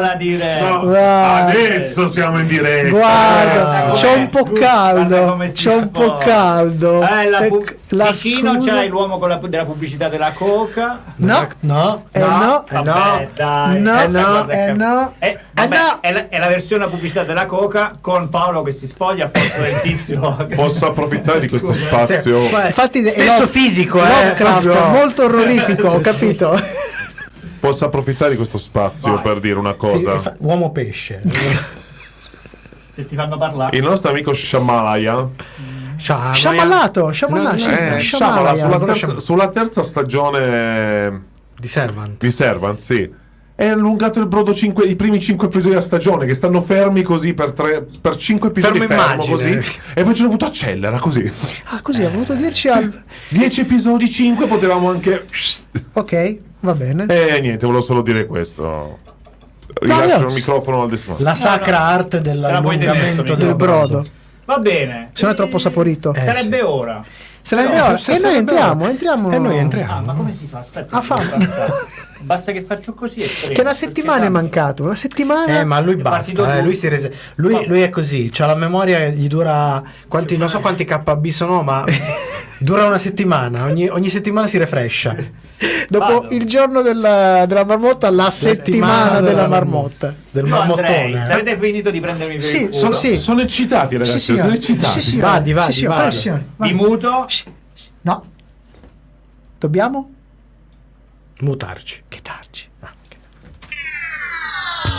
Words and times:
da 0.00 0.14
dire 0.16 0.58
No, 0.60 0.92
adesso 0.92 2.08
siamo 2.08 2.40
in 2.40 2.48
diretta. 2.48 2.88
Guarda, 2.88 3.92
c'è 3.94 4.12
un 4.12 4.28
po' 4.28 4.42
caldo. 4.42 5.36
C'è 5.52 5.72
un 5.72 5.90
po' 5.92 6.16
caldo. 6.16 7.00
Eh, 7.08 7.30
la 7.30 7.42
pu- 7.42 7.60
Ec- 7.62 7.76
la 7.90 8.06
vicino 8.06 8.54
scusa- 8.54 8.72
c'è 8.72 8.88
l'uomo 8.88 9.18
con 9.18 9.28
la, 9.28 9.36
della 9.36 9.64
pubblicità 9.64 10.08
della 10.08 10.32
coca 10.32 11.00
No, 11.18 11.46
No, 11.60 12.06
eh 12.10 12.18
no, 12.18 12.64
eh 12.68 12.74
no. 12.74 12.82
Vabbè, 12.82 13.28
dai. 13.36 13.80
No, 13.80 14.00
Eh, 14.00 14.02
eh 14.02 14.08
no. 14.08 14.18
Eh, 14.18 14.32
vabbè, 14.32 14.66
Eh 14.66 14.72
no. 14.72 15.98
È, 16.00 16.12
la, 16.12 16.28
è 16.28 16.38
la 16.40 16.48
versione 16.48 16.82
a 16.82 16.88
pubblicità 16.88 17.22
della 17.22 17.46
coca 17.46 17.92
con 18.00 18.28
Paolo 18.30 18.62
che 18.62 18.72
si 18.72 18.88
spoglia 18.88 19.26
a 19.26 19.28
posto 19.28 19.60
del 19.62 19.80
tizio 19.80 20.36
Posso 20.56 20.86
approfittare 20.88 21.38
di 21.38 21.48
questo 21.48 21.72
spazio? 21.72 22.48
Guarda, 22.48 22.66
Infatti 22.66 23.08
stesso 23.08 23.32
Love- 23.42 23.46
fisico, 23.46 23.98
eh, 24.04 24.08
Lovecraft, 24.08 24.88
molto 24.90 25.24
orrorifico, 25.26 25.86
ho 25.86 26.02
Sì. 26.02 26.02
Posso 27.64 27.86
approfittare 27.86 28.32
di 28.32 28.36
questo 28.36 28.58
spazio 28.58 29.14
Vai. 29.14 29.22
per 29.22 29.40
dire 29.40 29.58
una 29.58 29.70
Sì, 29.70 29.76
cosa? 29.78 30.18
fa- 30.18 30.34
uomo 30.40 30.70
pesce. 30.70 31.22
se 32.92 33.06
ti 33.06 33.14
fanno 33.16 33.38
parlare 33.38 33.74
Il 33.74 33.82
nostro 33.82 34.10
amico 34.10 34.34
Shamalaya, 34.34 35.26
sì, 35.96 36.12
no, 36.12 36.32
eh, 36.34 38.00
sulla, 38.02 38.78
terza, 38.84 39.18
sulla 39.18 39.48
terza 39.48 39.82
stagione 39.82 41.22
Di 41.58 41.66
Servant. 41.66 42.20
di 42.20 42.30
Servant, 42.30 42.78
sì. 42.78 43.10
È 43.56 43.66
allungato 43.66 44.18
il 44.18 44.26
brodo 44.26 44.52
cinque- 44.52 44.84
i 44.84 44.96
primi 44.96 45.20
5 45.20 45.46
episodi 45.46 45.70
della 45.74 45.80
stagione, 45.84 46.26
che 46.26 46.34
stanno 46.34 46.60
fermi 46.60 47.02
così 47.02 47.34
per, 47.34 47.52
tre, 47.52 47.86
per 48.00 48.16
5 48.16 48.48
episodi 48.48 48.80
Fermo 48.80 48.96
fermo, 48.96 49.24
così. 49.26 49.60
E 49.94 50.02
poi 50.02 50.12
ci 50.12 50.20
hanno 50.20 50.28
avuto 50.30 50.46
accelera 50.46 50.98
così. 50.98 51.32
Ah, 51.66 51.80
così 51.80 52.02
ha 52.02 52.10
voluto 52.10 52.34
dirci 52.34 52.66
al... 52.66 53.02
10 53.28 53.60
episodi, 53.60 54.10
5 54.10 54.46
potevamo 54.48 54.90
anche. 54.90 55.24
Ok, 55.92 56.38
va 56.60 56.74
bene. 56.74 57.06
E 57.06 57.40
niente, 57.40 57.64
volevo 57.64 57.84
solo 57.84 58.02
dire 58.02 58.26
questo. 58.26 58.62
No, 58.62 58.98
Rilascio 59.80 60.18
io- 60.20 60.28
il 60.28 60.34
microfono 60.34 60.82
al 60.82 60.88
destino. 60.90 61.16
La 61.20 61.34
sacra 61.36 61.78
no. 61.78 61.84
arte 61.84 62.20
Te 62.20 62.34
la 62.34 62.60
puoi 62.60 62.76
tenere, 62.76 62.98
dell'allungamento. 62.98 63.34
Del 63.36 63.54
brodo. 63.54 64.04
va 64.46 64.58
bene 64.58 65.10
Se 65.12 65.26
no 65.26 65.30
è 65.32 65.34
troppo 65.36 65.58
saporito. 65.58 66.12
Eh, 66.12 66.24
sarebbe 66.24 66.60
ora 66.62 67.04
Se 67.46 67.56
la 67.56 67.90
No, 67.90 67.96
se 67.98 68.14
e 68.14 68.18
noi 68.20 68.36
entriamo, 68.36 68.88
entriamo. 68.88 69.30
E 69.30 69.38
noi 69.38 69.58
ah 69.58 69.60
entriamo. 69.60 70.00
ma 70.06 70.14
come 70.14 70.32
si 70.32 70.46
fa 70.46 70.60
aspetta 70.60 70.96
Ah, 70.96 71.02
fa- 71.02 71.20
basta 72.20 72.52
che 72.52 72.62
faccio 72.62 72.94
così 72.94 73.20
e 73.20 73.28
Che 73.52 73.60
una 73.60 73.74
settimana 73.74 74.24
è 74.24 74.30
mancato, 74.30 74.82
una 74.82 74.94
settimana. 74.94 75.60
Eh, 75.60 75.64
ma 75.64 75.76
a 75.76 75.80
lui 75.80 75.96
basta, 75.96 76.56
eh, 76.56 76.62
lui. 76.62 76.74
si 76.74 76.88
rese- 76.88 77.12
lui, 77.34 77.66
lui 77.66 77.82
è 77.82 77.90
così, 77.90 78.30
c'ha 78.32 78.46
la 78.46 78.54
memoria 78.54 78.98
che 78.98 79.10
gli 79.12 79.26
dura 79.28 79.82
quanti, 80.08 80.38
non 80.38 80.48
so 80.48 80.60
quanti 80.60 80.86
KB 80.86 81.28
sono, 81.28 81.62
ma 81.62 81.84
dura 82.60 82.86
una 82.86 82.96
settimana, 82.96 83.64
ogni, 83.64 83.88
ogni 83.88 84.08
settimana 84.08 84.46
si 84.46 84.56
refrescia. 84.56 85.14
Dopo 85.88 86.20
Vado. 86.22 86.34
il 86.34 86.44
giorno 86.46 86.82
della, 86.82 87.44
della 87.46 87.64
marmotta, 87.64 88.10
la 88.10 88.28
settimana 88.30 89.20
della 89.20 89.46
marmotta. 89.46 90.12
Del 90.30 90.46
Io 90.46 90.56
andrei, 90.60 91.12
marmottone. 91.12 91.24
se 91.26 91.32
avete 91.32 91.58
finito 91.58 91.90
di 91.90 92.00
prendermi 92.00 92.34
per 92.34 92.42
Sì, 92.42 92.56
il 92.56 92.62
culo 92.68 92.76
sono- 92.76 92.92
sì. 92.92 93.16
Sono 93.16 93.40
eccitati, 93.42 93.96
ragazzi. 93.96 94.18
Sì, 94.18 94.36
sono 94.36 94.52
eccitati. 94.52 95.00
Sì. 95.00 95.18
Vadi, 95.18 95.52
vadi, 95.52 95.72
Sì, 95.72 95.86
vadi. 95.86 96.16
Vi 96.18 96.40
Vai. 96.56 96.72
muto 96.74 97.26
No. 98.02 98.24
Dobbiamo? 99.58 100.10
Mutarci. 101.40 102.02
Che 102.08 102.18
darci. 102.22 102.68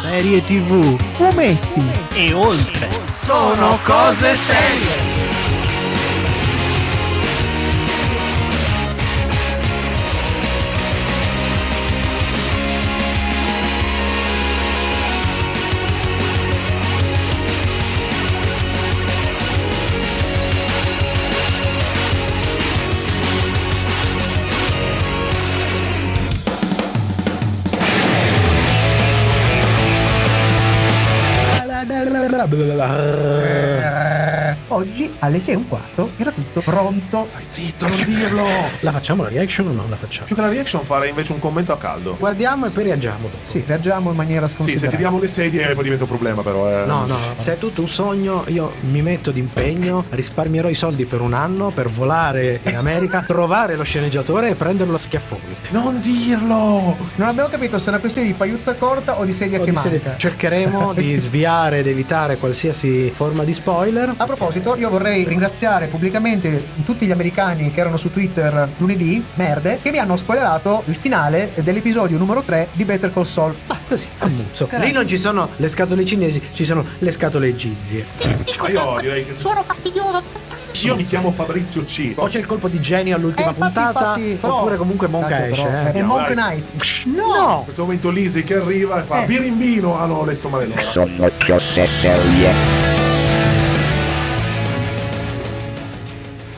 Serie 0.01 0.43
TV, 0.43 0.97
fumetti. 1.15 1.81
e 2.15 2.33
oltre 2.33 2.89
Sono 3.23 3.79
cose 3.83 4.35
serie. 4.35 5.24
Oggi 32.45 32.61
alle 32.61 32.75
6 32.77 33.24
e 34.81 35.55
un 35.55 35.67
quarto 35.67 36.11
era 36.17 36.31
tutto 36.31 36.59
pronto. 36.61 37.25
Stai 37.27 37.43
zitto, 37.47 37.87
non 37.87 38.03
dirlo. 38.03 38.43
La 38.81 38.91
facciamo 38.91 39.23
la 39.23 39.29
reaction 39.29 39.67
o 39.67 39.71
non 39.71 39.89
la 39.89 39.95
facciamo? 39.95 40.25
Più 40.27 40.35
che 40.35 40.41
la 40.41 40.49
reaction 40.49 40.83
farei 40.83 41.09
invece 41.09 41.31
un 41.31 41.39
commento 41.39 41.71
a 41.71 41.77
caldo. 41.77 42.15
Guardiamo 42.17 42.65
e 42.65 42.69
poi 42.69 42.83
reagiamo 42.83 43.23
dopo. 43.23 43.37
Sì, 43.41 43.63
reagiamo 43.65 44.09
in 44.11 44.15
maniera 44.15 44.47
Sì, 44.47 44.51
se 44.51 44.55
sconsiderata. 44.57 44.95
tiriamo 44.95 45.19
le 45.19 45.27
sedie 45.27 45.73
poi 45.73 45.83
diventa 45.83 46.03
un 46.03 46.09
problema 46.09 46.41
però. 46.41 46.69
Eh. 46.69 46.85
No, 46.85 47.05
no, 47.05 47.17
se 47.37 47.53
è 47.53 47.57
tutto 47.57 47.81
un 47.81 47.87
sogno, 47.87 48.43
io 48.47 48.73
mi 48.81 49.01
metto 49.01 49.31
d'impegno, 49.31 50.05
risparmierò 50.09 50.69
i 50.69 50.73
soldi 50.75 51.05
per 51.05 51.21
un 51.21 51.33
anno 51.33 51.69
per 51.69 51.89
volare 51.89 52.59
in 52.63 52.75
America, 52.75 53.23
trovare 53.27 53.75
lo 53.75 53.83
sceneggiatore 53.83 54.49
e 54.49 54.55
prenderlo 54.55 54.95
a 54.95 54.99
schiaffoni. 54.99 55.55
Non 55.69 55.99
dirlo! 55.99 56.95
Non 57.15 57.27
abbiamo 57.27 57.49
capito 57.49 57.77
se 57.79 57.87
è 57.87 57.89
una 57.89 57.99
questione 57.99 58.27
di 58.27 58.33
pagliuzza 58.33 58.73
corta 58.75 59.19
o 59.19 59.25
di 59.25 59.33
sedia 59.33 59.59
O 59.59 59.63
che 59.63 59.71
di 59.71 59.75
manca. 59.75 60.15
Cercheremo 60.17 60.93
di 60.93 61.15
sviare 61.15 61.79
ed 61.79 61.87
evitare 61.87 62.37
qualsiasi 62.37 63.11
forma 63.13 63.43
di 63.43 63.53
spoiler. 63.53 64.13
A 64.17 64.25
proposito, 64.25 64.64
io 64.73 64.89
vorrei 64.89 65.23
ringraziare 65.25 65.85
pubblicamente 65.87 66.65
tutti 66.85 67.05
gli 67.05 67.11
americani 67.11 67.71
che 67.71 67.79
erano 67.81 67.97
su 67.97 68.11
Twitter 68.11 68.69
lunedì, 68.77 69.23
merde, 69.35 69.79
che 69.81 69.91
mi 69.91 69.99
hanno 69.99 70.17
spoilerato 70.17 70.81
il 70.87 70.95
finale 70.95 71.51
dell'episodio 71.57 72.17
numero 72.17 72.41
3 72.41 72.69
di 72.71 72.83
Better 72.85 73.13
Call 73.13 73.25
Saul. 73.25 73.55
Ah, 73.67 73.77
così, 73.87 74.07
ammuzzo. 74.17 74.67
Lì 74.79 74.91
non 74.91 75.05
ci 75.07 75.17
sono 75.17 75.49
le 75.57 75.67
scatole 75.67 76.03
cinesi, 76.05 76.41
ci 76.51 76.63
sono 76.65 76.83
le 76.97 77.11
scatole 77.11 77.47
egizie. 77.47 78.05
Ma 78.59 78.69
io 78.69 78.97
direi 78.99 79.25
che 79.25 79.33
Sono 79.33 79.61
fastidioso. 79.63 80.23
io 80.81 80.95
mi 80.95 81.05
chiamo 81.05 81.29
Fabrizio 81.31 81.83
C. 81.85 82.13
O 82.15 82.25
c'è 82.27 82.39
il 82.39 82.45
colpo 82.47 82.67
di 82.67 82.79
genio 82.81 83.15
all'ultima 83.15 83.49
Eh, 83.49 83.53
infatti, 83.55 83.73
puntata, 83.73 84.17
infatti, 84.17 84.37
oppure 84.47 84.75
comunque 84.77 85.09
Tanto 85.09 85.27
esce. 85.33 85.63
però, 85.63 85.87
eh. 85.87 85.91
È 85.91 86.01
Monk. 86.01 86.31
Knight. 86.31 87.05
No! 87.05 87.57
In 87.59 87.63
questo 87.65 87.83
momento 87.83 88.09
Lisi 88.09 88.43
che 88.43 88.55
arriva 88.55 88.99
e 89.01 89.03
fa 89.03 89.23
Eh. 89.23 89.25
Birimbino. 89.25 89.99
Ah 89.99 90.05
no, 90.05 90.15
ho 90.15 90.25
letto 90.25 90.49
male 90.49 90.65
l'ora. 90.67 90.91
Sono 90.91 91.29
cose 91.45 91.87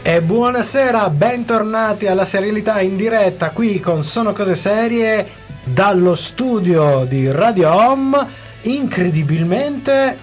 E 0.07 0.22
buonasera, 0.22 1.09
bentornati 1.09 2.07
alla 2.07 2.23
serialità 2.23 2.79
in 2.79 2.95
diretta 2.95 3.51
qui 3.51 3.81
con 3.81 4.06
Sono 4.06 4.31
Cose 4.31 4.56
Serie 4.56 5.28
dallo 5.66 6.16
studio 6.16 7.03
di 7.03 7.29
Radio 7.29 7.73
Home. 7.73 8.25
Incredibilmente 8.62 10.18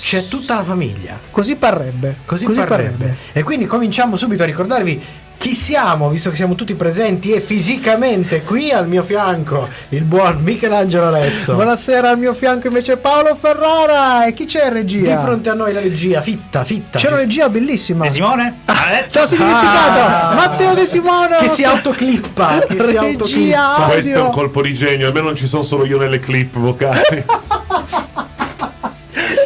c'è 0.00 0.28
tutta 0.28 0.54
la 0.54 0.62
famiglia. 0.62 1.18
Così 1.32 1.56
parrebbe. 1.56 2.18
Così, 2.24 2.46
parrebbe. 2.46 3.16
E 3.32 3.42
quindi 3.42 3.66
cominciamo 3.66 4.14
subito 4.14 4.44
a 4.44 4.46
ricordarvi 4.46 5.02
chi 5.36 5.54
siamo, 5.54 6.08
visto 6.08 6.30
che 6.30 6.36
siamo 6.36 6.54
tutti 6.54 6.74
presenti 6.74 7.32
e 7.32 7.40
fisicamente 7.40 8.42
qui 8.42 8.70
al 8.70 8.88
mio 8.88 9.02
fianco 9.02 9.68
il 9.90 10.02
buon 10.04 10.40
Michelangelo 10.42 11.06
Alesso. 11.06 11.54
Buonasera, 11.54 12.08
al 12.10 12.18
mio 12.18 12.32
fianco 12.32 12.68
invece 12.68 12.96
Paolo 12.96 13.34
Ferrara. 13.34 14.24
E 14.26 14.32
chi 14.32 14.46
c'è 14.46 14.66
in 14.66 14.72
regia? 14.72 15.14
Di 15.16 15.22
fronte 15.22 15.50
a 15.50 15.54
noi 15.54 15.72
la 15.72 15.80
regia, 15.80 16.22
fitta, 16.22 16.64
fitta. 16.64 16.98
C'è 16.98 17.08
una 17.08 17.16
regia 17.18 17.48
bellissima. 17.48 18.04
De 18.04 18.10
Simone? 18.10 18.60
Te 18.64 19.18
lo 19.18 19.26
sei 19.26 19.36
dimenticato! 19.38 20.00
Ah. 20.00 20.32
Matteo 20.34 20.74
De 20.74 20.86
Simone! 20.86 21.36
Che 21.38 21.48
si 21.48 21.64
autoclippa, 21.64 22.60
che 22.66 22.78
si 22.78 22.86
Regia 22.86 23.00
autoclippa. 23.00 23.74
audio. 23.76 23.92
Questo 23.92 24.18
è 24.18 24.20
un 24.20 24.30
colpo 24.30 24.62
di 24.62 24.72
genio, 24.72 25.06
almeno 25.08 25.26
non 25.26 25.36
ci 25.36 25.46
sono 25.46 25.62
solo 25.62 25.84
io 25.84 25.98
nelle 25.98 26.20
clip 26.20 26.56
vocali. 26.56 27.00
E 27.10 27.24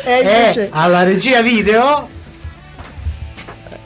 E 0.04 0.20
invece... 0.22 0.68
alla 0.72 1.02
regia 1.02 1.42
video 1.42 2.08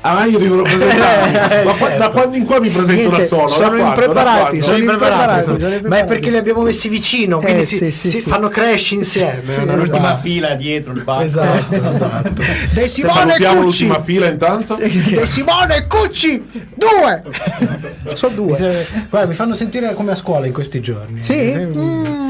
ah, 0.02 0.24
io 0.26 0.38
devo 0.38 0.62
presentarmi. 0.62 1.40
Eh, 1.52 1.64
Ma 1.64 1.74
certo. 1.74 1.98
da 1.98 2.08
quando 2.10 2.36
in 2.36 2.44
qua 2.44 2.60
mi 2.60 2.68
presento 2.68 3.00
Niente, 3.10 3.18
da 3.20 3.26
solo? 3.26 3.48
Sono? 3.48 3.76
Da 3.76 3.88
impreparati, 3.88 4.60
sono 4.60 4.78
impreparati, 4.78 5.42
sono 5.42 5.58
Ma 5.86 5.98
è 5.98 6.04
perché 6.04 6.30
li 6.30 6.36
abbiamo 6.36 6.62
messi 6.62 6.88
vicino, 6.88 7.38
quindi 7.38 7.60
Eh, 7.60 7.64
si, 7.64 7.76
sì, 7.76 7.90
sì, 7.92 8.08
si 8.08 8.20
sì. 8.20 8.28
fanno 8.28 8.48
crash 8.48 8.90
insieme. 8.92 9.42
Sì, 9.44 9.60
una 9.60 9.74
l'ultima 9.74 10.16
fila 10.16 10.54
dietro 10.54 10.92
il 10.92 11.02
banco 11.02 11.24
Esatto, 11.24 11.74
esatto. 11.74 12.42
De 12.72 12.88
Simone 12.88 13.12
Salutiamo 13.12 13.62
Cucci! 13.62 13.84
l'ultima 13.86 14.02
fila 14.02 14.26
intanto. 14.28 14.76
De 14.80 15.26
Simone 15.26 15.86
Cucci! 15.86 16.42
Due! 16.74 17.22
Sono 18.14 18.34
due. 18.34 18.86
Guarda, 19.08 19.28
mi 19.28 19.34
fanno 19.34 19.54
sentire 19.54 19.92
come 19.94 20.12
a 20.12 20.16
scuola 20.16 20.46
in 20.46 20.52
questi 20.52 20.80
giorni. 20.80 21.22
Sì? 21.22 21.36
Mm. 21.36 22.21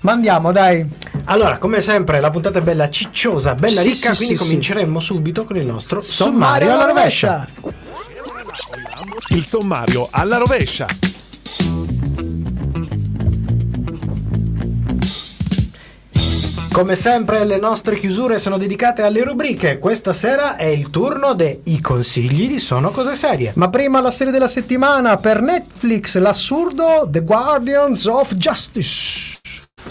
Ma 0.00 0.12
andiamo, 0.12 0.52
dai. 0.52 0.86
Allora, 1.24 1.58
come 1.58 1.80
sempre, 1.80 2.20
la 2.20 2.30
puntata 2.30 2.58
è 2.58 2.62
bella 2.62 2.90
cicciosa, 2.90 3.54
bella 3.54 3.80
Sì, 3.80 3.88
ricca, 3.88 4.10
sì, 4.12 4.16
quindi 4.16 4.36
sì, 4.36 4.42
cominceremo 4.44 5.00
subito 5.00 5.44
con 5.44 5.56
il 5.56 5.66
nostro 5.66 6.00
Sommario 6.00 6.68
sommario 6.68 6.72
alla 6.72 6.86
rovescia. 6.86 7.48
Il 9.28 9.44
sommario 9.44 10.08
alla 10.10 10.36
rovescia. 10.38 10.86
Come 16.80 16.96
sempre, 16.96 17.44
le 17.44 17.58
nostre 17.58 17.98
chiusure 17.98 18.38
sono 18.38 18.56
dedicate 18.56 19.02
alle 19.02 19.22
rubriche. 19.22 19.78
Questa 19.78 20.14
sera 20.14 20.56
è 20.56 20.64
il 20.64 20.88
turno 20.88 21.34
dei 21.34 21.60
consigli 21.82 22.48
di 22.48 22.58
Sono 22.58 22.90
Cose 22.90 23.16
Serie. 23.16 23.52
Ma 23.56 23.68
prima 23.68 24.00
la 24.00 24.10
serie 24.10 24.32
della 24.32 24.48
settimana 24.48 25.16
per 25.16 25.42
Netflix, 25.42 26.16
l'assurdo 26.16 27.06
The 27.06 27.22
Guardians 27.22 28.06
of 28.06 28.34
Justice. 28.34 29.40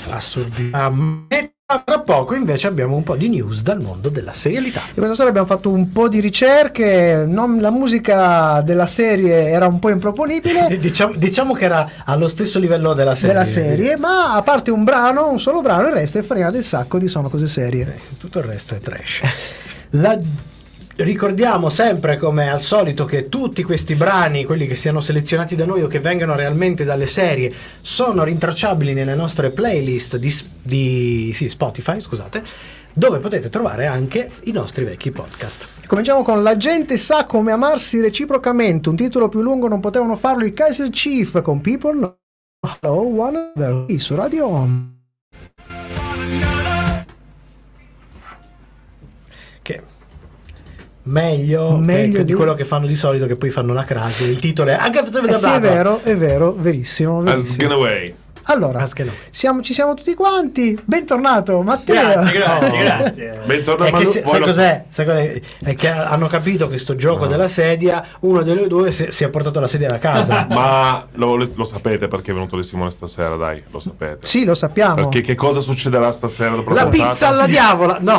Assurdi. 0.10 0.72
A 0.74 0.90
metà, 0.90 1.59
tra 1.86 2.00
poco 2.00 2.34
invece 2.34 2.66
abbiamo 2.66 2.96
un 2.96 3.04
po' 3.04 3.16
di 3.16 3.30
news 3.30 3.62
dal 3.62 3.80
mondo 3.80 4.10
della 4.10 4.34
serialità. 4.34 4.82
E 4.90 4.94
questa 4.96 5.14
sera 5.14 5.30
abbiamo 5.30 5.46
fatto 5.46 5.70
un 5.70 5.92
po' 5.92 6.10
di 6.10 6.20
ricerche, 6.20 7.26
non- 7.28 7.60
la 7.62 7.70
musica 7.70 8.62
della 8.62 8.88
serie 8.88 9.50
era 9.50 9.68
un 9.68 9.78
po' 9.78 9.90
improponibile. 9.90 10.68
Eh, 10.70 10.80
Diciamo, 10.90 11.14
diciamo 11.16 11.54
che 11.54 11.66
era 11.66 11.88
allo 12.06 12.28
stesso 12.28 12.58
livello 12.58 12.94
della 12.94 13.14
serie. 13.14 13.34
della 13.36 13.46
serie, 13.46 13.98
ma 13.98 14.34
a 14.34 14.42
parte 14.42 14.72
un 14.72 14.84
brano, 14.84 15.30
un 15.30 15.40
solo 15.40 15.62
brano, 15.62 15.90
il 15.90 15.94
resto 15.94 16.18
è 16.18 16.24
farina 16.24 16.50
del 16.50 16.64
sacco 16.64 16.98
di 16.98 17.08
sono 17.08 17.30
cose 17.30 17.46
serie. 17.48 17.96
Tutto 18.18 18.40
il 18.40 18.46
resto 18.46 18.74
è 18.74 18.80
trash. 18.80 19.22
La- 19.94 20.18
Ricordiamo 21.02 21.70
sempre 21.70 22.18
come 22.18 22.50
al 22.50 22.60
solito 22.60 23.06
che 23.06 23.30
tutti 23.30 23.64
questi 23.64 23.96
brani, 23.96 24.44
quelli 24.44 24.68
che 24.68 24.76
siano 24.76 25.00
selezionati 25.00 25.56
da 25.56 25.66
noi 25.66 25.82
o 25.82 25.88
che 25.88 26.02
vengano 26.02 26.36
realmente 26.36 26.84
dalle 26.84 27.06
serie, 27.06 27.54
sono 27.80 28.26
rintracciabili 28.26 28.94
nelle 28.94 29.16
nostre 29.16 29.52
playlist 29.52 30.18
di, 30.18 30.36
di- 30.62 31.32
sì, 31.34 31.48
Spotify, 31.48 32.02
scusate, 32.02 32.44
dove 32.94 33.20
potete 33.20 33.50
trovare 33.50 33.86
anche 33.86 34.30
i 34.44 34.52
nostri 34.52 34.84
vecchi 34.84 35.12
podcast. 35.12 35.70
Cominciamo 35.88 36.22
con 36.22 36.44
La 36.44 36.58
gente 36.58 36.98
sa 36.98 37.24
come 37.24 37.54
amarsi 37.54 38.02
reciprocamente, 38.02 38.90
un 38.90 38.98
titolo 38.98 39.30
più 39.30 39.42
lungo 39.42 39.70
non 39.70 39.80
potevano 39.80 40.18
farlo 40.18 40.44
i 40.44 40.52
Kaiser 40.52 40.90
Chief 40.90 41.42
con 41.42 41.62
People 41.62 41.98
No 41.98 42.18
Hello 42.82 43.22
One 43.22 43.54
Another, 43.56 43.86
su 44.00 44.16
Radio 44.16 44.48
Home. 44.48 44.98
Meglio, 51.10 51.78
Meglio 51.78 52.12
che- 52.14 52.20
di- 52.20 52.32
di 52.32 52.34
quello 52.34 52.54
che 52.54 52.64
fanno 52.66 52.86
di 52.88 52.96
solito, 52.96 53.26
che 53.26 53.36
poi 53.36 53.50
fanno 53.50 53.74
la 53.74 53.84
crasi. 53.84 54.30
Il 54.30 54.40
titolo 54.40 54.70
è 54.72 54.74
anche 54.74 55.00
Eh 55.00 55.34
sì, 55.34 55.46
è 55.48 55.60
vero, 55.60 56.00
è 56.04 56.16
vero, 56.16 56.56
verissimo. 56.58 57.20
As 57.20 57.26
verissimo. 57.26 57.58
gone 57.68 57.74
away. 57.74 58.16
Allora, 58.52 58.80
no. 58.80 59.12
siamo- 59.30 59.62
ci 59.62 59.74
siamo 59.74 59.94
tutti 59.94 60.14
quanti. 60.16 60.76
Bentornato, 60.84 61.62
Matteo. 61.62 62.24
Grazie, 62.24 62.40
grazie, 62.40 62.78
grazie. 62.80 63.40
Bentornato 63.46 64.04
se- 64.06 64.24
sai 64.26 64.40
lo- 64.40 64.46
cos'è? 64.48 64.84
Sai 64.90 65.06
cos'è? 65.06 65.42
È 65.64 65.76
che 65.76 65.88
hanno 65.90 66.26
capito 66.28 66.68
che 66.68 66.78
sto 66.78 66.96
gioco 66.96 67.28
della 67.28 67.48
sedia, 67.48 68.04
uno 68.22 68.42
delle 68.42 68.66
due 68.68 68.92
si, 68.92 69.08
si 69.10 69.24
è 69.24 69.30
portato 69.30 69.60
la 69.60 69.68
sedia 69.68 69.88
da 69.88 70.00
casa. 70.00 70.48
Ma 70.50 71.06
lo, 71.14 71.36
lo 71.36 71.64
sapete 71.64 72.08
perché 72.08 72.32
è 72.32 72.34
venuto 72.34 72.56
di 72.56 72.64
Simone 72.64 72.90
stasera, 72.90 73.36
dai, 73.36 73.62
lo 73.70 73.80
sapete. 73.80 74.26
Sì, 74.26 74.44
lo 74.46 74.56
sappiamo. 74.56 74.96
Perché 74.96 75.22
che 75.22 75.36
cosa 75.36 75.60
succederà 75.60 76.12
stasera 76.12 76.56
dopo 76.56 76.74
la 76.74 76.88
puntata? 76.88 77.10
pizza 77.10 77.28
alla 77.28 77.46
diavola! 77.46 77.98
No, 78.02 78.18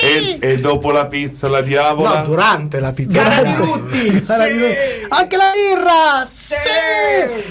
E, 0.00 0.38
e 0.40 0.58
dopo 0.58 0.90
la 0.90 1.06
pizza 1.06 1.48
la 1.48 1.60
diavola? 1.60 2.20
no 2.20 2.26
durante 2.26 2.80
la 2.80 2.92
pizza. 2.92 3.22
Gara 3.22 3.34
alla 3.36 3.42
di 3.42 3.54
diavola. 3.56 3.72
tutti. 3.82 4.24
Gara 4.26 4.46
di 4.46 4.52
tutti. 4.58 5.06
Anche 5.08 5.36
la 5.36 5.50
birra. 5.54 6.26
Sì. 6.30 6.54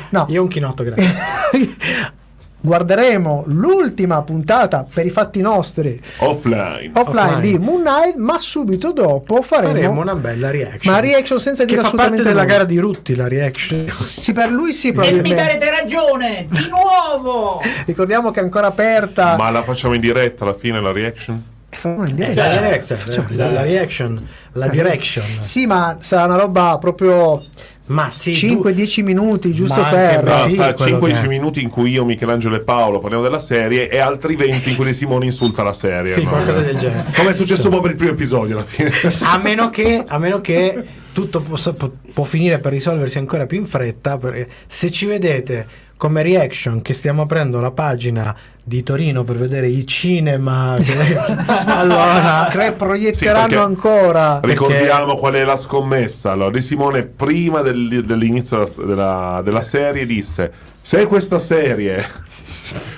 No. 0.09 0.25
Io 0.29 0.41
un 0.41 0.47
chinotto, 0.47 0.83
grazie. 0.83 0.92
Guarderemo 2.65 3.43
l'ultima 3.47 4.21
puntata 4.21 4.85
per 4.91 5.05
i 5.05 5.09
fatti 5.09 5.41
nostri 5.41 5.99
Offline. 6.19 6.91
offline, 6.93 7.25
Offline. 7.27 7.39
di 7.41 7.59
Moon 7.59 7.81
Knight, 7.81 8.15
ma 8.15 8.37
subito 8.37 8.93
dopo 8.93 9.41
faremo, 9.41 9.73
Faremo 9.73 9.99
una 9.99 10.15
bella 10.15 10.49
reaction. 10.49 10.93
ma 10.93 11.01
reaction 11.01 11.39
senza 11.41 11.63
che 11.65 11.71
dire 11.71 11.81
fa 11.81 11.87
assolutamente 11.87 12.23
parte 12.23 12.35
della 12.35 12.43
nulla. 12.45 12.53
gara 12.57 12.65
di 12.69 12.77
Rutti, 12.79 13.15
la 13.17 13.27
reaction. 13.27 13.79
Sì, 13.85 14.31
per 14.31 14.49
lui 14.49 14.71
sì, 14.71 14.87
E 14.87 14.91
mi 14.91 14.95
probabilmente. 14.95 15.35
darete 15.35 15.69
ragione, 15.71 16.47
di 16.49 16.69
nuovo! 16.69 17.61
Ricordiamo 17.85 18.31
che 18.31 18.39
è 18.39 18.43
ancora 18.43 18.67
aperta. 18.67 19.35
Ma 19.35 19.49
la 19.49 19.63
facciamo 19.63 19.93
in 19.95 19.99
diretta 19.99 20.45
alla 20.45 20.55
fine, 20.55 20.79
la 20.81 20.93
reaction? 20.93 21.43
Eh, 21.69 21.75
facciamo 21.75 22.05
in 22.07 22.11
Eh, 22.11 22.13
diretta. 22.13 22.43
la, 22.45 22.59
reaction, 22.61 23.25
la, 23.35 23.49
la 23.51 23.61
reaction, 23.63 24.27
la 24.53 24.67
direction. 24.69 25.25
Sì, 25.41 25.65
ma 25.65 25.97
sarà 25.99 26.23
una 26.33 26.37
roba 26.37 26.77
proprio 26.79 27.43
Ma 27.85 28.09
sì, 28.09 28.31
5-10 28.31 29.03
minuti, 29.03 29.51
giusto 29.53 29.81
per. 29.89 30.23
No, 30.23 30.47
sì, 30.47 30.55
fa 30.55 30.73
quello 30.73 30.99
15 30.99 31.21
che 31.21 31.27
è. 31.27 31.29
minuti 31.29 31.61
in 31.61 31.69
cui 31.69 31.91
io, 31.91 32.05
Michelangelo 32.05 32.55
e 32.55 32.61
Paolo 32.61 32.99
parliamo 32.99 33.23
della 33.23 33.41
serie 33.41 33.89
e 33.89 33.99
altri 33.99 34.35
20 34.37 34.69
in 34.69 34.75
cui 34.77 34.93
Simone 34.93 35.25
insulta 35.25 35.63
la 35.63 35.73
serie. 35.73 36.13
Sì, 36.13 36.23
no? 36.23 36.29
qualcosa 36.29 36.61
del 36.61 36.77
genere. 36.77 37.11
Come 37.13 37.31
è 37.31 37.33
successo 37.33 37.67
un 37.67 37.73
po' 37.73 37.81
per 37.81 37.91
il 37.91 37.97
primo 37.97 38.11
episodio 38.13 38.55
alla 38.55 38.65
fine. 38.65 38.89
a 39.23 39.37
meno 39.37 39.69
che, 39.69 40.01
a 40.05 40.17
meno 40.17 40.39
che 40.39 41.01
tutto 41.13 41.39
possa- 41.41 41.73
può, 41.73 41.89
può 42.13 42.23
finire 42.23 42.59
per 42.59 42.71
risolversi 42.73 43.17
ancora 43.17 43.45
più 43.45 43.59
in 43.59 43.65
fretta 43.67 44.17
perché 44.17 44.47
se 44.67 44.91
ci 44.91 45.05
vedete 45.05 45.65
come 45.95 46.21
reaction 46.21 46.81
che 46.81 46.93
stiamo 46.93 47.21
aprendo 47.21 47.61
la 47.61 47.71
pagina 47.71 48.35
di 48.61 48.83
Torino 48.83 49.23
per 49.23 49.37
vedere 49.37 49.67
i 49.67 49.85
cinema 49.87 50.75
allora 51.65 52.47
Tre 52.51 52.65
Sì, 52.67 52.71
proietteranno 52.73 53.47
perché- 53.47 53.63
ancora. 53.63 54.39
Ricordiamo 54.43 55.15
qual 55.15 55.33
è 55.35 55.43
la 55.43 55.57
scommessa. 55.57 56.31
Allora, 56.31 56.51
Di 56.51 56.61
Simone, 56.61 57.03
prima 57.03 57.61
del- 57.61 58.03
dell'inizio 58.05 58.57
della, 58.57 58.85
della- 58.85 59.41
della 59.43 59.61
serie, 59.61 60.05
disse: 60.05 60.51
Se 60.81 61.05
questa 61.07 61.39
serie 61.39 62.03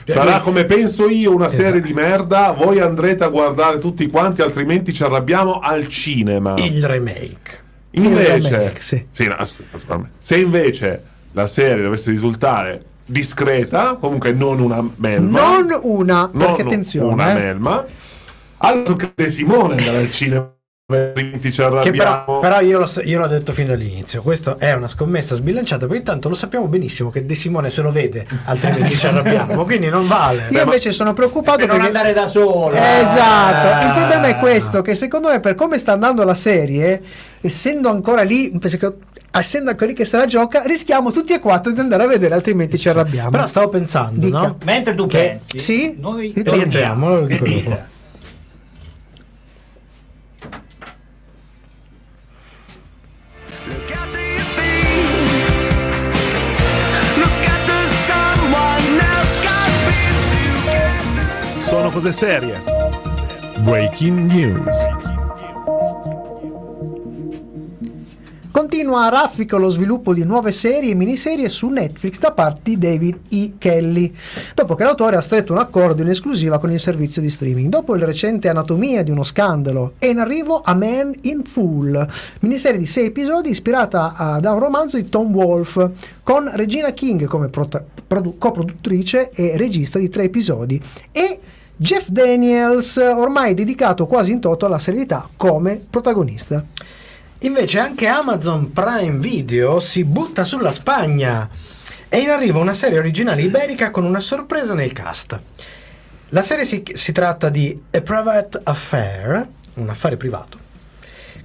sarà 0.06 0.40
come 0.40 0.66
penso 0.66 1.08
io, 1.08 1.34
una 1.34 1.50
serie 1.50 1.82
di 1.82 1.94
merda, 1.94 2.52
voi 2.58 2.80
andrete 2.80 3.24
a 3.24 3.30
guardare 3.30 3.78
tutti 3.80 4.08
quanti, 4.08 4.42
altrimenti 4.42 4.94
ci 4.94 5.04
arrabbiamo 5.04 5.60
al 5.60 5.88
cinema. 5.88 6.54
il 6.58 6.84
remake 6.86 7.64
Invece, 7.96 8.76
sì. 8.80 9.28
no, 9.28 10.08
se 10.20 10.38
invece 10.38 11.04
la 11.32 11.48
serie 11.48 11.84
dovesse 11.84 12.10
risultare 12.12 12.82
discreta, 13.06 13.96
comunque 13.96 14.32
non 14.32 14.60
una 14.60 14.84
melma, 14.96 15.40
Non 15.40 15.80
una, 15.84 16.30
non 16.32 16.48
perché 16.48 16.62
attenzione. 16.64 17.14
una 17.14 17.32
eh. 17.32 17.34
melma, 17.34 17.86
allora 18.58 18.84
tocca 18.84 19.12
a 19.16 19.30
Simone 19.30 19.78
andare 19.78 19.98
al 19.98 20.12
cinema. 20.12 20.55
Altrimenti 20.96 21.52
ci 21.52 21.64
che 21.64 21.68
però, 21.68 21.80
arrabbiamo. 22.12 22.40
però 22.40 22.60
io, 22.62 22.78
l'ho, 22.78 22.88
io 23.06 23.18
l'ho 23.18 23.26
detto 23.26 23.54
fin 23.54 23.66
dall'inizio 23.66 24.22
questo 24.22 24.60
è 24.60 24.72
una 24.74 24.88
scommessa 24.88 25.34
sbilanciata 25.34 25.86
perché 25.88 25.98
intanto 26.02 26.30
lo 26.30 26.36
sappiamo 26.36 26.68
benissimo 26.68 27.10
che 27.10 27.26
De 27.26 27.34
Simone 27.34 27.72
se 27.72 27.82
lo 27.82 27.92
vede 27.92 28.28
altrimenti 28.44 28.96
ci 28.96 29.08
arrabbiamo 29.08 29.64
quindi 29.66 29.90
non 29.90 30.08
vale 30.08 30.48
Io 30.52 30.62
invece 30.62 30.92
sono 30.92 31.14
preoccupato 31.14 31.58
Per 31.66 31.68
non 31.70 31.82
andare 31.82 32.14
da 32.14 32.28
solo. 32.28 32.76
Esatto, 32.76 33.86
il 33.88 33.94
problema 33.94 34.14
Ah. 34.26 34.28
è 34.28 34.38
questo: 34.38 34.82
che 34.82 34.94
secondo 34.96 35.30
me, 35.30 35.40
per 35.40 35.56
come 35.56 35.78
sta 35.78 35.92
andando 35.94 36.24
la 36.24 36.34
serie, 36.36 37.02
essendo 37.42 37.90
ancora 37.90 38.22
lì, 38.22 38.52
essendo 39.32 39.70
ancora 39.72 39.88
lì 39.88 39.94
che 39.94 40.06
se 40.06 40.18
la 40.18 40.26
gioca, 40.26 40.62
rischiamo 40.66 41.12
tutti 41.12 41.34
e 41.34 41.40
quattro 41.40 41.72
di 41.72 41.80
andare 41.80 42.04
a 42.04 42.08
vedere, 42.08 42.34
altrimenti 42.36 42.78
ci 42.78 42.90
arrabbiamo. 42.90 43.30
però 43.32 43.46
stavo 43.48 43.70
pensando 43.70 44.26
Dica. 44.26 44.38
no? 44.40 44.58
Mentre 44.66 44.94
tu 44.96 45.08
Che- 45.08 45.18
pensi, 45.18 45.60
sì? 45.60 45.96
noi 46.00 46.32
Rientriamo, 46.36 47.10
lo 47.10 47.26
Sono 61.86 61.98
cose 61.98 62.14
serie. 62.14 62.60
Breaking 63.60 64.32
news. 64.32 64.88
Continua 68.50 69.06
a 69.06 69.10
raffica 69.10 69.58
lo 69.58 69.70
sviluppo 69.70 70.16
di 70.16 70.24
nuove 70.24 70.52
serie 70.52 70.92
e 70.92 70.96
miniserie 70.96 71.48
su 71.48 71.68
Netflix 71.68 72.18
da 72.18 72.32
parte 72.32 72.62
di 72.64 72.78
David 72.80 73.20
E. 73.30 73.54
Kelly, 73.60 74.12
dopo 74.56 74.74
che 74.74 74.84
l'autore 74.84 75.16
ha 75.18 75.22
stretto 75.22 75.52
un 75.54 75.60
accordo 75.60 76.02
in 76.02 76.08
esclusiva 76.08 76.58
con 76.58 76.72
il 76.72 76.80
servizio 76.80 77.22
di 77.22 77.30
streaming. 77.30 77.70
Dopo 77.70 77.94
il 77.96 78.02
recente 78.02 78.50
Anatomia 78.50 79.04
di 79.04 79.12
uno 79.12 79.22
scandalo, 79.22 79.94
è 80.00 80.08
in 80.08 80.18
arrivo 80.18 80.62
A 80.66 80.74
Man 80.74 81.14
in 81.22 81.44
Full, 81.44 82.08
miniserie 82.40 82.80
di 82.80 82.88
sei 82.88 83.08
episodi 83.08 83.50
ispirata 83.50 84.16
a- 84.16 84.40
da 84.40 84.54
un 84.54 84.60
romanzo 84.60 84.96
di 84.96 85.08
Tom 85.08 85.32
Wolfe, 85.36 85.92
con 86.24 86.50
Regina 86.52 86.94
King 86.94 87.26
come 87.26 87.50
prota- 87.50 87.84
produ- 88.08 88.40
coproduttrice 88.40 89.30
e 89.30 89.56
regista 89.56 90.00
di 90.00 90.10
tre 90.10 90.24
episodi, 90.24 90.82
e 91.12 91.40
Jeff 91.78 92.08
Daniels, 92.08 92.96
ormai 92.96 93.54
dedicato 93.54 94.08
quasi 94.08 94.32
in 94.32 94.40
toto 94.40 94.66
alla 94.66 94.80
serialità, 94.80 95.28
come 95.36 95.84
protagonista. 95.90 96.64
Invece 97.40 97.80
anche 97.80 98.08
Amazon 98.08 98.72
Prime 98.72 99.18
Video 99.18 99.82
si 99.82 100.06
butta 100.06 100.46
sulla 100.46 100.72
Spagna. 100.72 101.50
È 102.08 102.16
in 102.16 102.30
arrivo 102.30 102.62
una 102.62 102.74
serie 102.74 102.98
originale 102.98 103.42
iberica 103.42 103.92
con 103.92 104.06
una 104.06 104.22
sorpresa 104.22 104.74
nel 104.74 104.94
cast. 104.94 105.38
La 106.30 106.42
serie 106.42 106.64
si, 106.64 106.82
si 106.94 107.12
tratta 107.12 107.50
di 107.50 107.78
A 107.92 108.00
Private 108.00 108.62
Affair, 108.64 109.46
un 109.74 109.90
affare 109.90 110.16
privato, 110.16 110.58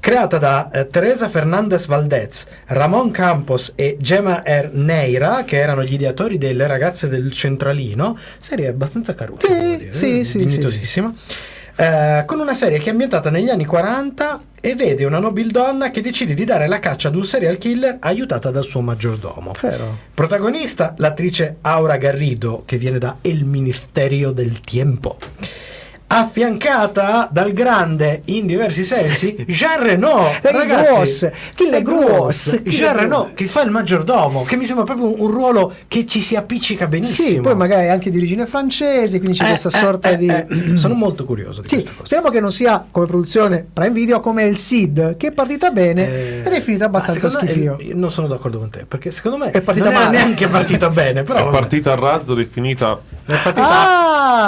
creata 0.01 0.39
da 0.39 0.71
eh, 0.71 0.89
Teresa 0.89 1.29
Fernandez 1.29 1.87
Valdez, 1.87 2.47
Ramon 2.67 3.11
Campos 3.11 3.73
e 3.77 3.97
Gemma 4.01 4.45
Erneira, 4.45 5.45
che 5.45 5.59
erano 5.59 5.85
gli 5.85 5.93
ideatori 5.93 6.39
delle 6.39 6.67
ragazze 6.67 7.09
del 7.09 7.31
Centralino, 7.33 8.19
serie 8.41 8.69
abbastanza 8.69 9.15
caruccia, 9.15 9.47
Sì, 9.47 9.77
dire, 9.77 9.95
sì, 9.95 10.25
sì, 10.25 10.39
dignitosissima. 10.39 11.15
Eh, 11.77 12.25
con 12.27 12.41
una 12.41 12.53
serie 12.53 12.79
che 12.79 12.87
è 12.87 12.91
ambientata 12.91 13.31
negli 13.31 13.49
anni 13.49 13.65
40 13.65 14.43
e 14.61 14.75
vede 14.75 15.07
una 15.07 15.19
nobildonna 15.19 15.91
che 15.91 16.03
decide 16.03 16.35
di 16.35 16.45
dare 16.45 16.67
la 16.67 16.79
caccia 16.79 17.09
ad 17.09 17.17
un 17.17 17.25
serial 17.25 17.57
killer 17.57 17.97
aiutata 18.01 18.51
dal 18.51 18.65
suo 18.65 18.83
maggiordomo. 18.83 19.53
Però. 19.59 19.91
Protagonista 20.13 20.95
l'attrice 20.99 21.57
Aura 21.63 21.97
Garrido, 21.97 22.65
che 22.67 22.77
viene 22.77 22.99
da 22.99 23.17
El 23.23 23.45
Ministerio 23.45 24.33
del 24.33 24.61
Tiempo. 24.61 25.17
Affiancata 26.13 27.29
dal 27.31 27.53
grande 27.53 28.23
in 28.27 28.47
diversi 28.47 28.83
sensi 28.83 29.35
Jean 29.47 29.83
Reno. 29.83 30.29
Le 30.43 30.51
Ragazzi, 30.53 30.93
Gross, 30.95 31.31
chi 31.55 31.65
Jean 31.71 31.83
Gross. 33.07 33.31
che 33.35 33.47
fa 33.47 33.63
il 33.63 33.71
maggiordomo, 33.71 34.43
che 34.43 34.57
mi 34.57 34.65
sembra 34.67 34.85
proprio 34.85 35.21
un, 35.23 35.31
ruolo 35.31 35.73
che 35.87 36.07
ci 36.07 36.21
si 36.21 36.35
appiccica 36.37 36.87
benissimo. 36.89 37.29
Sì, 37.29 37.41
poi 37.41 37.55
magari 37.55 37.89
anche 37.89 38.11
di 38.11 38.17
origine 38.19 38.47
francese, 38.47 39.19
quindi 39.21 39.39
c'è 39.39 39.45
Eh, 39.45 39.49
questa 39.51 39.69
eh, 39.69 39.73
sorta 39.73 40.11
eh, 40.11 40.17
di... 40.17 40.27
eh, 40.29 40.47
sono 40.77 40.95
molto 40.95 41.25
curioso 41.25 41.63
di 41.63 41.69
Sì, 41.69 41.75
questa 41.75 41.93
cosa. 41.93 42.07
speriamo 42.07 42.31
che 42.31 42.41
non 42.41 42.51
sia 42.53 42.85
come 42.91 43.07
produzione 43.07 43.67
Prime 43.73 43.91
Video 43.93 44.19
come 44.21 44.45
il 44.45 44.57
Sid, 44.57 45.17
che 45.17 45.29
è 45.29 45.33
partita 45.33 45.71
bene 45.71 46.09
Eh, 46.09 46.39
ed 46.45 46.53
è 46.53 46.61
finita 46.61 46.87
abbastanza 46.87 47.27
me- 47.41 47.49
schifio. 47.49 47.77
io 47.81 47.95
non 47.95 48.11
sono 48.11 48.27
d'accordo 48.27 48.59
con 48.59 48.69
te, 48.71 48.85
perché 48.87 49.11
secondo 49.13 49.39
me 49.39 49.51
È 49.53 49.61
partita 49.61 49.91
non 49.91 49.95
male. 50.03 50.17
neanche 50.19 50.49
partita 50.49 50.91
bene, 50.91 51.23
però 51.23 51.39
È 51.39 51.43
vabbè. 51.45 51.57
partita 51.57 51.93
a 51.93 51.97
razzo 51.97 52.33
ed 52.33 52.41
è 52.41 52.49
finita. 52.51 53.01
Partita 53.43 53.99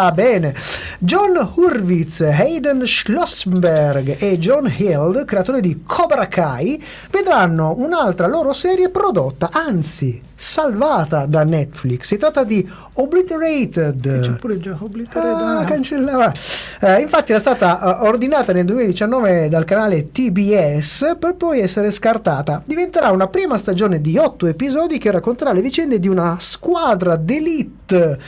Ah, 0.05 0.11
bene. 0.13 0.55
John 0.99 1.53
Hurwitz, 1.55 2.21
Hayden 2.21 2.85
Schlossberg 2.87 4.17
e 4.19 4.39
John 4.39 4.73
Hild, 4.75 5.25
creatori 5.25 5.61
di 5.61 5.83
Cobra 5.87 6.29
Kai, 6.29 6.83
vedranno 7.11 7.75
un'altra 7.77 8.27
loro 8.27 8.53
serie 8.53 8.89
prodotta, 8.91 9.51
anzi 9.53 10.21
salvata 10.35 11.27
da 11.27 11.45
Netflix. 11.45 12.07
Si 12.07 12.17
tratta 12.17 12.43
di 12.43 12.69
Obliterated. 12.95 14.21
C'è 14.21 14.31
pure 14.33 14.59
già 14.59 14.77
Obliterated. 14.79 15.47
Ah, 15.47 15.65
cancellava. 15.65 16.33
Eh, 16.81 17.01
infatti 17.01 17.31
era 17.31 17.41
stata 17.41 18.01
eh, 18.01 18.07
ordinata 18.07 18.53
nel 18.53 18.65
2019 18.65 19.49
dal 19.49 19.65
canale 19.65 20.11
TBS 20.11 21.17
per 21.19 21.37
poi 21.37 21.61
essere 21.61 21.91
scartata. 21.93 22.63
Diventerà 22.67 23.11
una 23.11 23.29
prima 23.29 23.57
stagione 23.57 24.01
di 24.01 24.19
otto 24.19 24.47
episodi 24.47 24.99
che 24.99 25.11
racconterà 25.13 25.53
le 25.53 25.63
vicende 25.63 26.01
di 26.01 26.09
una 26.09 26.37
squadra 26.41 27.15
d'elite 27.17 28.19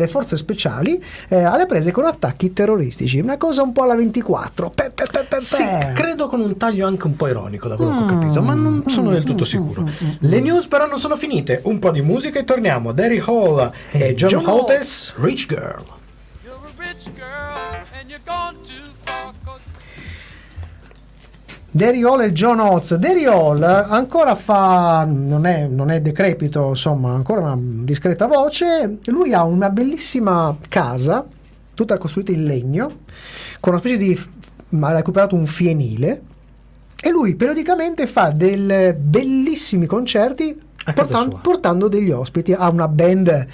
delle 0.00 0.08
forze 0.10 0.36
speciali 0.36 1.02
eh, 1.28 1.42
alle 1.42 1.66
prese 1.66 1.90
con 1.92 2.04
attacchi 2.06 2.52
terroristici. 2.52 3.18
Una 3.20 3.36
cosa 3.36 3.62
un 3.62 3.72
po' 3.72 3.82
alla 3.82 3.94
24. 3.94 4.70
Pe, 4.70 4.90
pe, 4.94 5.04
pe, 5.10 5.26
pe, 5.28 5.40
Sì, 5.40 5.64
credo 5.94 6.26
con 6.28 6.40
un 6.40 6.56
taglio 6.56 6.86
anche 6.86 7.06
un 7.06 7.16
po' 7.16 7.28
ironico 7.28 7.68
da 7.68 7.76
quello 7.76 7.92
che 7.92 7.98
ho 8.02 8.04
Mm, 8.04 8.08
capito, 8.20 8.42
ma 8.42 8.54
non 8.54 8.82
sono 8.86 9.10
del 9.10 9.24
tutto 9.24 9.42
mm, 9.42 9.46
sicuro. 9.46 9.82
mm, 9.82 9.86
mm, 9.86 10.10
Le 10.20 10.40
news 10.40 10.66
però 10.66 10.86
non 10.86 10.98
sono 10.98 11.16
finite, 11.16 11.60
un 11.64 11.78
po' 11.78 11.90
di 11.90 12.00
musica 12.00 12.38
e 12.38 12.44
torniamo. 12.44 12.92
Derry 12.92 13.22
Hall 13.24 13.70
e 13.90 14.08
E 14.08 14.14
John, 14.14 14.28
John 14.30 14.46
Holtes, 14.46 15.12
Rich 15.16 15.46
Girl. 15.46 15.84
You're 16.42 16.56
a 16.56 16.70
rich 16.78 17.04
girl 17.14 17.84
and 17.98 18.08
you're 18.08 18.22
gone 18.24 18.56
too 18.62 18.90
far 19.04 19.32
Derry 21.72 22.02
Hall 22.02 22.20
e 22.22 22.32
John 22.32 22.58
Oates. 22.58 22.96
Derry 22.96 23.24
Hall 23.26 23.62
ancora 23.62 24.34
fa, 24.34 25.06
non 25.08 25.46
è, 25.46 25.66
non 25.68 25.90
è 25.90 26.00
decrepito, 26.00 26.68
insomma, 26.70 27.12
ancora 27.12 27.40
una 27.40 27.56
discreta 27.84 28.26
voce. 28.26 28.98
Lui 29.06 29.32
ha 29.32 29.44
una 29.44 29.70
bellissima 29.70 30.56
casa, 30.68 31.24
tutta 31.74 31.96
costruita 31.98 32.32
in 32.32 32.44
legno, 32.44 32.98
con 33.60 33.72
una 33.72 33.80
specie 33.80 33.96
di. 33.96 34.20
ha 34.80 34.92
recuperato 34.92 35.34
un 35.36 35.46
fienile. 35.46 36.22
E 37.02 37.10
lui 37.10 37.34
periodicamente 37.34 38.06
fa 38.06 38.30
dei 38.30 38.92
bellissimi 38.94 39.86
concerti 39.86 40.54
A 40.84 40.92
casa 40.92 41.12
portan- 41.14 41.30
sua. 41.30 41.38
portando 41.40 41.88
degli 41.88 42.10
ospiti. 42.10 42.52
Ha 42.52 42.68
una 42.68 42.88
band 42.88 43.46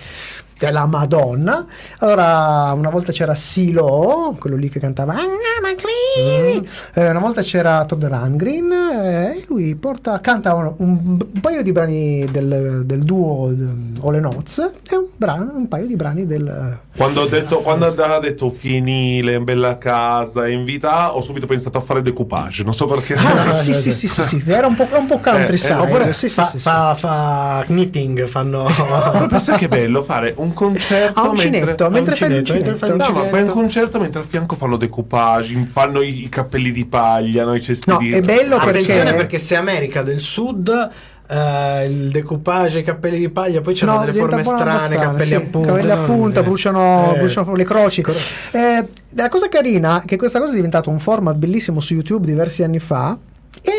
della 0.59 0.87
Madonna. 0.87 1.67
Allora, 1.99 2.73
una 2.75 2.91
volta 2.91 3.13
c'era 3.13 3.35
Silo, 3.35 4.37
quello 4.39 4.57
lì 4.57 4.69
che 4.69 4.81
cantava 4.81 5.13
"Ah, 5.15 5.61
ma 5.63 5.73
Green". 5.75 6.65
Eh, 6.95 7.11
una 7.11 7.19
volta 7.19 7.43
c'era 7.43 7.85
Todd 7.85 8.05
Rundgren 8.05 8.73
eh, 8.73 9.39
e 9.39 9.45
lui 9.49 9.75
porta, 9.77 10.21
canta 10.21 10.55
un, 10.55 10.73
un- 10.79 11.19
un 11.33 11.41
paio 11.41 11.63
di 11.63 11.73
brani 11.73 12.25
del, 12.31 12.83
del 12.85 13.03
duo 13.05 13.51
eh, 13.51 13.55
Ole 14.01 14.21
Noz 14.21 14.59
e 14.59 14.97
un, 14.97 15.07
brano, 15.17 15.53
un 15.55 15.69
paio 15.69 15.87
di 15.87 15.97
brani 15.97 16.27
del... 16.27 16.79
Quando, 16.97 17.23
ho 17.23 17.27
detto, 17.27 17.61
quando 17.61 17.85
ha 17.87 18.19
detto 18.21 18.51
fienile, 18.51 19.39
bella 19.41 19.77
casa, 19.77 20.49
invita, 20.49 21.15
ho 21.15 21.21
subito 21.21 21.47
pensato 21.47 21.77
a 21.77 21.83
fare 21.83 22.01
decoupage. 22.01 22.65
Non 22.65 22.73
so 22.73 22.87
perché. 22.87 23.15
Ah, 23.15 23.53
sì, 23.53 23.75
sì, 23.75 23.93
sì, 23.93 24.09
sì, 24.09 24.23
sì, 24.25 24.43
era 24.47 24.67
un 24.67 24.75
po', 24.75 24.89
un 24.93 25.05
po' 25.05 25.19
countryside. 25.19 25.75
Eh, 25.75 25.77
eh, 25.77 25.81
oppure 25.81 26.13
sì, 26.15 26.29
sì, 26.31 26.35
fa, 26.35 26.47
sì, 26.47 26.59
fa- 26.59 26.95
fa 26.95 27.63
knitting, 27.67 28.25
fanno... 28.27 28.65
Ma 29.31 29.39
sai 29.39 29.59
che 29.59 29.69
bello 29.69 30.03
fare 30.03 30.33
un 30.39 30.46
concerto 30.55 31.21
Ha 31.21 31.29
un 31.29 31.37
cinetto, 31.37 31.91
mentre 31.91 32.15
fai 32.15 32.29
uncinetto, 32.33 32.53
mentre 32.53 32.75
fai 32.77 32.97
No, 32.97 33.11
ma 33.11 33.29
fai 33.29 33.43
un 33.43 33.49
concerto 33.49 33.99
mentre 34.01 34.21
a 34.23 34.25
fianco 34.29 34.55
fanno 34.57 34.77
decoupage, 34.77 35.67
fanno 35.71 36.01
i, 36.03 36.25
i 36.25 36.29
cappelli 36.29 36.73
di 36.73 36.85
paglia, 36.87 37.45
no? 37.45 37.55
i 37.55 37.63
cesti 37.63 37.91
No, 37.91 37.99
di... 37.99 38.11
è 38.13 38.21
bello 38.21 38.57
perché- 38.59 38.81
Attenzione 38.81 39.15
perché 39.15 39.39
se 39.39 39.57
America 39.57 40.03
del 40.03 40.21
Sud 40.21 40.91
eh, 41.29 41.87
il 41.89 42.11
decoupage, 42.11 42.79
i 42.79 42.83
cappelli 42.85 43.19
di 43.19 43.29
paglia, 43.29 43.61
poi 43.61 43.75
c'hanno 43.75 43.99
delle 44.01 44.13
forme 44.13 44.37
un 44.37 44.45
strane, 44.45 44.81
strana, 44.85 45.01
capelli 45.11 45.25
sì, 45.27 45.35
a 45.35 45.41
punta. 45.41 45.69
capelli 45.73 45.91
a 45.91 45.97
punta, 45.97 46.43
bruciano, 46.43 47.15
Eh. 47.15 47.19
bruciano 47.19 47.55
le 47.55 47.65
croci. 47.65 48.05
Eh, 48.53 48.85
la 49.11 49.29
cosa 49.29 49.49
carina 49.49 50.03
è 50.03 50.05
che 50.05 50.17
questa 50.17 50.39
cosa 50.39 50.53
è 50.53 50.55
diventata 50.55 50.89
un 50.91 50.99
format 51.01 51.35
bellissimo 51.37 51.81
su 51.81 51.95
YouTube 51.95 52.27
diversi 52.27 52.63
anni 52.63 52.79
fa. 52.79 53.17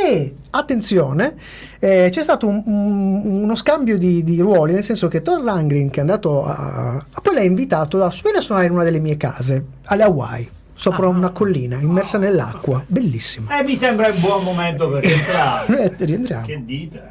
E 0.08 0.36
attenzione, 0.52 1.36
eh, 1.80 2.08
c'è 2.12 2.24
stato 2.24 2.48
un- 2.48 2.62
un- 2.66 3.22
uno 3.44 3.56
scambio 3.56 3.98
di, 3.98 4.24
di 4.24 4.40
ruoli, 4.40 4.74
nel 4.74 4.84
senso 4.84 5.08
che 5.08 5.22
Thor 5.22 5.44
Langren, 5.44 5.90
che 5.90 5.98
è 5.98 6.02
andato 6.02 6.46
a. 6.46 7.04
poi 7.22 7.34
l'ha 7.34 7.42
invitato 7.42 8.02
a 8.04 8.12
vieni 8.24 8.38
a 8.38 8.42
suonare 8.42 8.68
in 8.68 8.74
una 8.74 8.84
delle 8.84 9.00
mie 9.00 9.18
case, 9.18 9.64
alle 9.86 10.04
Hawaii, 10.04 10.50
sopra 10.74 11.06
Ah. 11.08 11.10
una 11.10 11.32
collina, 11.32 11.78
immersa 11.80 12.18
nell'acqua. 12.18 12.82
Bellissimo. 12.88 13.50
Eh, 13.52 13.64
mi 13.64 13.76
sembra 13.76 14.08
un 14.08 14.20
buon 14.20 14.44
momento 14.44 14.90
per 14.90 15.04
entrare. 15.12 15.96
Eh, 15.98 16.06
rientriamo. 16.06 16.46
che 16.46 16.62
dite? 16.64 17.02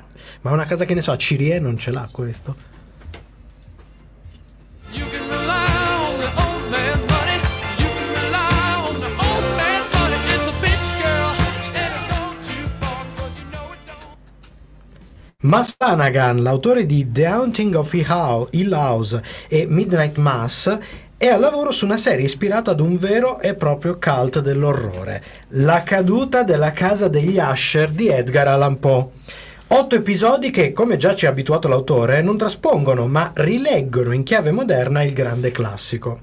Ma 0.41 0.53
una 0.53 0.65
casa 0.65 0.85
che 0.85 0.95
ne 0.95 1.03
so, 1.03 1.13
a 1.13 1.17
Cirie 1.17 1.59
non 1.59 1.77
ce 1.77 1.91
l'ha 1.91 2.09
questo. 2.11 2.55
Mas 15.43 15.75
Flanagan, 15.77 16.43
l'autore 16.43 16.87
di 16.87 17.13
The 17.13 17.27
Haunting 17.27 17.75
of 17.75 17.93
Hill 17.93 18.73
House- 18.73 19.23
e 19.49 19.67
Midnight 19.69 20.17
Mass, 20.17 20.79
è 21.19 21.27
al 21.27 21.41
lavoro 21.41 21.73
su 21.73 21.85
una 21.85 21.99
serie 21.99 22.25
ispirata 22.25 22.71
ad 22.71 22.81
un 22.81 22.97
vero 22.97 23.39
e 23.41 23.55
proprio 23.55 23.99
cult 23.99 24.41
dell'orrore, 24.41 25.23
La 25.49 25.83
caduta 25.83 26.43
della 26.43 26.73
casa 26.73 27.09
degli 27.09 27.39
Asher 27.39 27.91
di 27.91 28.09
Edgar 28.09 28.49
Allan 28.49 28.79
Poe. 28.79 29.09
Otto 29.67 29.95
episodi 29.95 30.51
che, 30.51 30.73
come 30.73 30.97
già 30.97 31.15
ci 31.15 31.27
ha 31.27 31.29
abituato 31.29 31.69
l'autore, 31.69 32.23
non 32.23 32.39
traspongono 32.39 33.07
ma 33.07 33.31
rileggono 33.35 34.13
in 34.13 34.23
chiave 34.23 34.53
moderna 34.53 35.03
il 35.03 35.13
grande 35.13 35.51
classico. 35.51 36.21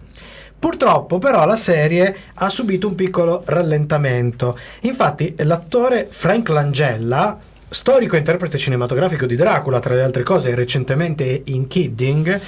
Purtroppo 0.58 1.20
però 1.20 1.46
la 1.46 1.58
serie 1.58 2.16
ha 2.34 2.50
subito 2.50 2.88
un 2.88 2.96
piccolo 2.96 3.44
rallentamento. 3.46 4.58
Infatti 4.82 5.36
l'attore 5.38 6.08
Frank 6.10 6.50
Langella, 6.50 7.38
storico 7.74 8.16
interprete 8.16 8.58
cinematografico 8.58 9.26
di 9.26 9.36
Dracula 9.36 9.80
tra 9.80 9.96
le 9.96 10.04
altre 10.04 10.24
cose 10.24 10.54
recentemente 10.54 11.42
in 11.46 11.68
Kidding, 11.68 12.42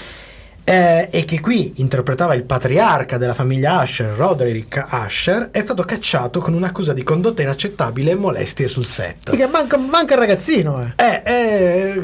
eh, 0.63 1.09
e 1.11 1.25
che 1.25 1.39
qui 1.39 1.73
interpretava 1.75 2.33
il 2.33 2.43
patriarca 2.43 3.17
della 3.17 3.33
famiglia 3.33 3.79
Asher, 3.79 4.15
Roderick 4.15 4.83
Asher, 4.87 5.49
è 5.51 5.59
stato 5.59 5.83
cacciato 5.83 6.39
con 6.39 6.53
un'accusa 6.53 6.93
di 6.93 7.03
condotta 7.03 7.41
inaccettabile 7.41 8.11
e 8.11 8.15
molestie 8.15 8.67
sul 8.67 8.85
set. 8.85 9.35
Manca, 9.47 9.77
manca 9.77 10.13
il 10.13 10.19
ragazzino, 10.19 10.81
eh. 10.81 11.03
Eh, 11.03 11.21
eh, 11.23 12.03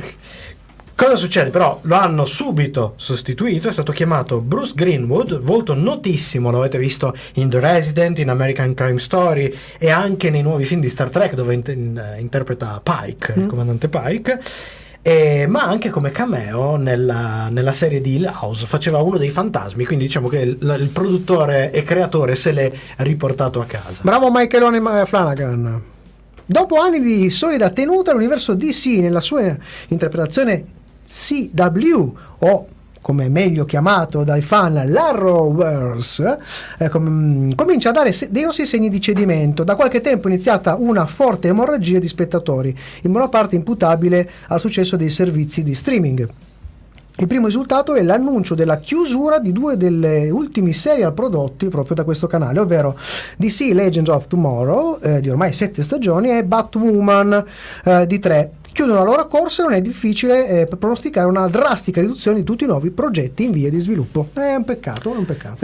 cosa 1.02 1.16
succede? 1.16 1.50
Però 1.50 1.80
lo 1.82 1.96
hanno 1.96 2.26
subito 2.26 2.94
sostituito, 2.96 3.68
è 3.68 3.72
stato 3.72 3.92
chiamato 3.92 4.40
Bruce 4.40 4.74
Greenwood, 4.76 5.42
volto 5.42 5.74
notissimo, 5.74 6.52
lo 6.52 6.60
avete 6.60 6.78
visto 6.78 7.16
in 7.36 7.50
The 7.50 7.60
Resident, 7.60 8.20
in 8.20 8.30
American 8.30 8.76
Crime 8.76 9.00
Story 9.00 9.52
e 9.80 9.90
anche 9.90 10.30
nei 10.30 10.44
nuovi 10.44 10.64
film 10.66 10.80
di 10.80 10.90
Star 10.90 11.10
Trek 11.10 11.34
dove 11.34 11.56
inter- 11.56 11.76
in- 11.76 12.16
interpreta 12.20 12.80
Pike, 12.84 13.34
il 13.36 13.48
comandante 13.48 13.88
Pike. 13.88 14.42
eh, 15.02 15.48
ma 15.48 15.64
anche 15.64 15.90
come 15.90 16.12
cameo 16.12 16.76
nella, 16.76 17.48
nella 17.50 17.72
serie 17.72 18.00
di 18.00 18.18
Hill 18.18 18.32
House 18.40 18.68
faceva 18.68 19.00
uno 19.00 19.18
dei 19.18 19.30
fantasmi 19.30 19.84
quindi 19.84 20.06
diciamo 20.06 20.28
che 20.28 20.42
il, 20.42 20.78
il 20.80 20.90
produttore 20.94 21.72
e 21.72 21.82
creatore 21.82 22.36
se 22.36 22.52
l'è 22.52 22.72
riportato 22.98 23.60
a 23.60 23.66
casa 23.66 24.02
Bravo 24.04 24.30
Michaelone 24.32 25.06
Flanagan. 25.08 25.82
Dopo 26.46 26.76
anni 26.76 27.00
di 27.00 27.32
solida 27.32 27.72
tenuta, 27.72 28.12
l'universo 28.12 28.54
DC 28.54 28.86
nella 29.00 29.22
sua 29.22 29.58
interpretazione 29.88 30.80
CW 31.12 32.18
o 32.40 32.68
come 33.02 33.30
meglio 33.30 33.66
chiamato 33.66 34.24
dai 34.24 34.42
fan 34.42 34.82
l'Arrowverse, 34.86 36.38
eh, 36.78 36.88
com- 36.90 37.54
comincia 37.56 37.90
a 37.90 37.94
dare 37.94 38.14
se- 38.14 38.30
dei 38.32 38.44
grossi 38.44 38.66
segni 38.66 38.90
di 38.90 39.02
cedimento. 39.02 39.64
Da 39.64 39.76
qualche 39.76 40.02
tempo 40.02 40.28
è 40.28 40.32
iniziata 40.32 40.76
una 40.76 41.06
forte 41.08 41.48
emorragia 41.48 42.00
di 42.00 42.08
spettatori, 42.08 42.78
in 43.02 43.12
buona 43.12 43.28
parte 43.28 43.56
imputabile 43.56 44.30
al 44.48 44.60
successo 44.60 44.96
dei 44.96 45.10
servizi 45.10 45.64
di 45.64 45.74
streaming. 45.74 46.30
Il 47.18 47.28
primo 47.28 47.48
risultato 47.48 47.94
è 47.94 48.02
l'annuncio 48.02 48.56
della 48.56 48.78
chiusura 48.78 49.38
di 49.40 49.52
due 49.52 49.76
delle 49.76 50.30
ultimi 50.30 50.72
serial 50.72 51.14
prodotti 51.14 51.68
proprio 51.68 51.96
da 51.96 52.04
questo 52.04 52.26
canale, 52.26 52.60
ovvero 52.60 52.98
DC 53.36 53.72
Legends 53.74 54.10
of 54.10 54.28
Tomorrow, 54.28 54.98
eh, 55.02 55.20
di 55.20 55.30
ormai 55.30 55.52
sette 55.52 55.84
stagioni, 55.84 56.36
e 56.36 56.46
Batwoman 56.46 57.46
eh, 57.84 58.08
di 58.08 58.18
tre, 58.18 58.52
chiudono 58.72 59.00
la 59.00 59.06
loro 59.06 59.28
corsa 59.28 59.64
e 59.64 59.66
non 59.66 59.76
è 59.76 59.82
difficile 59.82 60.62
eh, 60.62 60.68
pronosticare 60.68 61.28
una 61.28 61.48
drastica 61.48 62.02
riduzione 62.02 62.40
di 62.40 62.44
tutti 62.44 62.64
i 62.64 62.68
nuovi 62.68 62.92
progetti 62.92 63.44
in 63.44 63.52
via 63.52 63.70
di 63.70 63.80
sviluppo. 63.80 64.30
È 64.34 64.56
un 64.56 64.64
peccato, 64.64 65.14
è 65.14 65.18
un 65.18 65.26
peccato. 65.26 65.58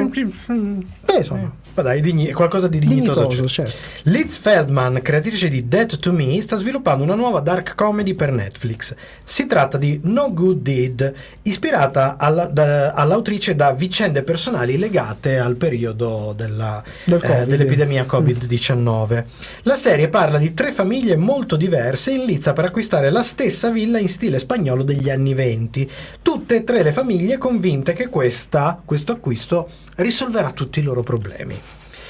Beh, 1.06 1.18
insomma, 1.18 1.52
Ma 1.78 1.84
dai, 1.84 2.02
digni- 2.02 2.32
qualcosa 2.32 2.68
di 2.68 2.80
dignitoso. 2.80 3.22
dignitoso, 3.28 3.44
c'è. 3.44 3.66
certo. 3.66 3.78
Liz 4.10 4.36
Feldman, 4.38 5.00
creatrice 5.04 5.48
di 5.48 5.68
Dead 5.68 6.00
to 6.00 6.12
Me, 6.12 6.42
sta 6.42 6.58
sviluppando 6.58 7.04
una 7.04 7.14
nuova 7.14 7.40
dark 7.40 7.76
comedy 7.76 8.16
per 8.16 8.32
Netflix. 8.32 8.96
Si 9.24 9.46
tratta 9.46 9.78
di 9.78 10.00
No 10.06 10.34
Good 10.34 10.62
Deed, 10.62 11.14
ispirata 11.44 12.16
alla- 12.18 12.48
da- 12.48 12.94
all'autrice 12.94 13.56
da 13.56 13.74
vicende 13.74 14.24
personali 14.24 14.80
legate 14.80 15.38
al 15.38 15.56
periodo 15.56 16.34
della- 16.36 16.84
Del 17.04 17.22
eh, 17.24 17.28
Covid. 17.28 17.44
dell'epidemia 17.48 18.06
Covid-19. 18.10 19.24
La 19.64 19.76
serie 19.76 20.08
parla 20.10 20.40
di 20.40 20.56
tre 20.56 20.72
famiglie 20.72 21.16
molto 21.16 21.56
diverse 21.56 22.10
in 22.12 22.26
lizza 22.26 22.54
per 22.54 22.66
acquistare 22.66 23.12
la 23.12 23.22
stessa 23.22 23.70
villa 23.70 24.00
in 24.00 24.10
stile 24.10 24.40
spagnolo 24.40 24.82
degli 24.82 25.12
anni 25.12 25.36
20. 25.36 25.88
Tutte 26.24 26.56
e 26.56 26.64
tre 26.64 26.82
le 26.82 26.92
famiglie 26.92 27.38
convinte 27.38 27.94
che 27.94 28.08
questa, 28.10 28.82
questo 28.84 29.12
acquisto 29.12 29.70
risolverà 29.98 30.52
tutti 30.52 30.80
i 30.80 30.84
loro 30.84 31.04
problemi. 31.04 31.60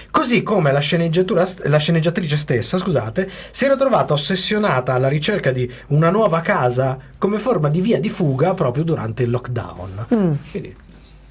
Così 0.09 0.41
come 0.41 0.71
la, 0.71 0.79
sceneggiatura- 0.79 1.45
la 1.63 1.77
sceneggiatrice 1.77 2.37
stessa, 2.37 2.77
scusate, 2.77 3.29
si 3.51 3.65
era 3.65 3.75
trovata 3.75 4.13
ossessionata 4.13 4.93
alla 4.93 5.09
ricerca 5.09 5.51
di 5.51 5.69
una 5.87 6.09
nuova 6.09 6.39
casa 6.41 6.97
come 7.17 7.37
forma 7.39 7.69
di 7.69 7.81
via 7.81 7.99
di 7.99 8.09
fuga 8.09 8.53
proprio 8.53 8.83
durante 8.83 9.23
il 9.23 9.29
lockdown. 9.29 10.07
Mm. 10.13 10.31
Quindi, 10.49 10.75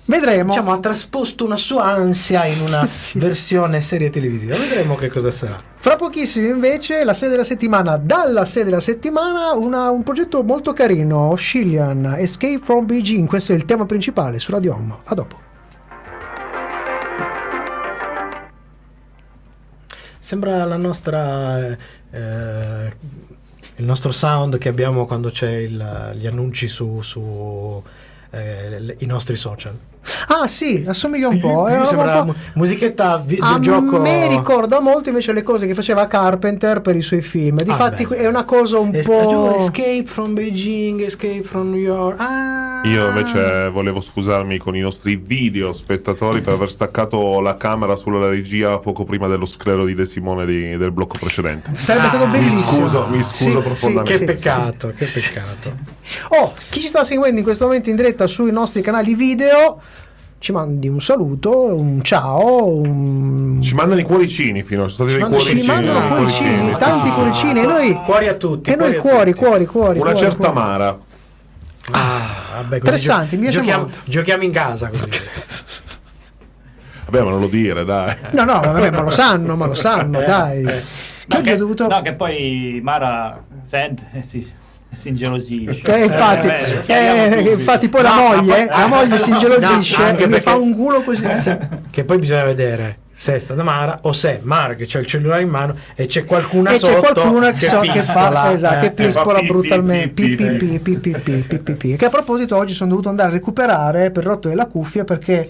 Vedremo. 0.05 0.51
diciamo, 0.51 0.73
ha 0.73 0.79
trasposto 0.79 1.45
una 1.45 1.57
sua 1.57 1.85
ansia 1.85 2.45
in 2.45 2.61
una 2.61 2.87
versione 3.15 3.81
serie 3.81 4.09
televisiva. 4.11 4.57
Vedremo 4.57 4.95
che 4.95 5.09
cosa 5.09 5.33
sarà. 5.33 5.61
Fra 5.75 5.97
pochissimo 5.97 6.47
invece 6.49 7.03
la 7.03 7.15
serie 7.15 7.31
della 7.31 7.45
settimana, 7.45 7.97
dalla 7.97 8.45
serie 8.45 8.69
della 8.69 8.81
settimana, 8.81 9.53
una- 9.55 9.91
un 9.91 10.05
progetto 10.05 10.45
molto 10.45 10.73
carino, 10.75 11.31
Oshilian, 11.31 12.15
Escape 12.19 12.61
from 12.63 12.85
Beijing, 12.87 13.27
questo 13.27 13.53
è 13.53 13.57
il 13.57 13.65
tema 13.65 13.85
principale 13.87 14.39
su 14.39 14.53
Radio 14.53 14.75
Home. 14.75 14.95
A 15.05 15.15
dopo. 15.15 15.46
Sembra 20.27 20.65
la 20.65 20.77
nostra. 20.77 21.69
eh, 22.11 22.93
il 23.77 23.85
nostro 23.85 24.11
sound 24.11 24.59
che 24.59 24.69
abbiamo 24.69 25.07
quando 25.07 25.31
c'è 25.31 25.53
il- 25.53 26.15
gli 26.17 26.27
annunci 26.27 26.67
su. 26.67 27.01
su 27.01 27.81
eh, 28.31 28.81
le- 28.81 28.97
i 28.99 29.07
nostri 29.07 29.37
social. 29.37 29.79
Ah 30.29 30.47
sì, 30.47 30.85
assomiglia 30.87 31.29
un 31.29 31.41
po'. 31.41 31.65
Mi 31.67 31.73
roba 31.75 31.87
sembra 31.87 32.13
un 32.13 32.19
po'- 32.19 32.25
mu- 32.27 32.35
musichetta 32.55 33.23
vi- 33.25 33.39
A 33.41 33.53
del 33.55 33.61
gioco. 33.61 33.99
me 33.99 34.29
ricorda 34.29 34.81
molto 34.81 35.09
invece 35.09 35.33
le 35.33 35.43
cose 35.43 35.67
che 35.67 35.75
faceva 35.75 36.07
Carpenter 36.07 36.81
per 36.81 36.97
i 36.97 37.03
suoi 37.03 37.23
film. 37.23 37.63
Difatti 37.63 38.07
Ah, 38.11 38.15
è 38.15 38.27
una 38.27 38.45
cosa 38.45 38.79
un 38.79 38.95
Es- 38.95 39.07
po'... 39.07 39.55
Escape 39.57 40.05
from 40.07 40.35
Beijing, 40.35 41.03
Escape 41.03 41.43
from 41.43 41.71
New 41.71 41.81
York. 41.81 42.21
Ah. 42.21 42.81
Io 42.85 43.09
invece 43.09 43.69
volevo 43.71 44.01
scusarmi 44.01 44.59
con 44.59 44.77
i 44.77 44.81
nostri 44.81 45.17
video 45.17 45.73
spettatori 45.73 46.41
per 46.41 46.53
aver 46.53 46.71
staccato 46.71 47.41
la 47.41 47.57
camera 47.57 47.97
sulla 47.97 48.29
regia 48.29 48.79
poco 48.79 49.05
prima 49.05 49.27
dello 49.27 49.47
sclero 49.47 49.85
di 49.85 49.95
De 49.95 50.05
Simone 50.05 50.47
di- 50.47 50.77
del 50.77 50.93
blocco 50.93 51.17
precedente. 51.19 51.71
Sarebbe 51.75 52.07
Ah, 52.07 52.09
stato 52.11 52.27
mi 52.27 52.33
bellissimo. 52.39 52.87
scuso- 52.87 53.07
mi 53.11 53.23
scuso 53.23 53.35
Sì, 53.57 53.61
profondamente. 53.63 54.13
Che 54.13 54.19
sì, 54.19 54.25
peccato, 54.25 54.93
che 54.97 55.05
peccato. 55.07 55.77
Oh, 56.41 56.53
chi 56.71 56.81
ci 56.81 56.87
sta 56.89 57.03
seguendo 57.03 57.39
in 57.39 57.45
questo 57.45 57.65
momento 57.65 57.91
in 57.91 57.97
diretta 57.97 58.27
sui 58.29 58.53
nostri 58.53 58.81
canali 58.83 59.15
video, 59.15 59.81
ci 60.39 60.53
mandi 60.53 60.89
un 60.89 61.01
saluto, 61.01 61.75
un 61.75 62.03
ciao, 62.03 62.67
un... 62.67 63.59
Ci 63.63 63.75
mandano 63.75 64.01
i 64.01 64.05
cuoricini 64.05 64.63
fino 64.63 64.89
sono 64.89 65.09
stati 65.09 65.13
dei 65.13 65.21
mandano- 65.21 65.43
cuoricini. 65.43 65.61
Ci 65.61 65.67
mandano 65.67 66.01
dei 66.01 66.09
cuoricini, 66.09 66.75
sì, 66.75 66.81
tanti 66.81 66.99
sì, 66.99 67.09
sì. 67.09 67.15
cuoricini, 67.15 67.61
e 67.61 67.67
noi... 67.67 68.01
Cuori 68.05 68.29
a 68.29 68.35
tutti. 68.35 68.71
E 68.71 68.77
noi 68.77 68.97
a 68.97 69.01
cuori, 69.01 69.35
cuori, 69.35 69.67
cuori. 69.67 69.99
Una 69.99 70.11
cuori, 70.11 70.25
certa 70.27 70.51
cuori. 70.51 70.67
Mara. 70.67 70.99
Ah, 71.93 72.21
vabbè, 72.57 72.67
così 72.67 72.77
Interessante, 72.77 73.37
piace 73.37 73.59
giochiamo, 73.59 73.89
giochiamo 74.05 74.43
in 74.43 74.53
casa 74.53 74.89
così. 74.89 75.05
Vabbè, 77.07 77.23
ma 77.23 77.31
non 77.31 77.41
lo 77.41 77.47
dire, 77.47 77.85
dai. 77.85 78.17
No, 78.33 78.45
no, 78.45 78.61
vabbè, 78.61 78.91
ma 78.91 79.03
lo 79.03 79.11
sanno, 79.11 79.55
ma 79.57 79.67
lo 79.67 79.75
sanno, 79.75 80.21
dai. 80.21 80.65
Che 80.65 80.83
No, 81.29 81.39
oggi 81.39 81.49
che, 81.49 81.55
ho 81.55 81.57
dovuto... 81.57 81.89
no, 81.89 82.03
che 82.03 82.15
poi 82.15 82.81
Mara 82.83 83.43
sente 83.67 84.09
e 84.13 84.23
si, 84.93 85.01
si 85.01 85.09
ingelosisce. 85.09 85.95
Eh, 85.95 86.05
infatti, 86.05 86.49
Eh, 86.87 86.95
eh, 86.95 87.53
infatti 87.53 87.89
poi 87.89 88.03
la 88.03 88.15
No, 88.15 88.21
moglie, 88.37 88.67
ma- 88.67 88.79
la 88.79 88.87
moglie 88.87 89.19
si 89.19 89.31
no, 89.31 89.37
ingelosisce 89.37 90.13
no, 90.13 90.19
e 90.19 90.27
mi 90.27 90.41
fa 90.41 90.55
un 90.57 90.75
culo 90.75 91.03
così. 91.03 91.27
Se- 91.35 91.59
che 91.91 92.05
poi 92.05 92.19
bisogna 92.19 92.45
vedere 92.45 92.99
se 93.19 93.35
è 93.37 93.39
stata 93.39 93.63
Mara 93.63 94.01
o 94.03 94.13
se 94.13 94.29
è 94.31 94.41
Mara 94.43 94.75
che 94.75 94.85
c'ha 94.87 94.99
il 94.99 95.07
cellulare 95.07 95.41
in 95.41 95.49
mano 95.49 95.75
e 95.95 96.05
c'è 96.05 96.27
qualcuna 96.27 96.71
E 96.73 96.79
c'è 96.79 96.81
sotto 96.81 97.13
qualcuno 97.13 97.51
che, 97.53 97.67
so- 97.67 97.81
che 97.81 98.01
fa 98.03 98.53
esatto, 98.53 98.81
che 98.81 98.87
eh, 98.87 98.91
pispola 98.93 99.41
brutalmente. 99.41 100.23
Che 101.97 102.05
a 102.05 102.11
proposito 102.11 102.57
oggi 102.57 102.75
sono 102.75 102.91
dovuto 102.91 103.09
andare 103.09 103.31
a 103.31 103.33
recuperare 103.33 104.11
per 104.11 104.25
rotto 104.25 104.49
della 104.49 104.67
cuffia 104.67 105.05
perché 105.05 105.49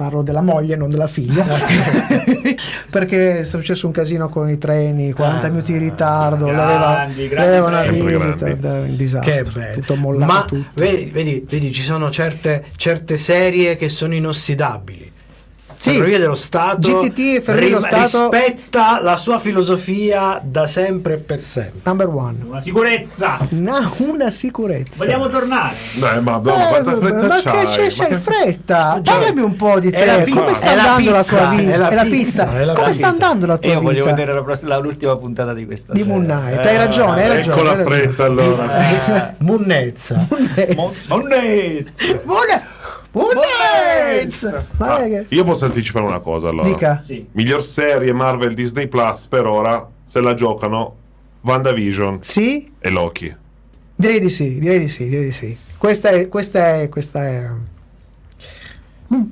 parlo 0.00 0.22
della 0.22 0.40
moglie, 0.40 0.76
non 0.76 0.88
della 0.88 1.06
figlia. 1.06 1.44
perché 2.88 3.40
è 3.40 3.44
successo 3.44 3.84
un 3.86 3.92
casino 3.92 4.30
con 4.30 4.48
i 4.48 4.56
treni, 4.56 5.12
40 5.12 5.46
Ah, 5.46 5.50
minuti 5.50 5.72
di 5.74 5.78
ritardo, 5.78 6.46
l'aveva, 6.50 6.94
grandi, 6.94 7.28
l'aveva 7.28 7.66
una 7.66 7.84
visita, 7.84 8.54
da- 8.54 8.72
un 8.80 8.96
disastro, 8.96 9.60
tutto 9.74 9.96
mollato 9.96 10.32
ma 10.32 10.44
tutto. 10.46 10.70
Vedi, 10.74 11.10
vedi, 11.12 11.44
vedi, 11.46 11.72
ci 11.72 11.82
sono 11.82 12.08
certe, 12.10 12.64
certe 12.76 13.18
serie 13.18 13.76
che 13.76 13.90
sono 13.90 14.14
inossidabili 14.14 15.09
Sì. 15.80 15.92
Ferrovie 15.92 16.18
dello 16.18 16.34
Stato 16.34 17.00
GTT 17.00 17.40
Ferrovie 17.40 17.68
dello 17.68 17.80
Stato- 17.80 18.28
rispetta 18.30 19.00
la 19.02 19.16
sua 19.16 19.38
filosofia 19.38 20.38
da 20.44 20.66
sempre 20.66 21.14
e 21.14 21.16
per 21.16 21.40
sempre 21.40 21.80
Number 21.84 22.06
one. 22.08 22.36
Una 22.46 22.60
sicurezza. 22.60 23.38
Una, 23.52 23.90
una 23.96 24.28
sicurezza. 24.30 25.02
Vogliamo 25.02 25.30
tornare? 25.30 25.76
Dai, 25.94 26.20
ma, 26.20 26.36
Eh, 26.36 26.40
ma 26.42 26.66
quanta 26.66 26.98
fretta 26.98 27.26
ma 27.26 27.40
c'hai? 27.40 27.64
che 27.64 27.70
c'è, 27.70 27.82
Ma 27.84 27.88
c'hai 27.88 28.08
che- 28.08 28.16
fretta? 28.16 29.00
Cioè, 29.02 29.14
Parlami 29.14 29.40
un 29.40 29.56
po' 29.56 29.80
di 29.80 29.90
te. 29.90 30.04
la 30.04 30.16
pizza, 30.18 30.40
Come 30.42 30.54
sta 30.54 30.70
è 30.70 30.74
la 30.76 30.82
andando 30.82 31.10
la 31.12 31.18
pizza, 31.18 31.36
tua 31.38 31.48
vita? 31.56 31.72
è 31.72 31.76
la 31.78 31.88
È 31.88 31.94
la 31.94 32.02
pizza, 32.02 32.16
pizza. 32.44 32.58
è 32.60 32.64
la 32.64 32.72
Come 32.74 32.86
pizza. 32.88 32.98
sta 32.98 33.08
andando 33.08 33.46
la 33.46 33.56
tua 33.56 33.72
Io 33.72 33.80
voglio 33.80 34.02
vita? 34.04 34.10
vedere 34.14 34.32
la, 34.34 34.42
pross- 34.42 34.62
la- 34.64 34.76
l'ultima 34.78 35.16
puntata 35.16 35.54
di 35.54 35.64
questa 35.64 35.92
Di. 35.94 36.02
Moon 36.04 36.24
Knight. 36.24 36.62
Eh, 36.62 36.68
Hai 36.68 36.76
ragione, 36.76 37.22
hai 37.22 37.28
ragione. 37.28 37.54
Ecco 37.54 37.62
la 37.62 37.70
hai 37.70 37.76
ragione. 37.78 37.96
fretta 38.00 38.24
allora. 38.24 39.28
Eh, 39.30 39.34
munnezza 39.38 40.26
Mo- 40.76 40.90
Ma 43.12 44.94
Ah, 44.96 45.02
che- 45.04 45.26
io 45.28 45.44
posso 45.44 45.64
anticipare 45.64 46.04
una 46.06 46.20
cosa 46.20 46.48
allora. 46.48 46.68
Dica. 46.68 47.02
Sì. 47.04 47.26
Miglior 47.32 47.62
serie 47.64 48.12
Marvel 48.12 48.54
Disney 48.54 48.86
Plus 48.86 49.26
per 49.26 49.46
ora 49.46 49.88
se 50.04 50.20
la 50.20 50.34
giocano 50.34 50.96
WandaVision 51.42 52.22
Sì? 52.22 52.70
e 52.78 52.90
Loki. 52.90 53.34
Direi 53.96 54.20
di 54.20 54.28
sì, 54.28 54.58
direi 54.58 54.78
di 54.78 54.88
sì, 54.88 55.08
direi 55.08 55.24
di 55.26 55.32
sì. 55.32 55.56
Questa 55.76 56.10
è, 56.10 56.28
questa 56.28 56.76
è, 56.80 56.88
questa 56.88 57.26
è... 57.26 57.46
Mm. 59.12 59.22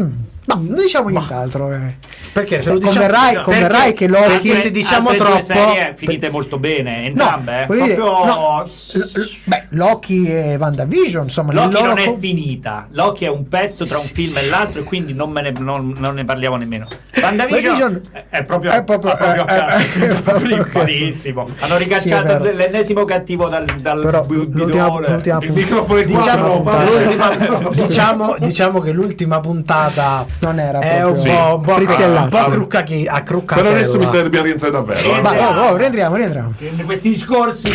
Mm. 0.00 0.10
Ma 0.54 0.60
non 0.66 0.74
diciamo 0.76 1.08
nient'altro. 1.08 1.72
eh. 1.72 1.94
perché 2.32 2.62
se 2.62 2.70
lo 2.72 2.78
diciamo 2.78 2.94
Converrai- 2.98 3.34
no, 3.36 3.42
converrai 3.42 3.92
che 3.92 4.06
Loki- 4.08 4.26
perché 4.28 4.54
se 4.56 4.70
diciamo 4.70 5.12
troppo 5.14 5.40
serie 5.40 5.94
finite 5.96 6.30
molto 6.30 6.58
bene, 6.58 7.00
No, 7.00 7.06
entrambe. 7.06 7.62
eh. 7.62 7.66
voglio 7.66 7.82
dire, 7.84 7.94
Proprio 7.94 8.24
no, 8.24 8.70
L- 8.92 9.28
beh, 9.44 9.66
Loki 9.70 10.26
e 10.26 10.56
WandaVision, 10.56 11.24
insomma, 11.24 11.52
Loki 11.52 11.72
loro 11.72 11.86
non 11.86 11.98
è 11.98 12.16
finita. 12.18 12.86
Loki 12.92 13.24
è 13.24 13.28
un 13.28 13.46
pezzo 13.48 13.84
tra 13.84 13.96
un 13.96 14.02
Sì, 14.04 14.14
film 14.14 14.28
sì. 14.30 14.38
e 14.38 14.48
l'altro, 14.48 14.80
e 14.80 14.84
quindi 14.84 15.12
non, 15.12 15.30
me 15.30 15.42
ne, 15.42 15.52
non- 15.58 15.94
non 15.98 16.14
ne 16.14 16.24
parliamo 16.24 16.56
nemmeno. 16.56 16.86
WandaVision 17.20 18.00
è, 18.30 18.42
proprio, 18.44 18.70
è 18.72 18.82
proprio- 18.84 19.12
è 19.12 19.16
proprio, 19.16 19.46
eh, 19.48 20.04
eh, 20.04 20.08
è 20.16 20.20
proprio 20.20 20.64
eh, 20.64 20.70
malissimo. 20.72 21.48
Hanno 21.60 21.76
Sì, 21.76 21.82
ricacciato 21.84 22.38
vero. 22.38 22.56
l'ennesimo 22.56 23.04
cattivo 23.04 23.48
dal, 23.48 23.64
dal 23.80 24.00
Però 24.00 24.22
bidone. 24.24 25.20
Il 25.24 25.52
microfono 25.52 26.00
l'ultima- 26.02 27.68
diciamo, 27.72 28.36
diciamo 28.38 28.80
che 28.80 28.92
l'ultima 28.92 29.40
puntata 29.40 30.24
Non 30.42 30.58
era 30.58 30.78
proprio- 30.78 31.08
po', 31.12 31.54
un 31.56 31.62
po' 31.62 31.74
un 32.22 32.28
po' 32.30 32.50
cruccachi- 32.50 33.06
a 33.06 33.22
cruccatella. 33.22 33.68
Però 33.68 33.78
adesso 33.80 33.98
mi 33.98 34.04
sa 34.06 34.10
che 34.12 34.22
dobbiamo 34.22 34.44
rientrare 34.46 34.72
davvero. 34.72 35.16
eh. 35.16 35.20
Vai, 35.20 35.36
vai, 35.36 35.54
vai, 35.54 35.76
rientriamo, 35.78 36.16
rientriamo. 36.16 36.54
In 36.58 36.84
questi 36.84 37.10
discorsi 37.10 37.68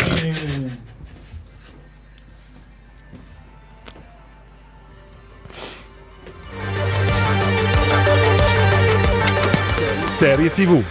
Serie 10.04 10.50
TV. 10.50 10.82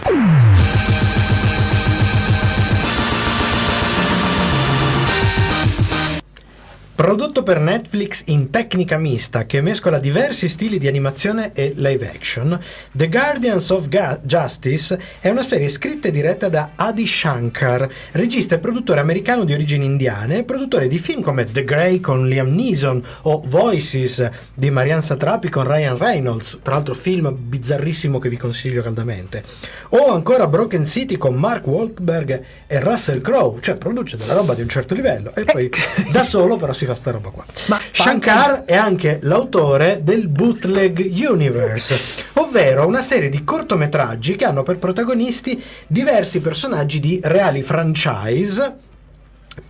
Prodotto 6.96 7.42
per 7.42 7.60
Netflix 7.60 8.22
in 8.28 8.48
tecnica 8.48 8.96
mista 8.96 9.44
che 9.44 9.60
mescola 9.60 9.98
diversi 9.98 10.48
stili 10.48 10.78
di 10.78 10.88
animazione 10.88 11.52
e 11.52 11.74
live 11.76 12.08
action, 12.08 12.58
The 12.90 13.10
Guardians 13.10 13.68
of 13.68 13.88
Ga- 13.88 14.18
Justice 14.22 14.98
è 15.20 15.28
una 15.28 15.42
serie 15.42 15.68
scritta 15.68 16.08
e 16.08 16.10
diretta 16.10 16.48
da 16.48 16.70
Adi 16.74 17.06
Shankar, 17.06 17.86
regista 18.12 18.54
e 18.54 18.60
produttore 18.60 19.00
americano 19.00 19.44
di 19.44 19.52
origini 19.52 19.84
indiane 19.84 20.38
e 20.38 20.44
produttore 20.44 20.88
di 20.88 20.96
film 20.96 21.20
come 21.20 21.44
The 21.44 21.64
Grey 21.64 22.00
con 22.00 22.26
Liam 22.26 22.54
Neeson 22.54 23.04
o 23.24 23.42
Voices 23.44 24.30
di 24.54 24.70
Marianne 24.70 25.02
Satrapi 25.02 25.50
con 25.50 25.70
Ryan 25.70 25.98
Reynolds, 25.98 26.60
tra 26.62 26.76
l'altro 26.76 26.94
film 26.94 27.30
bizzarrissimo 27.38 28.18
che 28.18 28.30
vi 28.30 28.38
consiglio 28.38 28.80
caldamente, 28.80 29.44
o 29.90 30.14
ancora 30.14 30.46
Broken 30.46 30.86
City 30.86 31.18
con 31.18 31.34
Mark 31.34 31.66
Wahlberg 31.66 32.42
e 32.66 32.80
Russell 32.80 33.20
Crowe, 33.20 33.60
cioè 33.60 33.76
produce 33.76 34.16
della 34.16 34.32
roba 34.32 34.54
di 34.54 34.62
un 34.62 34.68
certo 34.70 34.94
livello. 34.94 35.34
E 35.34 35.44
poi 35.44 35.70
da 36.10 36.24
solo 36.24 36.56
però 36.56 36.72
si 36.72 36.84
fa 36.86 36.94
sta 36.94 37.10
roba 37.10 37.28
qua. 37.30 37.44
Ma 37.66 37.80
Shankar 37.90 38.64
è 38.64 38.74
anche 38.74 39.18
l'autore 39.22 40.00
del 40.02 40.28
Bootleg 40.28 40.98
Universe, 40.98 42.24
ovvero 42.34 42.86
una 42.86 43.02
serie 43.02 43.28
di 43.28 43.44
cortometraggi 43.44 44.36
che 44.36 44.44
hanno 44.44 44.62
per 44.62 44.78
protagonisti 44.78 45.62
diversi 45.86 46.40
personaggi 46.40 47.00
di 47.00 47.20
reali 47.22 47.62
franchise. 47.62 48.84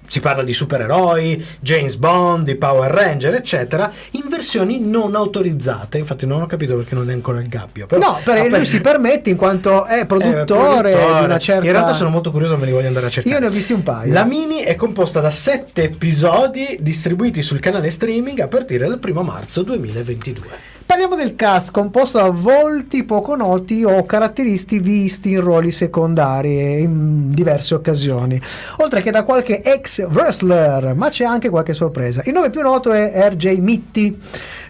Si 0.09 0.21
parla 0.21 0.43
di 0.43 0.53
supereroi, 0.53 1.45
James 1.61 1.97
Bond, 1.97 2.45
di 2.45 2.55
Power 2.57 2.91
Ranger, 2.91 3.35
eccetera, 3.35 3.91
in 4.13 4.25
versioni 4.29 4.79
non 4.81 5.15
autorizzate. 5.15 5.99
Infatti, 5.99 6.27
non 6.27 6.43
ho 6.43 6.47
capito 6.47 6.77
perché 6.77 6.95
non 6.95 7.11
è 7.11 7.13
ancora 7.13 7.41
il 7.41 7.49
gabbio. 7.49 7.87
Però, 7.87 8.01
No, 8.01 8.21
per 8.23 8.39
Ah, 8.39 8.49
lui 8.49 8.67
si 8.67 8.81
permette 8.81 9.31
in 9.31 9.37
quanto 9.37 9.85
è 9.85 10.01
eh, 10.01 10.07
produttore, 10.07 10.91
di 10.93 11.25
una 11.25 11.39
certa... 11.39 11.65
In 11.67 11.73
realtà 11.73 11.93
sono 11.93 12.11
molto 12.11 12.31
curioso, 12.31 12.57
me 12.57 12.67
li 12.67 12.73
voglio 12.73 12.87
andare 12.89 13.07
a 13.07 13.11
cercare. 13.11 13.35
Io 13.35 13.41
ne 13.41 13.47
ho 13.47 13.51
visti 13.51 13.73
un 13.73 13.83
paio. 13.83 14.13
La 14.13 14.25
mini 14.25 14.61
è 14.61 14.75
composta 14.75 15.21
da 15.21 15.31
sette 15.31 15.85
episodi 15.85 16.79
distribuiti 16.81 17.43
sul 17.43 17.61
canale 17.61 17.91
streaming 17.91 18.41
a 18.41 18.49
partire 18.49 18.87
dal 18.87 19.01
1 19.03 19.23
marzo 19.23 19.63
2022. 19.63 20.75
Parliamo 20.87 21.17
del 21.17 21.35
cast 21.35 21.73
composto 21.73 22.19
da 22.19 22.31
volti 22.31 23.03
poco 23.03 23.35
noti 23.35 23.83
o 23.83 24.05
caratteristi 24.05 24.79
visti 24.79 25.33
in 25.33 25.41
ruoli 25.41 25.73
secondari 25.73 26.81
in 26.81 27.33
diverse 27.33 27.75
occasioni, 27.75 28.41
oltre 28.77 29.03
che 29.03 29.11
da 29.11 29.25
qualche 29.25 29.63
ex 29.63 30.07
wrestler, 30.07 30.95
ma 30.95 31.09
c'è 31.09 31.25
anche 31.25 31.49
qualche 31.49 31.75
sorpresa. 31.75 32.23
Il 32.25 32.33
nome 32.33 32.51
più 32.51 32.61
noto 32.63 32.93
è 32.93 33.29
RJ 33.31 33.59
Mitty 33.59 34.17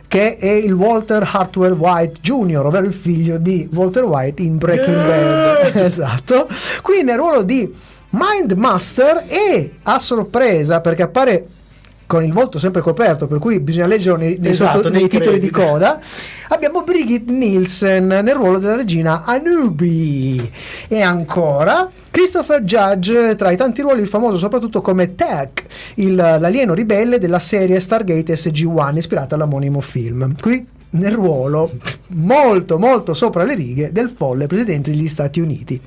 che 0.08 0.38
è 0.38 0.48
il 0.48 0.72
Walter 0.72 1.28
Hartwell 1.30 1.74
White 1.74 2.20
Jr., 2.22 2.64
ovvero 2.64 2.86
il 2.86 2.94
figlio 2.94 3.36
di 3.36 3.68
Walter 3.72 4.04
White 4.04 4.40
in 4.40 4.56
Breaking 4.56 4.96
Bad. 4.96 5.76
esatto. 5.84 6.48
Qui 6.80 7.02
nel 7.02 7.18
ruolo 7.18 7.42
di 7.42 7.70
Mind 8.10 8.52
Master 8.52 9.24
e 9.28 9.74
a 9.82 9.98
sorpresa 9.98 10.80
perché 10.80 11.02
appare 11.02 11.48
con 12.06 12.22
il 12.24 12.32
volto 12.32 12.58
sempre 12.58 12.80
coperto, 12.82 13.26
per 13.26 13.38
cui 13.38 13.58
bisogna 13.60 13.86
leggerlo 13.86 14.16
nei, 14.18 14.36
nei 14.38 14.50
Esatto, 14.52 14.76
sotto- 14.78 14.90
nei 14.90 15.00
nei 15.00 15.08
titoli 15.08 15.38
di 15.38 15.50
coda. 15.50 16.00
Abbiamo 16.48 16.82
Brigitte 16.84 17.32
Nielsen 17.32 18.06
nel 18.06 18.34
ruolo 18.34 18.58
della 18.58 18.76
regina 18.76 19.24
Anubi. 19.24 20.50
E 20.88 21.00
ancora 21.02 21.90
Christopher 22.10 22.62
Judge, 22.62 23.34
tra 23.34 23.50
i 23.50 23.56
tanti 23.56 23.82
ruoli, 23.82 24.02
il 24.02 24.08
famoso 24.08 24.36
soprattutto 24.36 24.80
come 24.80 25.14
Tech, 25.14 25.64
il- 25.96 26.14
l'alieno 26.14 26.72
ribelle 26.74 27.18
della 27.18 27.40
serie 27.40 27.80
Stargate 27.80 28.34
SG-1 28.36 28.96
ispirata 28.96 29.34
all'omonimo 29.34 29.80
film. 29.80 30.34
Qui 30.40 30.66
nel 30.90 31.12
ruolo 31.12 31.72
molto 32.08 32.78
molto 32.78 33.12
sopra 33.14 33.42
le 33.42 33.54
righe 33.54 33.92
del 33.92 34.08
folle 34.08 34.46
presidente 34.46 34.90
degli 34.90 35.08
Stati 35.08 35.40
Uniti. 35.40 35.80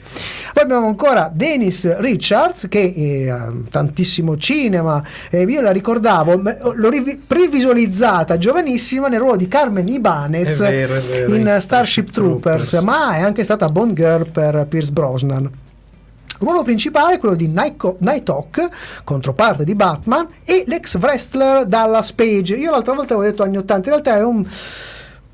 Poi 0.53 0.63
abbiamo 0.63 0.87
ancora 0.87 1.31
Dennis 1.33 1.97
Richards 1.97 2.67
che 2.69 2.93
eh, 2.95 3.29
ha 3.29 3.51
tantissimo 3.69 4.37
cinema, 4.37 5.01
eh, 5.29 5.43
io 5.43 5.61
la 5.61 5.71
ricordavo, 5.71 6.37
me- 6.37 6.57
l'ho 6.73 6.89
rivi- 6.89 7.21
previsualizzata 7.25 8.37
giovanissima 8.37 9.07
nel 9.07 9.19
ruolo 9.19 9.37
di 9.37 9.47
Carmen 9.47 9.87
Ibanez 9.87 10.59
È 10.59 10.69
vero, 10.71 10.95
è 10.95 11.01
vero, 11.01 11.35
in 11.35 11.57
Starship 11.61 12.11
Troopers, 12.11 12.69
Troopers. 12.69 12.83
ma 12.83 13.13
è 13.15 13.21
anche 13.21 13.43
stata 13.43 13.67
Bond 13.67 13.93
Girl 13.93 14.29
per 14.29 14.65
Pierce 14.67 14.91
Brosnan. 14.91 15.49
Ruolo 16.39 16.63
principale 16.63 17.15
è 17.15 17.19
quello 17.19 17.35
di 17.35 17.47
Night- 17.47 17.97
Nighthawk, 17.99 18.67
controparte 19.03 19.63
di 19.63 19.75
Batman, 19.75 20.27
e 20.43 20.63
l'ex 20.67 20.97
wrestler 20.97 21.65
Dallas 21.65 22.13
Page. 22.13 22.55
Io 22.55 22.71
l'altra 22.71 22.93
volta 22.93 23.13
avevo 23.13 23.29
detto 23.29 23.43
anni 23.43 23.57
80, 23.57 23.89
in 23.89 23.95
realtà 23.95 24.15
è 24.17 24.23
un 24.23 24.45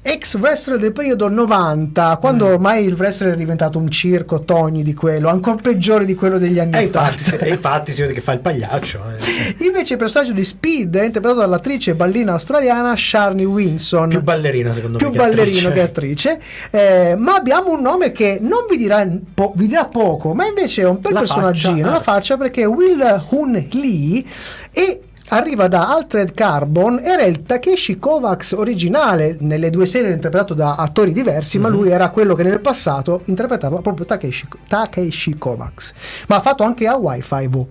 ex 0.08 0.36
wrestler 0.38 0.78
del 0.78 0.92
periodo 0.92 1.28
90, 1.30 2.18
quando 2.22 2.46
Mm. 2.48 2.52
ormai 2.52 2.86
il 2.86 2.94
wrestler 2.94 3.34
è 3.34 3.36
diventato 3.36 3.80
un 3.80 3.90
circo, 3.90 4.42
togni 4.42 4.84
di 4.84 4.94
quello, 4.94 5.30
ancora 5.30 5.56
peggiore 5.56 6.06
di 6.06 6.14
quello 6.14 6.38
degli 6.38 6.60
anni 6.60 6.76
E 6.78 6.86
80. 6.86 7.00
infatti, 7.10 7.24
si- 7.24 7.36
e 7.38 7.50
infatti 7.50 7.92
si 7.92 8.02
vede 8.02 8.14
che 8.14 8.22
fa 8.22 8.34
il 8.34 8.40
pagliaccio. 8.40 9.00
eh. 9.18 9.66
Invece 9.66 9.94
il 9.94 10.00
personaggio 10.00 10.34
di 10.34 10.44
Speed 10.44 10.96
è 10.96 11.06
interpretato 11.06 11.40
dall'attrice 11.42 11.96
ballina 11.96 12.34
australiana 12.34 12.96
Sharni 12.96 13.46
Winson. 13.46 14.10
Più 14.10 14.22
ballerina, 14.22 14.72
secondo 14.72 14.98
più 15.00 15.10
me. 15.10 15.16
ballerino 15.16 15.72
che 15.72 15.82
attrice. 15.82 16.40
eh, 16.70 17.16
ma 17.18 17.34
abbiamo 17.36 17.72
un 17.72 17.82
nome 17.82 18.12
che 18.12 18.38
non 18.42 18.66
vi 18.70 18.78
dirà, 18.78 19.08
po- 19.34 19.54
vi 19.56 19.68
dirà 19.68 19.86
poco, 19.86 20.36
ma 20.36 20.46
invece 20.46 20.84
è 20.84 20.86
un 20.86 21.00
bel 21.00 21.14
La 21.14 21.20
personaggino, 21.22 21.72
faccia, 21.78 21.90
la 21.90 21.96
ah. 21.96 22.00
faccia 22.02 22.38
perché 22.38 22.66
Will 22.66 23.24
Hun 23.30 23.68
Lee 23.72 24.24
e 24.72 25.00
arriva 25.30 25.68
da 25.68 25.90
Altered 25.90 26.34
Carbon 26.34 27.00
era 27.04 27.24
il 27.24 27.44
Takeshi 27.44 27.98
Kovacs 27.98 28.52
originale. 28.52 29.38
Nelle 29.40 29.70
due 29.70 29.86
serie 29.86 30.12
interpretato 30.12 30.54
da 30.54 30.76
attori 30.76 31.12
diversi 31.12 31.58
ma 31.60 31.70
Mhm. 31.70 31.76
lui 31.76 31.90
era 31.90 32.10
quello 32.10 32.36
che 32.36 32.44
nel 32.44 32.60
passato 32.62 33.22
interpretava 33.26 33.80
proprio 33.82 34.06
Takeshi, 34.06 34.48
Takeshi 34.68 35.36
Kovacs. 35.38 35.94
Ma 36.28 36.38
ha 36.38 36.42
fatto 36.42 36.64
anche 36.64 36.88
a 36.88 36.96
Wi-Fi 36.96 37.48
V 37.48 37.66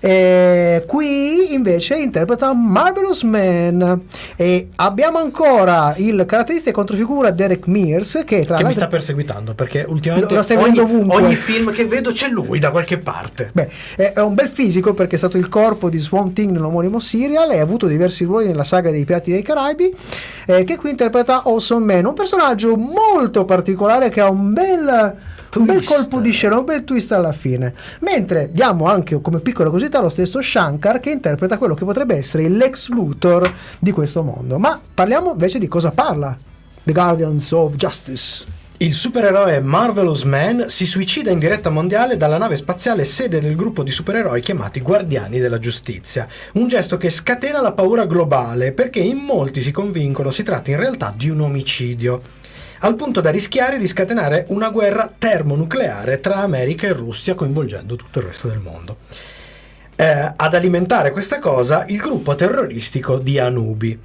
Eh, 0.00 0.84
qui 0.86 1.52
invece 1.52 1.96
interpreta 1.96 2.52
Marvelous 2.54 3.22
Man 3.22 4.00
e 4.34 4.68
abbiamo 4.76 5.18
ancora 5.18 5.94
il 5.98 6.24
caratterista 6.26 6.70
e 6.70 6.72
controfigura 6.72 7.30
Derek 7.30 7.66
Mears 7.66 8.22
che 8.24 8.46
tra 8.46 8.56
Che 8.56 8.64
mi 8.64 8.72
sta 8.72 8.86
perseguitando 8.86 9.52
perché 9.54 9.84
ultimamente 9.86 10.34
Lo- 10.34 10.44
lo 10.48 10.60
ogni, 10.62 10.78
ovunque. 10.78 11.22
ogni 11.22 11.34
film 11.34 11.70
che 11.70 11.84
vedo 11.84 12.12
c'è 12.12 12.28
lui 12.28 12.58
da 12.58 12.70
qualche 12.70 12.96
parte. 12.98 13.50
Beh, 13.52 13.68
è, 13.96 14.12
è 14.14 14.20
un 14.22 14.34
bel 14.34 14.48
fisico 14.48 14.94
perché 14.94 15.16
è 15.16 15.18
stato 15.18 15.36
il 15.36 15.48
corpo 15.48 15.90
di 15.90 15.98
Swamp 15.98 16.32
Thing 16.34 16.50
nell'omonimo 16.50 16.98
serial 16.98 17.50
e 17.52 17.58
ha 17.58 17.62
avuto 17.62 17.86
diversi 17.86 18.24
ruoli 18.24 18.46
nella 18.46 18.64
saga 18.64 18.90
dei 18.90 19.04
Pirati 19.04 19.30
dei 19.30 19.42
Caraibi, 19.42 19.94
eh, 20.46 20.64
che 20.64 20.76
qui 20.76 20.90
interpreta 20.90 21.42
Awesome 21.44 21.94
Man, 21.94 22.06
un 22.06 22.14
personaggio 22.14 22.76
molto 22.76 23.44
particolare 23.44 24.08
che 24.08 24.20
ha 24.20 24.30
un 24.30 24.52
bel, 24.52 25.14
un 25.58 25.64
bel 25.64 25.84
colpo 25.84 26.20
di 26.20 26.30
scena, 26.30 26.58
un 26.58 26.64
bel 26.64 26.84
twist 26.84 27.12
alla 27.12 27.32
fine. 27.32 27.74
Mentre 28.00 28.50
diamo 28.52 28.86
anche 28.86 29.20
come 29.20 29.40
piccola 29.40 29.68
curiosità 29.68 30.00
lo 30.00 30.08
stesso 30.08 30.40
Shankar 30.40 31.00
che 31.00 31.10
interpreta 31.10 31.58
quello 31.58 31.74
che 31.74 31.84
potrebbe 31.84 32.16
essere 32.16 32.48
Lex 32.48 32.88
Luthor 32.88 33.52
di 33.78 33.90
questo 33.90 34.22
mondo. 34.22 34.58
Ma 34.58 34.80
parliamo 34.94 35.32
invece 35.32 35.58
di 35.58 35.66
cosa 35.66 35.90
parla 35.90 36.36
The 36.82 36.92
Guardians 36.92 37.50
of 37.52 37.74
Justice. 37.74 38.58
Il 38.82 38.94
supereroe 38.94 39.60
Marvelous 39.60 40.22
Man 40.22 40.64
si 40.68 40.86
suicida 40.86 41.30
in 41.30 41.38
diretta 41.38 41.68
mondiale 41.68 42.16
dalla 42.16 42.38
nave 42.38 42.56
spaziale 42.56 43.04
sede 43.04 43.38
del 43.38 43.54
gruppo 43.54 43.82
di 43.82 43.90
supereroi 43.90 44.40
chiamati 44.40 44.80
Guardiani 44.80 45.38
della 45.38 45.58
Giustizia. 45.58 46.26
Un 46.54 46.66
gesto 46.66 46.96
che 46.96 47.10
scatena 47.10 47.60
la 47.60 47.72
paura 47.72 48.06
globale 48.06 48.72
perché 48.72 49.00
in 49.00 49.18
molti 49.18 49.60
si 49.60 49.70
convincono 49.70 50.30
si 50.30 50.42
tratti 50.44 50.70
in 50.70 50.78
realtà 50.78 51.12
di 51.14 51.28
un 51.28 51.40
omicidio. 51.40 52.22
Al 52.82 52.94
punto 52.94 53.20
da 53.20 53.28
rischiare 53.28 53.76
di 53.76 53.86
scatenare 53.86 54.46
una 54.48 54.70
guerra 54.70 55.12
termonucleare 55.18 56.18
tra 56.18 56.36
America 56.36 56.86
e 56.86 56.94
Russia 56.94 57.34
coinvolgendo 57.34 57.94
tutto 57.94 58.20
il 58.20 58.24
resto 58.24 58.48
del 58.48 58.58
mondo. 58.58 58.96
Eh, 59.96 60.32
ad 60.34 60.54
alimentare 60.54 61.10
questa 61.10 61.40
cosa 61.40 61.84
il 61.88 61.98
gruppo 61.98 62.34
terroristico 62.34 63.18
di 63.18 63.38
Anubi. 63.38 64.00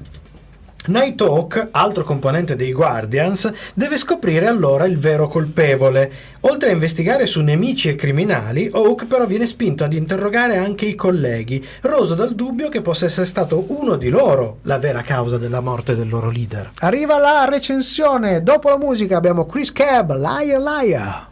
Nighthawk, 0.88 1.70
altro 1.72 2.04
componente 2.04 2.56
dei 2.56 2.72
Guardians, 2.72 3.52
deve 3.74 3.98
scoprire 3.98 4.48
allora 4.48 4.86
il 4.86 4.98
vero 4.98 5.28
colpevole. 5.28 6.34
Oltre 6.42 6.70
a 6.70 6.74
investigare 6.74 7.26
su 7.26 7.42
nemici 7.42 7.90
e 7.90 7.96
criminali, 7.96 8.70
Hawk 8.72 9.06
però 9.06 9.26
viene 9.26 9.48
spinto 9.48 9.84
ad 9.84 9.94
interrogare 9.94 10.58
anche 10.58 10.86
i 10.86 10.96
colleghi, 10.96 11.66
roso 11.82 12.14
dal 12.14 12.36
dubbio 12.36 12.70
che 12.70 12.82
possa 12.82 13.06
essere 13.06 13.26
stato 13.26 13.66
uno 13.70 13.96
di 13.96 14.10
loro 14.10 14.60
la 14.64 14.78
vera 14.78 15.02
causa 15.02 15.38
della 15.38 15.60
morte 15.60 15.96
del 15.96 16.08
loro 16.08 16.30
leader. 16.30 16.72
Arriva 16.80 17.18
la 17.18 17.46
recensione, 17.46 18.44
dopo 18.44 18.70
la 18.70 18.78
musica 18.78 19.18
abbiamo 19.18 19.46
Chris 19.46 19.72
Cab, 19.72 20.16
Liar 20.16 20.62
Liar. 20.62 21.28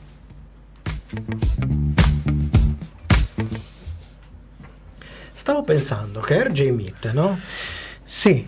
Stavo 5.32 5.64
pensando 5.64 6.22
che 6.22 6.44
RJ 6.44 6.70
Mitte, 6.70 7.12
no? 7.12 7.38
Sì, 8.04 8.48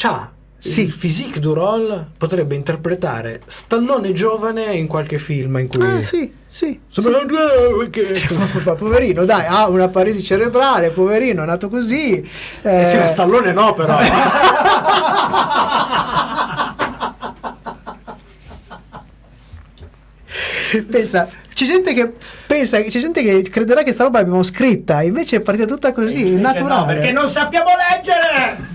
C'ha 0.00 0.30
Sì. 0.60 0.82
il 0.82 0.92
physique 0.94 1.40
du 1.40 1.54
role, 1.54 2.06
potrebbe 2.16 2.54
interpretare 2.54 3.40
Stallone 3.46 4.12
giovane 4.12 4.74
in 4.74 4.86
qualche 4.86 5.18
film 5.18 5.56
in 5.58 5.66
cui... 5.66 5.84
ah, 5.84 6.02
sì, 6.04 6.32
sì. 6.46 6.78
Sembra- 6.88 7.24
Ma 8.64 8.74
poverino, 8.76 9.24
dai, 9.24 9.44
ha 9.46 9.66
una 9.68 9.88
paresi 9.88 10.22
cerebrale, 10.22 10.90
poverino, 10.90 11.42
è 11.42 11.46
nato 11.46 11.68
così. 11.68 12.24
Eh 12.62 12.84
sì, 12.84 12.96
ma 12.96 13.06
Stallone 13.06 13.52
no 13.52 13.72
però. 13.74 13.98
Pensa, 20.90 21.28
C'è 21.54 21.64
gente 21.64 21.92
che 21.94 22.12
pensa, 22.46 22.80
c'è 22.82 22.98
gente 23.00 23.22
che 23.22 23.42
crederà 23.50 23.82
che 23.82 23.92
sta 23.92 24.04
roba 24.04 24.18
l'abbiamo 24.18 24.42
scritta, 24.42 25.02
invece 25.02 25.36
è 25.36 25.40
partita 25.40 25.66
tutta 25.66 25.92
così, 25.92 26.26
Invece 26.26 26.40
naturale. 26.42 26.80
No, 26.80 26.86
perché 26.86 27.12
non 27.12 27.30
sappiamo 27.30 27.70
leggere! 27.90 28.67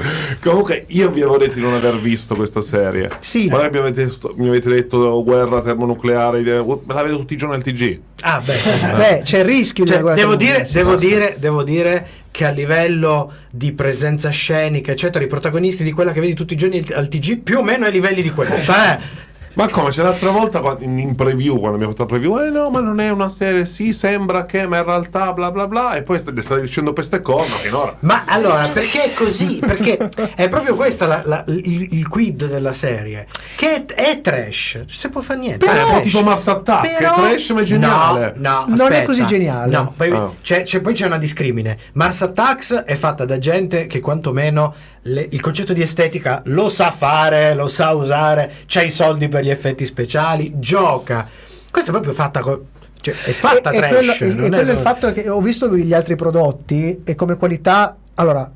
Comunque, 0.42 0.84
io 0.88 1.10
vi 1.10 1.20
avevo 1.20 1.38
detto 1.38 1.54
di 1.54 1.60
non 1.60 1.74
aver 1.74 1.98
visto 1.98 2.34
questa 2.34 2.60
serie. 2.60 3.10
Sì. 3.20 3.46
Magari 3.48 3.70
mi 3.72 3.78
avete, 3.78 4.10
sto- 4.10 4.34
mi 4.36 4.48
avete 4.48 4.68
detto 4.70 5.22
guerra 5.22 5.60
termonucleare. 5.62 6.40
eh, 6.40 6.62
Me 6.62 6.94
la 6.94 7.02
vedo 7.02 7.18
tutti 7.18 7.34
i 7.34 7.36
giorni 7.36 7.54
al 7.54 7.62
TG. 7.62 8.00
Ah, 8.22 8.40
beh. 8.44 8.54
Beh, 8.96 9.20
c'è 9.22 9.38
il 9.38 9.44
rischio 9.44 9.84
Cioè, 9.86 9.98
di 9.98 10.14
devo, 10.14 10.36
dire, 10.36 10.66
devo, 10.70 10.94
dire, 10.96 11.36
devo 11.38 11.62
dire 11.62 12.06
che 12.30 12.44
a 12.44 12.50
livello 12.50 13.32
di 13.50 13.72
presenza 13.72 14.28
scenica, 14.30 14.92
eccetera, 14.92 15.24
i 15.24 15.28
protagonisti 15.28 15.82
di 15.82 15.92
quella 15.92 16.12
che 16.12 16.20
vedi 16.20 16.34
tutti 16.34 16.52
i 16.54 16.56
giorni 16.56 16.84
al 16.92 17.08
TG 17.08 17.38
più 17.40 17.58
o 17.58 17.62
meno 17.62 17.86
ai 17.86 17.92
livelli 17.92 18.22
di 18.22 18.30
questa. 18.30 18.98
Eh. 18.98 19.28
Ma 19.54 19.68
come? 19.68 19.90
C'è 19.90 20.02
l'altra 20.02 20.30
volta 20.30 20.60
in, 20.80 21.14
preview, 21.14 21.58
quando 21.58 21.74
abbiamo 21.74 21.90
fatto 21.92 22.02
la 22.04 22.08
preview, 22.08 22.38
eh 22.38 22.50
no, 22.50 22.70
ma 22.70 22.80
non 22.80 23.00
è 23.00 23.10
una 23.10 23.28
serie, 23.28 23.64
sì, 23.66 23.92
sembra 23.92 24.46
che, 24.46 24.66
ma 24.66 24.78
in 24.78 24.84
realtà 24.84 25.32
bla 25.32 25.50
bla 25.50 25.66
bla. 25.66 25.94
E 25.94 26.02
poi 26.02 26.18
stai, 26.18 26.40
stai 26.40 26.60
dicendo 26.62 26.92
queste 26.92 27.20
cose, 27.20 27.48
ma 27.50 27.56
che 27.56 27.70
no. 27.70 27.96
Ma 28.00 28.22
allora, 28.26 28.68
perché 28.68 29.04
è 29.04 29.12
così? 29.12 29.58
Perché 29.58 29.96
è 30.36 30.48
proprio 30.48 30.76
la- 31.24 31.44
il, 31.48 31.88
il 31.92 32.08
quid 32.08 32.46
della 32.46 32.72
serie. 32.72 33.26
Che 33.56 33.74
è, 33.74 33.84
è 33.86 34.20
trash. 34.20 34.74
Non 34.76 34.84
si 34.88 35.08
può 35.08 35.20
fare 35.20 35.38
niente. 35.40 35.66
Però- 35.66 35.78
È 35.78 35.82
un 35.84 35.90
po' 35.96 36.00
tipo 36.00 36.22
Mars 36.22 36.46
Attack, 36.48 36.96
Però- 36.98 37.14
è 37.14 37.16
trash, 37.16 37.50
ma 37.50 37.60
è 37.60 37.64
geniale. 37.64 38.32
No, 38.36 38.64
no, 38.68 38.74
Non 38.76 38.92
è 38.92 39.02
così 39.02 39.26
geniale. 39.26 39.70
No, 39.72 39.92
poi, 39.96 40.10
Ah. 40.10 40.30
c'è, 40.40 40.62
c'è- 40.62 40.80
poi 40.80 40.94
c'è 40.94 41.06
una 41.06 41.18
discrimine. 41.18 41.76
Mars 41.94 42.22
Attacks 42.22 42.72
è 42.86 42.94
fatta 42.94 43.24
da 43.24 43.38
gente 43.38 43.86
che 43.86 44.00
quantomeno 44.00 44.74
le- 45.02 45.26
il 45.30 45.40
concetto 45.40 45.72
di 45.72 45.82
estetica 45.82 46.42
lo 46.46 46.68
sa 46.68 46.90
fare, 46.90 47.54
lo 47.54 47.68
sa 47.68 47.92
usare, 47.92 48.50
c'ha 48.66 48.82
i 48.82 48.90
soldi 48.90 49.28
per 49.28 49.44
gli 49.44 49.50
effetti 49.50 49.84
speciali, 49.86 50.52
gioca. 50.58 51.28
Questa 51.70 51.90
è 51.90 51.92
proprio 51.92 52.12
fatta 52.12 52.40
co- 52.40 52.64
cioè, 53.00 53.14
è 53.14 53.30
fatta 53.30 53.70
E- 53.70 53.76
e 53.76 53.78
trash. 53.80 53.92
quello, 53.92 54.12
e- 54.12 54.16
e 54.26 54.26
non 54.34 54.44
è 54.46 54.48
quello 54.58 54.70
è 54.72 54.74
il 54.74 54.80
fatto 54.80 55.12
che 55.12 55.28
ho 55.28 55.40
visto 55.40 55.74
gli 55.74 55.94
altri 55.94 56.16
prodotti 56.16 57.00
e 57.04 57.14
come 57.14 57.36
qualità. 57.36 57.96
Allora, 58.16 58.50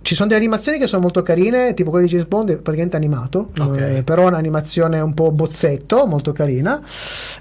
ci 0.00 0.14
sono 0.14 0.28
delle 0.28 0.38
animazioni 0.40 0.78
che 0.78 0.86
sono 0.86 1.02
molto 1.02 1.22
carine, 1.22 1.74
tipo 1.74 1.90
quella 1.90 2.04
di 2.04 2.10
James 2.12 2.28
Bond, 2.28 2.50
è 2.50 2.54
praticamente 2.54 2.96
animato, 2.96 3.50
Ok. 3.58 3.76
eh, 3.78 4.02
però 4.04 4.22
è 4.22 4.26
un'animazione 4.26 5.00
un 5.00 5.12
po' 5.12 5.32
bozzetto, 5.32 6.06
molto 6.06 6.30
carina. 6.32 6.80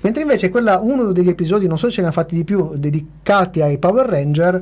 Mentre 0.02 0.24
invece 0.24 0.50
quella, 0.50 0.80
uno 0.80 1.12
degli 1.12 1.30
episodi, 1.30 1.68
non 1.68 1.78
so 1.78 1.88
se 1.88 1.94
ce 1.94 2.02
ne 2.02 2.08
ha 2.08 2.12
fatti 2.12 2.34
di 2.36 2.44
più, 2.44 2.72
dedicati 2.76 3.62
ai 3.62 3.78
Power 3.78 4.08
Ranger, 4.08 4.62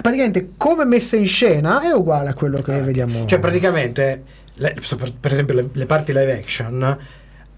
praticamente 0.00 0.50
come 0.56 0.84
messa 0.84 1.16
in 1.16 1.26
scena 1.26 1.82
è 1.82 1.92
uguale 1.92 2.28
a 2.30 2.34
quello 2.34 2.60
che 2.62 2.80
vediamo. 2.80 3.24
Cioè, 3.26 3.38
praticamente, 3.38 4.22
le- 4.54 4.74
per, 5.20 5.32
esempio, 5.32 5.54
le, 5.54 5.68
le 5.72 5.86
parti 5.86 6.12
live 6.12 6.32
action, 6.38 6.98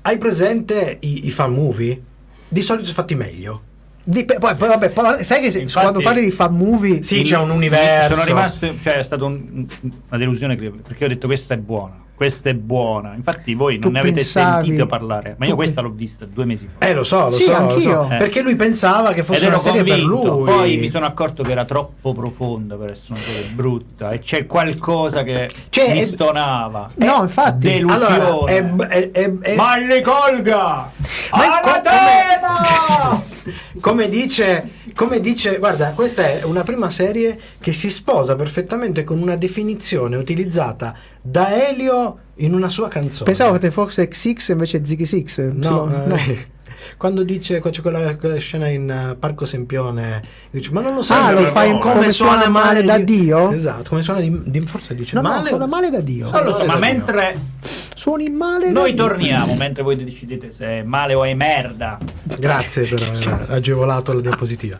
hai 0.03 0.19
presente 0.19 0.99
i, 1.01 1.27
i 1.27 1.31
fan 1.31 1.53
movie? 1.53 2.01
Di 2.49 2.61
solito 2.61 2.85
sono 2.87 2.97
fatti 2.99 3.15
meglio. 3.15 3.63
Dip- 4.05 4.39
poi, 4.39 4.55
poi, 4.57 4.69
vabbè, 4.69 4.91
poi, 4.91 5.23
sai 5.25 5.41
che 5.41 5.59
Infatti- 5.59 5.87
quando 5.87 6.01
parli 6.01 6.23
di 6.23 6.31
fan 6.33 6.55
movie, 6.57 7.03
Sì, 7.03 7.23
c'è 7.23 7.39
un 7.39 7.51
universo. 7.51 8.15
Sono 8.15 8.27
rimasto, 8.27 8.75
cioè 8.81 8.95
è 8.95 9.03
stata 9.05 9.25
un- 9.25 9.67
una 9.81 10.19
delusione 10.19 10.57
perché 10.57 11.05
ho 11.05 11.09
detto 11.09 11.27
questa 11.29 11.55
è 11.55 11.57
buona, 11.59 11.95
questa 12.23 12.51
è 12.51 12.55
buona. 12.55 13.15
Infatti 13.17 13.53
voi 13.55 13.75
Tu 13.77 13.83
non 13.85 13.93
ne 13.95 13.99
avete 13.99 14.15
pensavi- 14.17 14.67
sentito 14.67 14.87
parlare, 14.87 15.35
ma 15.39 15.45
io 15.45 15.51
tu 15.51 15.57
questa 15.57 15.81
l'ho 15.81 15.91
vista 15.91 16.25
due 16.25 16.45
mesi 16.45 16.69
fa. 16.79 16.87
Eh, 16.87 16.95
lo 16.95 17.03
so, 17.03 17.25
lo 17.25 17.31
Sì, 17.33 17.43
so, 17.43 17.61
lo 17.61 17.81
so. 17.81 18.09
Eh. 18.13 18.17
Perché 18.17 18.43
lui 18.43 18.55
pensava 18.55 19.13
che 19.13 19.25
fosse 19.25 19.47
una 19.49 19.59
serie 19.59 19.83
per 19.83 19.99
convinto, 20.01 20.37
lui. 20.39 20.45
poi 20.45 20.77
mi 20.77 20.89
sono 20.89 21.05
accorto 21.05 21.43
che 21.43 21.51
era 21.51 21.65
troppo 21.65 22.13
profonda 22.13 22.77
per 22.77 22.93
essere 22.93 23.15
una 23.15 23.23
serie 23.23 23.51
brutta 23.51 24.11
e 24.11 24.21
c'è 24.21 24.47
qualcosa 24.47 25.25
che 25.25 25.51
Cioè, 25.69 25.93
mi 25.95 26.01
è- 26.03 26.07
stonava. 26.07 26.91
no, 26.95 27.19
infatti. 27.23 27.59
Delusione. 27.69 28.15
Allora, 28.15 28.53
è, 28.53 28.75
è- 28.87 29.11
è- 29.11 29.39
è- 29.41 29.55
Ma 29.57 29.77
li 29.77 30.01
colga! 30.01 30.91
Ma 31.33 31.61
Anatema! 31.61 33.23
come 33.81 34.09
dice, 34.09 34.69
come 34.95 35.21
dice, 35.21 35.59
guarda, 35.59 35.93
questa 35.93 36.23
è 36.23 36.43
una 36.45 36.63
prima 36.63 36.91
serie 36.91 37.39
che 37.61 37.73
si 37.73 37.91
sposa 37.91 38.37
perfettamente 38.37 39.05
con 39.05 39.21
una 39.21 39.37
definizione 39.37 40.17
utilizzata 40.17 40.95
da 41.21 41.69
Elio 41.69 42.19
in 42.37 42.55
una 42.55 42.69
sua 42.69 42.89
canzone. 42.89 43.25
pensavo 43.25 43.59
che 43.59 43.71
fosse 43.71 44.09
XX 44.09 44.49
invece 44.49 44.85
Ziggy 44.85 45.05
Six. 45.05 45.51
No, 45.53 45.89
Sì, 45.89 46.09
no. 46.09 46.17
quando 46.97 47.23
dice 47.23 47.61
c'è 47.61 47.81
quella, 47.81 48.17
quella 48.17 48.37
scena 48.39 48.69
in 48.69 48.91
eh, 48.91 49.17
Parco 49.17 49.45
Sempione, 49.47 50.23
dice, 50.51 50.71
ma 50.73 50.81
non 50.81 50.95
lo 50.95 51.03
sai 51.03 51.35
Ah, 51.35 51.41
lo 51.41 51.47
fai 51.47 51.79
come 51.79 52.11
suona 52.13 52.49
male 52.49 52.83
da 52.83 52.99
Dio? 52.99 53.51
Esatto, 53.51 53.91
come 53.91 54.03
suona 54.03 54.21
di, 54.21 54.43
di- 54.45 54.61
forse 54.61 54.95
dice 54.95 55.15
No, 55.17 55.23
no, 55.23 55.29
male. 55.29 55.49
suona 55.49 55.67
male 55.67 55.91
da 55.91 56.01
Dio. 56.01 56.31
Non 56.31 56.45
lo 56.45 56.57
so, 56.57 56.65
ma 56.65 56.77
mentre 56.77 57.51
Suoni 57.95 58.29
male 58.31 58.73
da 58.73 58.81
noi 58.81 58.93
Dio. 58.93 59.07
torniamo, 59.07 59.55
mentre 59.55 59.83
voi 59.83 59.97
decidete 59.97 60.51
se 60.51 60.67
è 60.67 60.83
male 60.83 61.15
o 61.15 61.25
è 61.25 61.35
merda. 61.35 61.99
Grazie 62.25 62.85
per 62.85 63.03
aver 63.03 63.47
agevolato 63.51 64.13
la 64.13 64.21
diapositiva. 64.21 64.79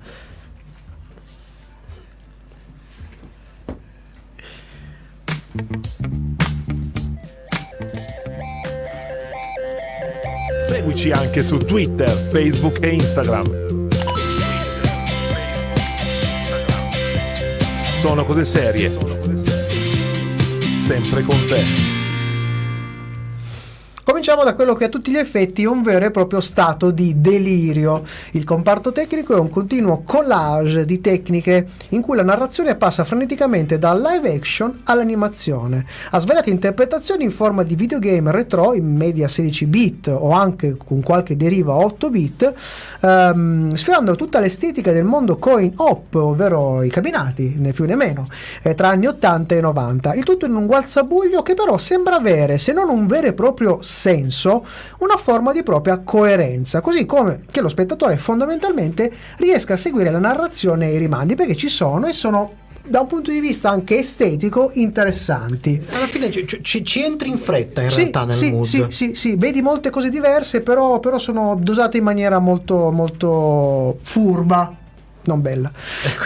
Seguici 10.73 11.11
anche 11.11 11.43
su 11.43 11.59
Twitter, 11.59 12.09
Facebook 12.31 12.79
e 12.83 12.95
Instagram. 12.95 13.89
Sono 17.91 18.25
cose 18.25 18.47
serie. 18.47 18.91
Sempre 20.75 21.25
con 21.25 21.37
te. 21.47 22.02
Cominciamo 24.05 24.43
da 24.43 24.57
quello 24.57 24.75
che 24.75 24.87
a 24.87 24.89
tutti 24.89 25.13
gli 25.13 25.17
effetti 25.17 25.63
è 25.63 25.67
un 25.67 25.81
vero 25.81 26.05
e 26.05 26.11
proprio 26.11 26.41
stato 26.41 26.91
di 26.91 27.21
delirio. 27.21 28.03
Il 28.33 28.43
comparto 28.43 28.91
tecnico 28.91 29.37
è 29.37 29.39
un 29.39 29.49
continuo 29.49 30.03
collage 30.05 30.85
di 30.85 31.01
tecniche 31.01 31.69
in 31.91 32.01
cui 32.01 32.17
la 32.17 32.25
narrazione 32.25 32.75
passa 32.75 33.05
freneticamente 33.05 33.79
dal 33.79 34.03
live 34.03 34.35
action 34.35 34.81
all'animazione, 34.85 35.87
a 36.11 36.19
svariate 36.19 36.51
interpretazioni 36.51 37.23
in 37.23 37.31
forma 37.31 37.63
di 37.63 37.77
videogame 37.77 38.33
retro 38.33 38.75
in 38.75 38.93
media 38.93 39.29
16 39.29 39.67
bit 39.67 40.09
o 40.09 40.33
anche 40.33 40.77
con 40.77 41.01
qualche 41.01 41.37
deriva 41.37 41.75
8 41.75 42.11
bit, 42.11 42.55
ehm, 43.03 43.73
sfilando 43.73 44.17
tutta 44.17 44.41
l'estetica 44.41 44.91
del 44.91 45.05
mondo 45.05 45.39
coin 45.39 45.75
op, 45.77 46.17
ovvero 46.17 46.83
i 46.83 46.91
cabinati, 46.91 47.55
né 47.57 47.71
più 47.71 47.85
né 47.85 47.95
meno, 47.95 48.27
eh, 48.63 48.75
tra 48.75 48.89
anni 48.89 49.07
80 49.07 49.55
e 49.55 49.61
90. 49.61 50.15
Il 50.15 50.25
tutto 50.25 50.47
in 50.47 50.57
un 50.57 50.67
guazzabuglio 50.67 51.43
che 51.43 51.55
però 51.55 51.79
sembra 51.79 52.17
avere, 52.17 52.59
se 52.59 52.73
non 52.73 52.89
un 52.89 53.07
vero 53.07 53.29
e 53.29 53.33
proprio 53.33 53.81
senso, 53.93 54.65
una 54.99 55.17
forma 55.17 55.53
di 55.53 55.63
propria 55.63 55.99
coerenza, 55.99 56.81
così 56.81 57.05
come 57.07 57.43
che 57.51 57.61
lo 57.61 57.69
spettatore 57.69 58.17
fondamentalmente 58.17 59.13
riesca 59.37 59.75
a 59.75 59.77
seguire 59.77 60.11
la 60.11 60.19
narrazione 60.19 60.89
e 60.89 60.95
i 60.95 60.99
rimandi, 60.99 61.35
perché 61.35 61.55
ci 61.55 61.69
sono 61.69 62.07
e 62.07 62.13
sono 62.13 62.61
da 62.85 63.01
un 63.01 63.07
punto 63.07 63.31
di 63.31 63.39
vista 63.39 63.71
anche 63.71 63.99
estetico 63.99 64.71
interessanti. 64.75 65.81
Alla 65.93 66.07
fine 66.09 66.31
ci, 66.33 66.45
ci- 66.63 66.85
ci 66.85 67.05
entri 67.05 67.29
in 67.29 67.39
fretta 67.39 67.81
in 67.83 67.91
Sì, 67.91 67.99
realtà 68.01 68.25
nel 68.25 68.35
sì, 68.35 68.51
mood. 68.51 68.65
sì, 68.65 68.85
sì, 68.89 69.15
sì, 69.15 69.37
vedi 69.37 69.63
molte 69.63 69.91
cose 69.91 70.09
diverse, 70.09 70.63
però, 70.63 70.99
però 70.99 71.19
sono 71.19 71.57
dosate 71.61 71.99
in 71.99 72.03
maniera 72.05 72.39
molto, 72.41 72.91
molto 72.91 73.99
furba. 74.03 74.75
Non 75.25 75.41
bella. 75.41 75.71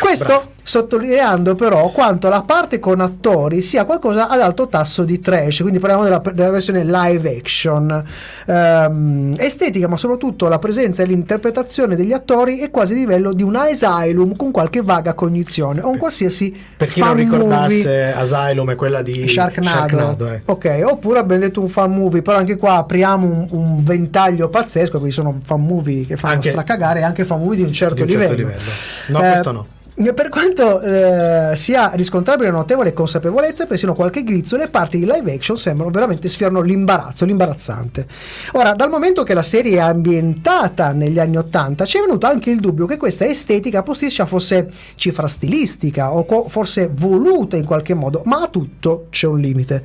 Questo 0.01 0.25
bravo. 0.25 0.51
Sottolineando 0.69 1.55
però 1.55 1.91
quanto 1.91 2.29
la 2.29 2.43
parte 2.43 2.81
con 2.81 3.01
attori 3.01 3.63
sia 3.63 3.85
qualcosa 3.85 4.29
ad 4.29 4.41
alto 4.41 4.67
tasso 4.67 5.05
di 5.05 5.21
trash, 5.21 5.61
quindi 5.61 5.79
parliamo 5.79 6.03
della, 6.03 6.21
della 6.35 6.51
versione 6.51 6.83
live 6.85 7.37
action. 7.37 8.05
Ehm, 8.47 9.35
estetica, 9.39 9.87
ma 9.87 9.97
soprattutto 9.97 10.49
la 10.49 10.59
presenza 10.59 11.05
e 11.05 11.07
l'interpretazione 11.07 11.95
degli 11.95 12.13
attori 12.13 12.59
è 12.59 12.71
quasi 12.71 12.95
a 12.95 12.97
livello 12.97 13.33
di 13.33 13.45
un 13.45 13.55
asylum 13.55 14.35
con 14.35 14.51
qualche 14.51 14.83
vaga 14.83 15.15
cognizione 15.15 15.81
o 15.83 15.89
un 15.89 15.99
qualsiasi 15.99 16.53
Per 16.77 16.89
chi 16.89 16.99
non 17.01 17.15
ricordasse 17.15 18.13
Asylum 18.13 18.71
è 18.73 18.75
quella 18.75 19.03
di 19.03 19.29
Sharknado, 19.29 20.29
eh. 20.33 20.43
ok 20.45 20.81
oppure 20.85 21.21
abbiamo 21.21 21.43
detto 21.43 21.61
un 21.61 21.69
fan 21.69 21.93
movie 21.93 22.23
però 22.23 22.39
anche 22.39 22.57
qua 22.57 22.75
apriamo 22.79 23.25
un, 23.25 23.47
un 23.51 23.85
ventaglio 23.85 24.49
pazzesco 24.49 24.93
quindi 24.99 25.13
sono 25.13 25.39
fan 25.45 25.61
movie 25.63 26.05
che 26.07 26.17
fanno 26.17 26.35
Anche- 26.35 26.51
stracagare 26.51 27.01
e 27.01 27.03
anche 27.05 27.25
fan 27.25 27.39
movie 27.39 27.57
di 27.59 27.63
un 27.63 27.73
certo, 27.73 27.95
Di 27.95 28.03
un 28.03 28.09
certo 28.09 28.35
livello. 28.35 28.49
livello. 28.49 28.71
No, 29.09 29.19
Eh, 29.23 29.31
questo 29.31 29.53
no. 29.53 29.67
Per 30.13 30.29
quanto 30.29 30.83
eh, 30.83 31.57
sia 31.57 31.91
riscontrabile 31.95 32.51
una 32.51 32.59
notevole 32.59 32.93
consapevolezza 32.93 33.65
persino 33.65 33.95
qualche 33.95 34.25
guizzo, 34.25 34.59
le 34.59 34.69
parti 34.69 34.99
di 34.99 35.07
live 35.11 35.33
action 35.33 35.57
sembrano 35.57 35.91
veramente 35.91 36.29
sfiorano 36.29 36.61
l'imbarazzo, 36.61 37.25
l'imbarazzante. 37.25 38.07
Ora, 38.53 38.75
dal 38.75 38.91
momento 38.91 39.23
che 39.23 39.33
la 39.33 39.43
serie 39.43 39.77
è 39.77 39.81
ambientata 39.81 40.93
negli 40.93 41.19
anni 41.19 41.39
80, 41.39 41.87
ci 41.87 41.97
è 41.97 42.03
venuto 42.03 42.27
anche 42.27 42.51
il 42.51 42.61
dubbio 42.61 42.85
che 42.85 42.99
questa 42.99 43.25
estetica 43.25 43.83
posticcia 43.83 44.27
fosse 44.27 44.69
cifra 44.97 45.27
stilistica 45.29 46.13
o 46.13 46.27
co- 46.27 46.47
forse 46.47 46.91
voluta 46.93 47.57
in 47.57 47.65
qualche 47.65 47.95
modo, 47.95 48.21
ma 48.27 48.43
a 48.43 48.49
tutto 48.49 49.07
c'è 49.09 49.27
un 49.27 49.39
limite. 49.39 49.83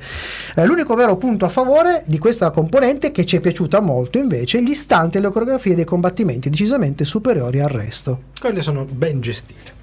Eh, 0.54 0.66
l'unico 0.66 0.94
vero 0.94 1.16
punto 1.16 1.46
a 1.46 1.48
favore 1.48 2.04
di 2.06 2.18
questa 2.18 2.50
componente 2.50 3.12
che 3.12 3.24
ci 3.24 3.36
è 3.36 3.40
piaciuta 3.40 3.80
molto 3.80 4.18
invece, 4.18 4.62
gli 4.62 4.70
istanti 4.70 5.16
e 5.16 5.20
le 5.20 5.30
coreografie 5.30 5.74
dei 5.74 5.86
combattimenti 5.86 6.50
decisamente 6.50 7.06
superiori 7.06 7.60
al 7.60 7.70
resto. 7.70 8.30
Quelle 8.38 8.60
sono 8.60 8.84
ben 8.84 9.20
gestite. 9.20 9.80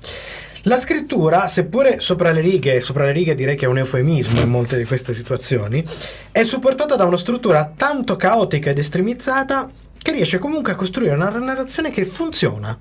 La 0.63 0.79
scrittura, 0.79 1.47
seppure 1.47 2.01
sopra 2.01 2.31
le 2.31 2.41
righe, 2.41 2.81
sopra 2.81 3.05
le 3.05 3.13
righe 3.13 3.33
direi 3.33 3.55
che 3.55 3.65
è 3.65 3.69
un 3.69 3.77
eufemismo 3.77 4.41
in 4.41 4.49
molte 4.49 4.77
di 4.77 4.83
queste 4.83 5.13
situazioni, 5.13 5.83
è 6.31 6.43
supportata 6.43 6.97
da 6.97 7.05
una 7.05 7.15
struttura 7.15 7.71
tanto 7.75 8.17
caotica 8.17 8.69
ed 8.69 8.77
estremizzata 8.77 9.69
che 10.01 10.11
riesce 10.11 10.37
comunque 10.37 10.73
a 10.73 10.75
costruire 10.75 11.15
una 11.15 11.29
narrazione 11.29 11.91
che 11.91 12.05
funziona, 12.05 12.77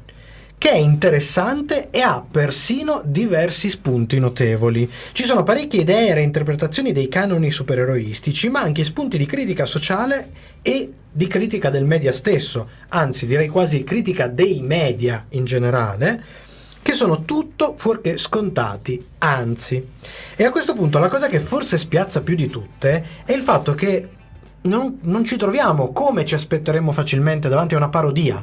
che 0.58 0.70
è 0.70 0.76
interessante 0.76 1.88
e 1.90 2.00
ha 2.00 2.24
persino 2.28 3.00
diversi 3.04 3.70
spunti 3.70 4.18
notevoli. 4.18 4.90
Ci 5.12 5.22
sono 5.22 5.44
parecchie 5.44 5.82
idee 5.82 6.08
e 6.08 6.14
reinterpretazioni 6.14 6.92
dei 6.92 7.06
canoni 7.06 7.52
supereroistici, 7.52 8.48
ma 8.48 8.60
anche 8.60 8.82
spunti 8.82 9.16
di 9.16 9.26
critica 9.26 9.66
sociale 9.66 10.30
e 10.62 10.92
di 11.12 11.26
critica 11.28 11.70
del 11.70 11.84
media 11.84 12.12
stesso, 12.12 12.68
anzi 12.88 13.26
direi 13.26 13.46
quasi 13.46 13.84
critica 13.84 14.26
dei 14.26 14.60
media 14.62 15.26
in 15.30 15.44
generale, 15.44 16.46
che 16.88 16.94
sono 16.94 17.26
tutto 17.26 17.74
fuorché 17.76 18.16
scontati, 18.16 19.06
anzi. 19.18 19.86
E 20.34 20.44
a 20.44 20.50
questo 20.50 20.72
punto 20.72 20.98
la 20.98 21.10
cosa 21.10 21.26
che 21.26 21.38
forse 21.38 21.76
spiazza 21.76 22.22
più 22.22 22.34
di 22.34 22.46
tutte 22.46 23.04
è 23.26 23.32
il 23.32 23.42
fatto 23.42 23.74
che 23.74 24.08
non, 24.62 24.96
non 25.02 25.22
ci 25.22 25.36
troviamo 25.36 25.92
come 25.92 26.24
ci 26.24 26.34
aspetteremmo 26.34 26.90
facilmente 26.92 27.50
davanti 27.50 27.74
a 27.74 27.76
una 27.76 27.90
parodia. 27.90 28.42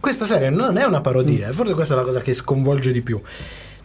Questa 0.00 0.26
serie 0.26 0.50
non 0.50 0.76
è 0.76 0.82
una 0.82 1.00
parodia, 1.00 1.50
e 1.50 1.52
forse 1.52 1.74
questa 1.74 1.94
è 1.94 1.96
la 1.96 2.02
cosa 2.02 2.20
che 2.20 2.34
sconvolge 2.34 2.90
di 2.90 3.00
più. 3.00 3.22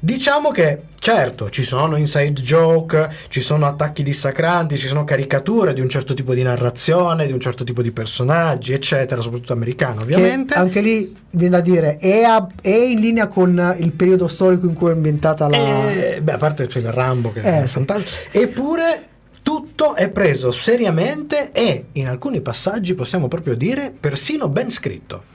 Diciamo 0.07 0.51
che, 0.51 0.81
certo, 0.99 1.49
ci 1.49 1.63
sono 1.63 1.95
inside 1.95 2.33
joke, 2.41 3.09
ci 3.29 3.39
sono 3.39 3.65
attacchi 3.65 4.03
dissacranti, 4.03 4.77
ci 4.77 4.87
sono 4.87 5.05
caricature 5.05 5.71
di 5.73 5.79
un 5.79 5.87
certo 5.87 6.13
tipo 6.13 6.33
di 6.33 6.41
narrazione, 6.43 7.25
di 7.25 7.31
un 7.31 7.39
certo 7.39 7.63
tipo 7.63 7.81
di 7.81 7.93
personaggi, 7.93 8.73
eccetera, 8.73 9.21
soprattutto 9.21 9.53
americano, 9.53 10.01
ovviamente. 10.01 10.55
Che 10.55 10.59
anche 10.59 10.81
lì 10.81 11.15
viene 11.29 11.55
da 11.55 11.61
dire, 11.61 11.97
è, 11.99 12.23
a- 12.23 12.45
è 12.61 12.67
in 12.67 12.99
linea 12.99 13.29
con 13.29 13.75
il 13.79 13.93
periodo 13.93 14.27
storico 14.27 14.65
in 14.65 14.73
cui 14.73 14.89
è 14.89 14.91
ambientata 14.91 15.47
la. 15.47 15.89
E, 15.93 16.21
beh, 16.21 16.33
a 16.33 16.37
parte 16.37 16.65
c'è 16.65 16.79
il 16.79 16.91
Rambo 16.91 17.31
che 17.31 17.39
Eh, 17.39 17.63
è 17.63 17.65
sì. 17.65 17.73
fantastico. 17.75 18.37
Eppure 18.37 19.03
tutto 19.41 19.95
è 19.95 20.09
preso 20.09 20.51
seriamente 20.51 21.51
e 21.53 21.85
in 21.93 22.09
alcuni 22.09 22.41
passaggi 22.41 22.93
possiamo 22.93 23.29
proprio 23.29 23.55
dire 23.55 23.93
persino 23.97 24.49
ben 24.49 24.69
scritto. 24.69 25.31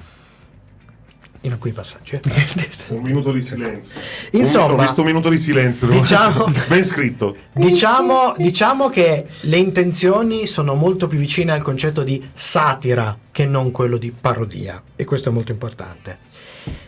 In 1.43 1.53
alcuni 1.53 1.73
passaggi. 1.73 2.17
eh. 2.17 2.21
Un 2.95 3.03
minuto 3.03 3.31
di 3.33 3.43
silenzio. 3.43 3.95
Insomma, 4.33 4.73
ho 4.73 4.79
visto 4.79 5.01
un 5.03 5.07
minuto 5.07 5.29
di 5.29 5.37
silenzio. 5.39 5.87
diciamo- 5.89 6.47
ben 6.67 6.85
scritto. 6.85 7.37
Diciamo, 7.53 8.35
diciamo 8.37 8.89
che 8.89 9.27
le 9.41 9.57
intenzioni 9.59 10.47
sono 10.47 10.75
molto 10.75 11.07
più 11.07 11.19
vicine 11.19 11.53
al 11.53 11.63
concetto 11.63 12.03
di 12.03 12.27
satira 12.33 13.17
che 13.31 13.45
non 13.47 13.71
quello 13.71 13.99
di 13.99 14.11
parodia 14.11 14.83
e 14.97 15.05
questo 15.05 15.29
è 15.29 15.33
molto 15.33 15.53
importante. 15.53 16.19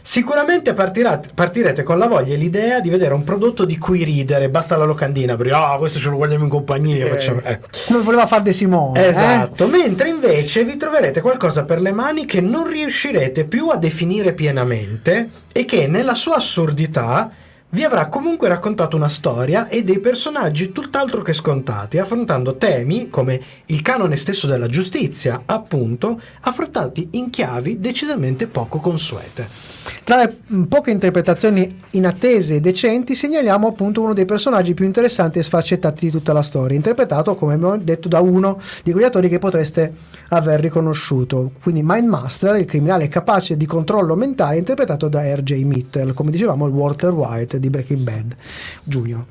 Sicuramente 0.02 0.74
partirà- 0.74 1.20
partirete 1.34 1.82
con 1.82 1.98
la 1.98 2.06
voglia 2.06 2.34
e 2.34 2.36
l'idea 2.36 2.80
di 2.80 2.88
vedere 2.90 3.14
un 3.14 3.22
prodotto 3.24 3.64
di 3.64 3.78
cui 3.78 4.02
ridere, 4.04 4.48
basta 4.48 4.76
la 4.76 4.84
locandina, 4.84 5.36
perché 5.36 5.52
ah, 5.52 5.76
questo 5.78 5.98
ce 5.98 6.08
lo 6.08 6.16
guardiamo 6.16 6.44
in 6.44 6.50
compagnia. 6.50 7.06
facciamo- 7.06 7.40
eh. 7.44 7.60
Come 7.86 8.02
voleva 8.02 8.26
fare 8.26 8.42
De 8.42 8.52
Simone. 8.52 9.04
eh? 9.04 9.08
Esatto, 9.08 9.66
mentre 9.68 10.08
invece 10.08 10.64
vi 10.64 10.76
troverete 10.76 11.20
qualcosa 11.20 11.64
per 11.64 11.80
le 11.80 11.92
mani 11.92 12.24
che 12.24 12.40
non 12.40 12.66
riuscirete 12.68 13.44
più 13.44 13.68
a 13.68 13.76
definire 13.76 14.32
pienamente 14.32 15.30
e 15.52 15.64
che 15.64 15.86
nella 15.86 16.14
sua 16.14 16.36
assurdità 16.36 17.30
vi 17.70 17.84
avrà 17.84 18.08
comunque 18.08 18.48
raccontato 18.48 18.96
una 18.96 19.08
storia 19.08 19.68
e 19.68 19.84
dei 19.84 20.00
personaggi 20.00 20.72
tutt'altro 20.72 21.22
che 21.22 21.32
scontati, 21.32 21.98
affrontando 21.98 22.56
temi 22.56 23.08
come 23.08 23.40
il 23.66 23.82
canone 23.82 24.16
stesso 24.16 24.46
della 24.46 24.66
giustizia, 24.66 25.42
appunto, 25.46 26.20
affrontati 26.40 27.10
in 27.12 27.30
chiavi 27.30 27.78
decisamente 27.78 28.46
poco 28.46 28.78
consuete. 28.78 29.79
Tra 30.04 30.16
le 30.16 30.36
poche 30.66 30.90
interpretazioni 30.90 31.76
inattese 31.90 32.56
e 32.56 32.60
decenti 32.60 33.14
segnaliamo 33.14 33.68
appunto 33.68 34.02
uno 34.02 34.14
dei 34.14 34.24
personaggi 34.24 34.74
più 34.74 34.84
interessanti 34.84 35.38
e 35.38 35.42
sfaccettati 35.42 36.06
di 36.06 36.10
tutta 36.10 36.32
la 36.32 36.42
storia, 36.42 36.76
interpretato 36.76 37.34
come 37.34 37.54
abbiamo 37.54 37.76
detto 37.76 38.08
da 38.08 38.20
uno 38.20 38.60
di 38.82 38.92
quegli 38.92 39.04
attori 39.04 39.28
che 39.28 39.38
potreste 39.38 39.92
aver 40.30 40.60
riconosciuto. 40.60 41.52
Quindi 41.62 41.82
Mindmaster, 41.84 42.56
il 42.56 42.64
criminale 42.64 43.08
capace 43.08 43.56
di 43.56 43.66
controllo 43.66 44.14
mentale, 44.16 44.56
interpretato 44.56 45.08
da 45.08 45.22
R.J. 45.22 45.62
Mitchell, 45.64 46.14
come 46.14 46.30
dicevamo 46.30 46.66
il 46.66 46.72
Walter 46.72 47.12
White 47.12 47.58
di 47.58 47.70
Breaking 47.70 48.00
Bad 48.00 48.36
Junior. 48.84 49.24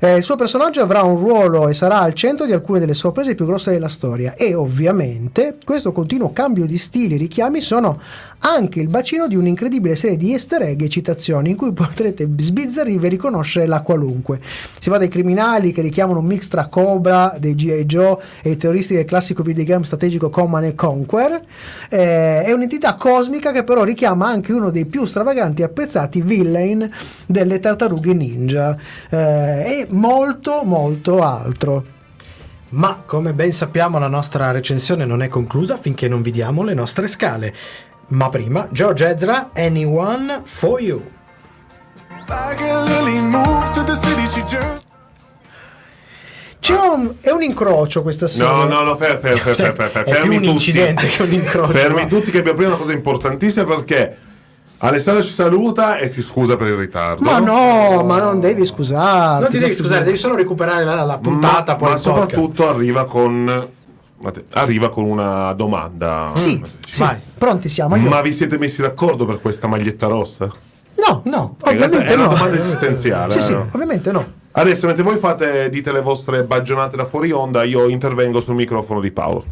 Eh, 0.00 0.16
il 0.16 0.22
suo 0.22 0.36
personaggio 0.36 0.82
avrà 0.82 1.02
un 1.02 1.16
ruolo 1.16 1.68
e 1.68 1.74
sarà 1.74 2.00
al 2.00 2.14
centro 2.14 2.46
di 2.46 2.52
alcune 2.52 2.78
delle 2.78 2.94
sorprese 2.94 3.34
più 3.34 3.46
grosse 3.46 3.72
della 3.72 3.88
storia 3.88 4.34
e 4.34 4.54
ovviamente 4.54 5.58
questo 5.64 5.92
continuo 5.92 6.32
cambio 6.32 6.66
di 6.66 6.78
stili 6.78 7.14
e 7.14 7.18
richiami 7.18 7.60
sono 7.60 8.00
anche 8.46 8.80
il 8.80 8.88
bacino 8.88 9.26
di 9.26 9.36
un'incredibile 9.36 9.96
serie 9.96 10.16
di 10.18 10.32
easter 10.32 10.62
egg 10.62 10.82
e 10.82 10.88
citazioni 10.88 11.50
in 11.50 11.56
cui 11.56 11.72
potrete 11.72 12.28
sbizzarrirvi 12.36 13.06
e 13.06 13.08
riconoscere 13.08 13.66
la 13.66 13.80
qualunque. 13.80 14.40
Si 14.78 14.90
va 14.90 14.98
dai 14.98 15.08
criminali 15.08 15.72
che 15.72 15.80
richiamano 15.80 16.18
un 16.18 16.26
mix 16.26 16.48
tra 16.48 16.66
Cobra, 16.66 17.34
dei 17.38 17.54
G.I. 17.54 17.86
Joe 17.86 18.18
e 18.42 18.50
i 18.50 18.56
terroristi 18.56 18.94
del 18.94 19.06
classico 19.06 19.42
videogame 19.42 19.84
strategico 19.84 20.28
Command 20.28 20.64
and 20.64 20.74
Conquer. 20.74 21.42
Eh, 21.88 22.42
è 22.42 22.52
un'entità 22.52 22.94
cosmica 22.94 23.50
che 23.50 23.64
però 23.64 23.82
richiama 23.82 24.28
anche 24.28 24.52
uno 24.52 24.70
dei 24.70 24.84
più 24.84 25.06
stravaganti 25.06 25.62
e 25.62 25.64
apprezzati 25.64 26.20
villain 26.20 26.90
delle 27.26 27.58
tartarughe 27.58 28.12
ninja 28.12 28.76
eh, 29.08 29.16
e 29.16 29.86
molto 29.92 30.62
molto 30.64 31.22
altro. 31.22 31.94
Ma 32.74 33.02
come 33.06 33.32
ben 33.34 33.52
sappiamo 33.52 34.00
la 34.00 34.08
nostra 34.08 34.50
recensione 34.50 35.04
non 35.04 35.22
è 35.22 35.28
conclusa 35.28 35.76
finché 35.76 36.08
non 36.08 36.22
vi 36.22 36.32
diamo 36.32 36.64
le 36.64 36.74
nostre 36.74 37.06
scale. 37.06 37.54
Ma 38.08 38.28
prima, 38.28 38.68
George 38.70 39.08
Ezra, 39.08 39.50
Anyone 39.54 40.42
for 40.44 40.80
You. 40.80 41.02
C'è 46.60 46.74
un, 46.78 47.14
è 47.20 47.30
un 47.30 47.42
incrocio 47.42 48.02
questa 48.02 48.26
serie. 48.26 48.50
No, 48.50 48.64
no, 48.64 48.82
no, 48.82 48.96
fer, 48.96 49.18
fer, 49.18 49.38
fer, 49.38 49.54
fer, 49.54 49.74
fer, 49.74 49.90
fer, 49.90 50.02
È 50.02 50.04
più 50.04 50.12
fermi 50.14 50.36
un 50.36 50.42
tutti. 50.42 50.52
incidente 50.54 51.06
che 51.08 51.22
un 51.22 51.32
incrocio. 51.32 51.72
Fermi 51.72 52.02
ma- 52.02 52.06
tutti 52.06 52.30
che 52.30 52.38
abbiamo 52.38 52.56
prima 52.56 52.72
una 52.72 52.80
cosa 52.80 52.92
importantissima 52.92 53.66
perché 53.66 54.16
Alessandro 54.78 55.22
ci 55.22 55.32
saluta 55.32 55.98
e 55.98 56.08
si 56.08 56.22
scusa 56.22 56.56
per 56.56 56.68
il 56.68 56.76
ritardo. 56.76 57.22
Ma 57.22 57.38
no, 57.38 58.02
ma 58.02 58.18
non 58.18 58.40
devi 58.40 58.64
scusarti. 58.64 59.40
Non 59.42 59.50
ti 59.50 59.58
devi 59.58 59.72
ma 59.72 59.76
scusare, 59.78 60.04
devi 60.04 60.16
solo 60.16 60.36
recuperare 60.36 60.84
la, 60.84 60.94
la 60.94 61.04
ma, 61.04 61.18
puntata. 61.18 61.76
poi 61.76 61.90
ma 61.90 61.94
il 61.96 62.00
podcast. 62.02 62.30
soprattutto 62.30 62.68
arriva 62.68 63.04
con 63.04 63.68
arriva 64.52 64.88
con 64.88 65.04
una 65.04 65.52
domanda. 65.52 66.30
Sì, 66.34 66.62
sì, 66.88 67.00
Vai. 67.00 67.16
pronti 67.36 67.68
siamo. 67.68 67.96
Io- 67.96 68.08
Ma 68.08 68.20
vi 68.22 68.32
siete 68.32 68.58
messi 68.58 68.80
d'accordo 68.82 69.24
per 69.26 69.40
questa 69.40 69.66
maglietta 69.66 70.06
rossa? 70.06 70.50
No, 70.96 71.22
No. 71.24 71.56
Eh, 71.64 71.70
ovviamente 71.70 72.06
è 72.06 72.14
una 72.14 72.24
no. 72.26 72.32
domanda 72.34 72.54
esistenziale. 72.56 73.32
Sì, 73.34 73.42
sì, 73.42 73.52
eh. 73.52 73.66
ovviamente 73.72 74.12
no. 74.12 74.42
Adesso, 74.52 74.86
mentre 74.86 75.02
voi 75.02 75.16
fate, 75.16 75.68
dite 75.68 75.90
le 75.92 76.00
vostre 76.00 76.44
bagionate 76.44 76.96
da 76.96 77.04
fuori 77.04 77.32
onda, 77.32 77.64
io 77.64 77.88
intervengo 77.88 78.40
sul 78.40 78.54
microfono 78.54 79.00
di 79.00 79.10
Paolo. 79.10 79.44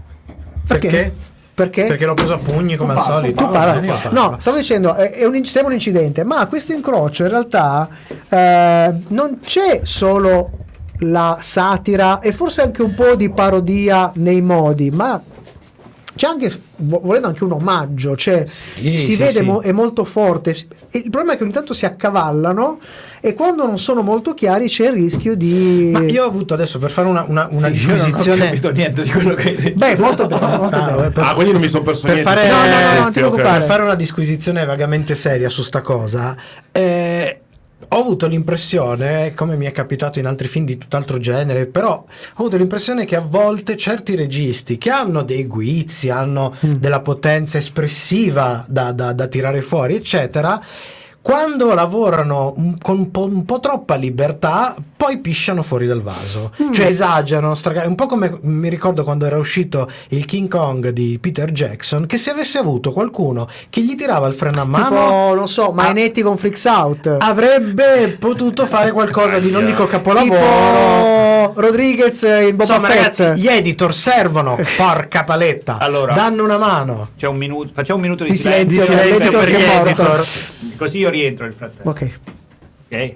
Perché? 0.66 0.88
Perché? 0.88 1.12
Perché? 1.54 1.84
Perché 1.86 2.06
l'ho 2.06 2.14
preso 2.14 2.34
a 2.34 2.38
pugni 2.38 2.76
come 2.76 2.92
al 2.92 2.98
Tu 2.98 3.04
solito. 3.04 3.48
parla- 3.48 3.98
qua. 3.98 4.10
no, 4.10 4.36
stavo 4.38 4.56
dicendo, 4.56 4.94
è, 4.94 5.10
è 5.10 5.24
un, 5.26 5.44
sembra 5.44 5.70
un 5.72 5.74
incidente, 5.78 6.24
ma 6.24 6.46
questo 6.46 6.72
incrocio 6.72 7.24
in 7.24 7.28
realtà 7.28 7.88
eh, 8.28 8.94
non 9.08 9.38
c'è 9.44 9.80
solo 9.82 10.50
la 11.02 11.38
satira 11.40 12.20
e 12.20 12.32
forse 12.32 12.62
anche 12.62 12.82
un 12.82 12.94
po' 12.94 13.14
di 13.14 13.30
parodia 13.30 14.10
nei 14.16 14.40
modi, 14.40 14.90
ma 14.90 15.20
c'è 16.14 16.26
anche, 16.26 16.52
vo- 16.76 17.00
volendo 17.02 17.28
anche 17.28 17.42
un 17.42 17.52
omaggio, 17.52 18.14
cioè 18.16 18.44
si 18.46 18.98
sì, 18.98 19.16
vede, 19.16 19.32
sì. 19.40 19.40
mo- 19.42 19.62
è 19.62 19.72
molto 19.72 20.04
forte. 20.04 20.54
Il 20.90 21.08
problema 21.08 21.32
è 21.32 21.36
che 21.38 21.42
ogni 21.42 21.52
tanto 21.52 21.72
si 21.72 21.86
accavallano 21.86 22.76
e 23.22 23.32
quando 23.32 23.64
non 23.64 23.78
sono 23.78 24.02
molto 24.02 24.34
chiari 24.34 24.68
c'è 24.68 24.88
il 24.88 24.92
rischio 24.92 25.34
di... 25.34 25.88
Ma 25.90 26.00
io 26.02 26.24
ho 26.24 26.26
avuto 26.26 26.52
adesso 26.52 26.78
per 26.78 26.90
fare 26.90 27.08
una, 27.08 27.24
una, 27.26 27.48
una 27.50 27.68
Io 27.68 27.86
non 27.86 27.92
ho 27.92 27.94
disquisizione. 28.04 28.44
capito 28.44 28.70
niente 28.72 29.02
di 29.04 29.10
quello 29.10 29.34
che 29.34 29.48
hai 29.48 29.56
detto. 29.56 29.78
Beh, 29.78 29.96
molto 29.96 30.26
bene, 30.26 30.56
molto 30.58 30.76
Ah, 30.76 30.90
bene. 30.92 31.10
per- 31.10 31.24
ah, 31.24 31.32
quindi 31.32 31.52
non 31.52 31.60
mi 31.62 31.68
sono 31.68 31.82
perso 31.82 32.02
per 32.02 32.12
niente. 32.12 32.30
fare- 32.30 32.48
No, 32.48 32.56
no, 32.56 32.64
no, 32.66 32.92
no, 32.94 33.00
non 33.00 33.12
ti 33.12 33.18
preoccupare. 33.18 33.58
per 33.60 33.66
fare 33.68 33.82
una 33.82 33.94
disquisizione 33.94 34.64
vagamente 34.66 35.14
seria 35.14 35.48
su 35.48 35.62
sta 35.62 35.80
cosa, 35.80 36.36
eh, 36.70 37.40
ho 37.94 38.00
avuto 38.00 38.26
l'impressione, 38.26 39.34
come 39.34 39.56
mi 39.56 39.66
è 39.66 39.72
capitato 39.72 40.18
in 40.18 40.26
altri 40.26 40.48
film 40.48 40.64
di 40.64 40.78
tutt'altro 40.78 41.18
genere, 41.18 41.66
però 41.66 41.92
ho 41.92 42.06
avuto 42.34 42.56
l'impressione 42.56 43.04
che 43.04 43.16
a 43.16 43.20
volte 43.20 43.76
certi 43.76 44.14
registi 44.14 44.78
che 44.78 44.90
hanno 44.90 45.22
dei 45.22 45.46
guizzi, 45.46 46.08
hanno 46.08 46.54
della 46.60 47.00
potenza 47.00 47.58
espressiva 47.58 48.64
da, 48.68 48.92
da- 48.92 49.12
da 49.12 49.26
tirare 49.26 49.60
fuori, 49.62 49.94
eccetera. 49.96 50.60
Quando 51.20 51.72
lavorano 51.74 52.52
un- 52.56 52.78
con 52.78 52.98
un 52.98 53.10
po', 53.10 53.26
un 53.26 53.44
po' 53.44 53.60
troppa 53.60 53.94
libertà, 53.94 54.74
poi 55.02 55.18
pisciano 55.18 55.64
fuori 55.64 55.88
dal 55.88 56.00
vaso, 56.00 56.52
cioè 56.70 56.86
esagerano. 56.86 57.56
straga- 57.56 57.88
un 57.88 57.96
po' 57.96 58.06
come 58.06 58.38
mi 58.42 58.68
ricordo 58.68 59.02
quando 59.02 59.26
era 59.26 59.36
uscito 59.36 59.90
il 60.10 60.24
King 60.26 60.48
Kong 60.48 60.90
di 60.90 61.18
Peter 61.20 61.50
Jackson, 61.50 62.06
che 62.06 62.18
se 62.18 62.30
avesse 62.30 62.58
avuto 62.58 62.92
qualcuno 62.92 63.48
che 63.68 63.82
gli 63.82 63.96
tirava 63.96 64.28
il 64.28 64.34
freno 64.34 64.60
a 64.60 64.64
mano, 64.64 64.88
Tipo, 64.88 65.34
non 65.34 65.48
so, 65.48 65.72
Mainetti 65.72 66.22
con 66.22 66.36
Freaks 66.38 66.64
Out. 66.66 67.16
avrebbe 67.18 68.14
potuto 68.16 68.64
fare 68.64 68.92
qualcosa 68.92 69.40
di 69.40 69.50
non 69.50 69.66
dico 69.66 69.86
capolavoro. 69.88 70.34
tipo 70.38 71.60
Rodriguez 71.60 72.22
in 72.22 72.50
Boba 72.54 72.62
Insomma, 72.62 72.86
Fett. 72.88 73.18
ragazzi, 73.18 73.40
gli 73.42 73.48
editor 73.48 73.92
servono, 73.92 74.56
porca 74.78 75.24
paletta. 75.24 75.78
Allora. 75.78 76.12
danno 76.12 76.44
una 76.44 76.58
mano. 76.58 77.08
C'è 77.16 77.26
un 77.26 77.38
minuto, 77.38 77.72
facciamo 77.74 77.98
un 77.98 78.04
minuto 78.04 78.22
di, 78.22 78.30
Di 78.30 78.36
silenzio, 78.36 78.78
Di 78.80 78.86
silenzio 78.86 79.30
per 79.32 79.50
gli 79.50 79.54
editor. 79.62 80.24
Così 80.76 80.98
io 80.98 81.10
rientro 81.10 81.44
nel 81.44 81.54
frattempo. 81.54 81.90
Ok. 81.90 82.10
Ok? 82.88 83.14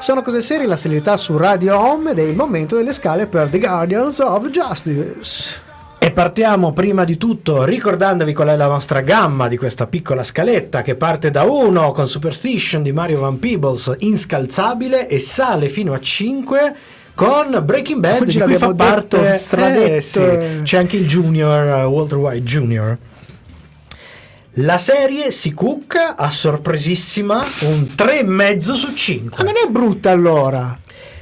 Sono 0.00 0.22
cose 0.22 0.42
serie, 0.42 0.66
la 0.66 0.76
serietà 0.76 1.16
su 1.16 1.36
Radio 1.36 1.78
Home 1.78 2.10
ed 2.10 2.18
è 2.18 2.22
il 2.22 2.34
momento 2.34 2.74
delle 2.76 2.92
scale 2.92 3.26
per 3.26 3.48
The 3.48 3.58
Guardians 3.60 4.18
of 4.18 4.48
Justice. 4.48 5.68
E 5.98 6.10
partiamo 6.10 6.72
prima 6.72 7.04
di 7.04 7.18
tutto 7.18 7.62
ricordandovi 7.64 8.32
qual 8.32 8.48
è 8.48 8.56
la 8.56 8.66
nostra 8.66 9.02
gamma 9.02 9.46
di 9.48 9.58
questa 9.58 9.86
piccola 9.86 10.22
scaletta 10.22 10.80
che 10.80 10.94
parte 10.96 11.30
da 11.30 11.42
1 11.42 11.92
con 11.92 12.08
Superstition 12.08 12.82
di 12.82 12.90
Mario 12.90 13.20
Van 13.20 13.38
Peebles 13.38 13.94
inscalzabile 13.98 15.06
e 15.06 15.18
sale 15.18 15.68
fino 15.68 15.92
a 15.92 16.00
5 16.00 16.74
con 17.14 17.60
Breaking 17.62 18.00
Bad 18.00 18.22
Oggi 18.22 18.38
di 18.38 18.44
cui 18.44 18.56
fa 18.56 18.72
detto, 18.72 19.18
parte 19.18 19.36
stradetto. 19.36 19.94
eh, 19.94 20.00
sì, 20.00 20.62
c'è 20.62 20.78
anche 20.78 20.96
il 20.96 21.06
Junior 21.06 21.84
uh, 21.84 21.88
Walter 21.90 22.16
White 22.16 22.42
Jr. 22.42 22.96
La 24.62 24.76
serie 24.76 25.30
si 25.30 25.54
cucca 25.54 26.16
a 26.16 26.28
sorpresissima 26.28 27.42
un 27.62 27.88
3,5 27.96 28.72
su 28.72 28.92
5. 28.92 29.36
Ma 29.38 29.50
non 29.50 29.54
è 29.56 29.70
brutta 29.70 30.10
allora. 30.10 30.78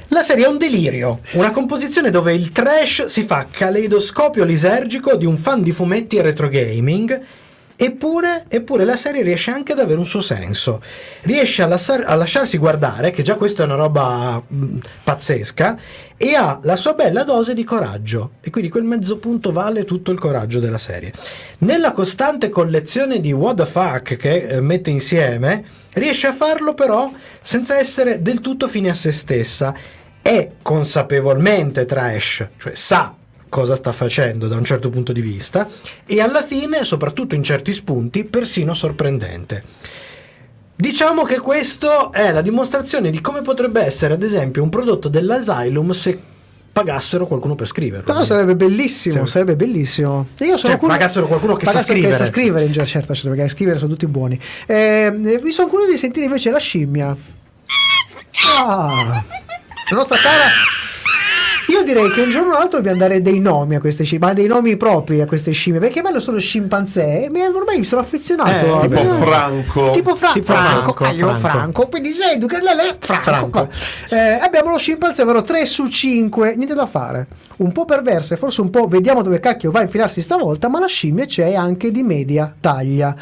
La 0.07 0.23
serie 0.23 0.43
è 0.43 0.47
un 0.49 0.57
delirio, 0.57 1.21
una 1.33 1.51
composizione 1.51 2.09
dove 2.09 2.33
il 2.33 2.51
trash 2.51 3.05
si 3.05 3.23
fa 3.23 3.47
caleidoscopio 3.49 4.43
lisergico 4.43 5.15
di 5.15 5.25
un 5.25 5.37
fan 5.37 5.61
di 5.61 5.71
fumetti 5.71 6.17
e 6.17 6.21
retro 6.21 6.49
gaming. 6.49 7.21
Eppure, 7.81 8.43
eppure 8.49 8.83
la 8.83 8.97
serie 8.97 9.23
riesce 9.23 9.51
anche 9.51 9.71
ad 9.71 9.79
avere 9.79 9.99
un 9.99 10.05
suo 10.05 10.19
senso. 10.19 10.81
Riesce 11.21 11.63
a, 11.63 11.65
lasciar- 11.65 12.03
a 12.05 12.13
lasciarsi 12.15 12.57
guardare, 12.57 13.11
che 13.11 13.23
già 13.23 13.35
questa 13.35 13.63
è 13.63 13.65
una 13.65 13.75
roba 13.75 14.43
mh, 14.45 14.79
pazzesca, 15.01 15.79
e 16.17 16.35
ha 16.35 16.59
la 16.63 16.75
sua 16.75 16.93
bella 16.93 17.23
dose 17.23 17.53
di 17.53 17.63
coraggio. 17.63 18.31
E 18.41 18.49
quindi 18.49 18.69
quel 18.69 18.83
mezzo 18.83 19.17
punto 19.17 19.53
vale 19.53 19.85
tutto 19.85 20.11
il 20.11 20.19
coraggio 20.19 20.59
della 20.59 20.77
serie. 20.77 21.13
Nella 21.59 21.93
costante 21.93 22.49
collezione 22.49 23.21
di 23.21 23.31
what 23.31 23.55
the 23.55 23.65
fuck 23.65 24.17
che 24.17 24.41
eh, 24.41 24.59
mette 24.59 24.89
insieme, 24.89 25.63
riesce 25.93 26.27
a 26.27 26.33
farlo 26.33 26.73
però 26.73 27.09
senza 27.39 27.77
essere 27.77 28.21
del 28.21 28.41
tutto 28.41 28.67
fine 28.67 28.89
a 28.89 28.93
se 28.93 29.13
stessa. 29.13 29.73
È 30.21 30.51
consapevolmente 30.61 31.85
trash, 31.85 32.49
cioè 32.57 32.75
sa 32.75 33.15
cosa 33.49 33.75
sta 33.75 33.91
facendo 33.91 34.47
da 34.47 34.55
un 34.55 34.63
certo 34.63 34.89
punto 34.89 35.11
di 35.11 35.21
vista 35.21 35.67
e 36.05 36.21
alla 36.21 36.43
fine, 36.43 36.83
soprattutto 36.83 37.35
in 37.35 37.43
certi 37.43 37.73
spunti, 37.73 38.23
persino 38.23 38.73
sorprendente. 38.73 39.63
Diciamo 40.75 41.23
che 41.23 41.39
questo 41.39 42.13
è 42.13 42.31
la 42.31 42.41
dimostrazione 42.41 43.09
di 43.09 43.19
come 43.19 43.41
potrebbe 43.41 43.81
essere, 43.81 44.13
ad 44.13 44.23
esempio, 44.23 44.63
un 44.63 44.69
prodotto 44.69 45.09
dell'Asylum 45.09 45.91
se 45.91 46.17
pagassero 46.71 47.27
qualcuno 47.27 47.55
per 47.55 47.67
scriverlo. 47.67 48.13
No, 48.13 48.23
sarebbe 48.23 48.55
bellissimo, 48.55 49.25
Sì. 49.25 49.31
sarebbe 49.31 49.57
bellissimo. 49.57 50.27
E 50.37 50.45
Io 50.45 50.55
sono 50.55 50.77
Cioè, 50.77 50.87
pagassero 50.87 51.27
qualcuno 51.27 51.55
che 51.55 51.65
sa 51.65 51.71
pagassero 51.73 51.93
scrivere. 51.97 52.17
Che 52.17 52.23
sa 52.23 52.31
scrivere, 52.31 52.65
in 52.65 52.73
certo, 52.73 53.13
certo, 53.13 53.29
perché 53.29 53.49
scrivere 53.49 53.77
sono 53.77 53.89
tutti 53.91 54.07
buoni. 54.07 54.39
Eh, 54.65 55.11
mi 55.13 55.51
sono 55.51 55.67
curioso 55.67 55.91
di 55.91 55.97
sentire 55.97 56.27
invece 56.27 56.49
la 56.51 56.59
scimmia. 56.59 57.15
Ah, 58.61 59.23
la 59.89 59.95
nostra 59.97 60.15
cara. 60.17 60.45
Io 61.79 61.85
direi 61.85 62.11
che 62.11 62.23
un 62.23 62.29
giorno 62.29 62.55
o 62.55 62.57
l'altro 62.57 62.79
dobbiamo 62.79 62.97
dare 62.99 63.21
dei 63.21 63.39
nomi 63.39 63.75
a 63.75 63.79
queste 63.79 64.03
scimmie, 64.03 64.27
ma 64.27 64.33
dei 64.33 64.47
nomi 64.47 64.75
propri 64.75 65.21
a 65.21 65.25
queste 65.25 65.51
scimmie, 65.51 65.79
perché 65.79 65.99
a 65.99 66.01
me 66.03 66.11
lo 66.11 66.19
sono 66.19 66.37
scimpanzé 66.37 67.23
e 67.23 67.47
ormai 67.47 67.77
mi 67.77 67.85
sono 67.85 68.01
affezionato. 68.01 68.81
Eh, 68.81 68.87
Tipo 68.89 68.99
eh, 68.99 69.17
Franco. 69.17 69.91
Tipo, 69.91 70.15
Fra- 70.17 70.31
Tipo 70.33 70.53
Franco, 70.53 70.91
Franco, 70.93 71.03
ah, 71.05 71.11
io 71.11 71.27
Franco. 71.35 71.47
Franco, 71.47 71.87
quindi 71.87 72.11
sei 72.11 72.37
Franco, 72.37 72.97
Franco. 72.99 73.49
Franco. 73.49 73.69
Eh, 74.09 74.39
abbiamo 74.41 74.71
lo 74.71 74.77
scimpanzé, 74.77 75.21
ovvero 75.21 75.41
3 75.41 75.65
su 75.65 75.87
5, 75.87 76.55
niente 76.55 76.73
da 76.73 76.85
fare. 76.85 77.27
Un 77.59 77.71
po' 77.71 77.85
perversa 77.85 78.33
e 78.33 78.37
forse 78.37 78.59
un 78.59 78.69
po' 78.69 78.87
vediamo 78.87 79.21
dove 79.21 79.39
cacchio 79.39 79.71
va 79.71 79.79
a 79.79 79.83
infilarsi 79.83 80.19
stavolta, 80.21 80.67
ma 80.67 80.79
la 80.79 80.87
scimmia 80.87 81.25
c'è 81.25 81.53
anche 81.55 81.91
di 81.91 82.03
media 82.03 82.53
taglia. 82.59 83.15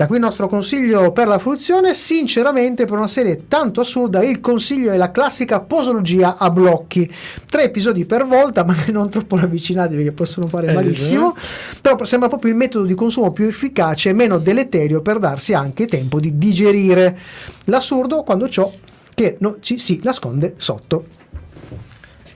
Da 0.00 0.06
qui 0.06 0.16
il 0.16 0.22
nostro 0.22 0.48
consiglio 0.48 1.12
per 1.12 1.26
la 1.26 1.38
fruizione, 1.38 1.92
sinceramente 1.92 2.86
per 2.86 2.96
una 2.96 3.06
serie 3.06 3.46
tanto 3.48 3.82
assurda 3.82 4.24
il 4.24 4.40
consiglio 4.40 4.92
è 4.92 4.96
la 4.96 5.10
classica 5.10 5.60
posologia 5.60 6.38
a 6.38 6.48
blocchi. 6.48 7.12
Tre 7.46 7.64
episodi 7.64 8.06
per 8.06 8.24
volta, 8.24 8.64
ma 8.64 8.74
non 8.86 9.10
troppo 9.10 9.36
ravvicinati 9.36 9.96
perché 9.96 10.12
possono 10.12 10.48
fare 10.48 10.68
Eh, 10.68 10.72
malissimo. 10.72 11.36
Però 11.82 12.02
sembra 12.06 12.28
proprio 12.30 12.50
il 12.50 12.56
metodo 12.56 12.86
di 12.86 12.94
consumo 12.94 13.30
più 13.32 13.44
efficace 13.44 14.08
e 14.08 14.12
meno 14.14 14.38
deleterio 14.38 15.02
per 15.02 15.18
darsi 15.18 15.52
anche 15.52 15.84
tempo 15.86 16.18
di 16.18 16.38
digerire 16.38 17.18
l'assurdo 17.64 18.22
quando 18.22 18.48
ciò 18.48 18.72
che 19.14 19.36
non 19.40 19.56
ci 19.60 19.78
si 19.78 20.00
nasconde 20.02 20.54
sotto. 20.56 21.04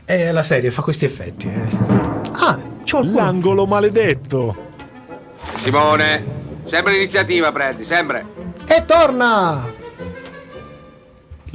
E 0.05 0.33
la 0.33 0.43
serie 0.43 0.71
fa 0.71 0.83
questi 0.83 1.07
effetti. 1.07 1.47
eh. 1.49 1.63
Ah, 2.33 2.59
c'ho. 2.85 3.03
L'angolo 3.11 3.65
maledetto. 3.65 4.55
Simone, 5.57 6.43
sempre 6.65 6.93
l'iniziativa 6.93 7.53
prendi, 7.53 7.85
sempre. 7.85 8.25
E 8.67 8.85
torna! 8.85 9.83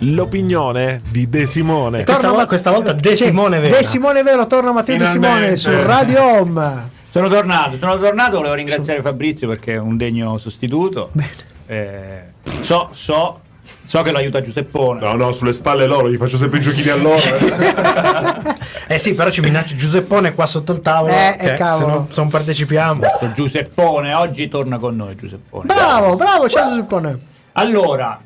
L'opinione 0.02 1.02
di 1.10 1.28
De 1.30 1.46
Simone. 1.46 2.04
Questa 2.04 2.14
Torna 2.14 2.30
vol- 2.30 2.38
Ma- 2.40 2.46
questa 2.48 2.72
volta 2.72 2.94
De 2.94 3.16
Simone 3.18 3.60
Vera. 3.60 3.78
De 3.78 3.84
Simone 3.84 4.24
Vero, 4.24 4.48
torna 4.48 4.72
Matteo 4.72 4.98
De 4.98 5.08
Simone 5.08 5.56
su 5.58 5.70
Radio 5.84 6.24
Home. 6.24 6.90
Sono 7.10 7.28
tornato, 7.28 7.76
sono 7.78 7.98
tornato, 7.98 8.38
volevo 8.38 8.54
ringraziare 8.54 9.02
Fabrizio 9.02 9.48
perché 9.48 9.74
è 9.74 9.78
un 9.78 9.98
degno 9.98 10.38
sostituto. 10.38 11.10
Bene. 11.12 11.32
Eh, 11.66 12.22
so, 12.62 12.90
so, 12.94 13.42
so 13.90 14.04
che 14.04 14.12
lo 14.12 14.20
aiuta 14.20 14.40
Giuseppone. 14.40 15.00
No, 15.00 15.16
no, 15.16 15.32
sulle 15.32 15.52
spalle 15.52 15.88
loro, 15.88 16.12
gli 16.12 16.16
faccio 16.16 16.38
sempre 16.38 16.60
i 16.60 16.62
giochini 16.62 16.90
a 16.90 16.96
loro. 16.96 17.18
eh. 17.18 18.58
Eh 18.92 18.98
sì, 18.98 19.14
però 19.14 19.30
ci 19.30 19.42
minaccia 19.42 19.76
Giuseppone 19.76 20.34
qua 20.34 20.46
sotto 20.48 20.72
il 20.72 20.82
tavolo. 20.82 21.12
Eh, 21.14 21.36
che 21.40 21.54
eh, 21.54 21.58
cavolo. 21.58 21.78
se 21.78 21.86
non, 21.86 22.08
se 22.10 22.22
non 22.22 22.30
partecipiamo. 22.30 23.00
Questo 23.00 23.32
Giuseppone, 23.34 24.14
oggi 24.16 24.48
torna 24.48 24.80
con 24.80 24.96
noi 24.96 25.16
Giuseppone. 25.16 25.66
Bravo, 25.66 26.16
bravo, 26.16 26.50
ciao 26.50 26.70
Giuseppone. 26.70 27.18
Allora, 27.54 28.20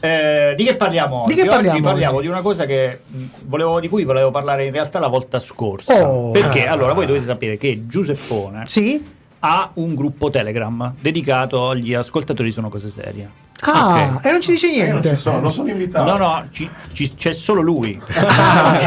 eh, 0.00 0.52
di 0.54 0.64
che 0.64 0.76
parliamo 0.76 1.22
oggi? 1.22 1.34
Di 1.34 1.40
che 1.40 1.46
parliamo 1.48 1.76
oggi 1.76 1.82
parliamo 1.82 2.14
oggi? 2.16 2.26
di 2.26 2.28
una 2.32 2.42
cosa 2.42 2.66
che 2.66 3.00
volevo, 3.44 3.80
di 3.80 3.88
cui 3.88 4.04
volevo 4.04 4.30
parlare 4.30 4.64
in 4.64 4.72
realtà 4.72 4.98
la 4.98 5.08
volta 5.08 5.38
scorsa. 5.38 6.06
Oh. 6.06 6.30
perché 6.30 6.66
Ah. 6.66 6.72
allora 6.72 6.92
voi 6.92 7.06
dovete 7.06 7.24
sapere 7.24 7.56
che 7.56 7.84
Giuseppone 7.86 8.64
Sì? 8.66 9.02
Ha 9.40 9.70
un 9.74 9.94
gruppo 9.94 10.30
Telegram 10.30 10.94
dedicato 11.00 11.70
agli 11.70 11.94
ascoltatori 11.94 12.50
Sono 12.50 12.68
Cose 12.68 12.88
Serie. 12.90 13.44
Ah, 13.60 14.16
Ok. 14.16 14.26
e 14.26 14.30
non 14.32 14.40
ci 14.42 14.50
dice 14.50 14.66
Io 14.68 14.82
non 14.82 14.88
niente. 14.90 15.10
ci 15.10 15.16
sono, 15.16 15.40
non 15.40 15.50
sono 15.50 15.70
invitato. 15.70 16.10
No, 16.10 16.16
no, 16.18 16.46
ci- 16.50 16.68
ci- 16.92 17.14
c'è 17.14 17.32
solo 17.32 17.60
lui. 17.62 17.98
Ah, 18.14 18.78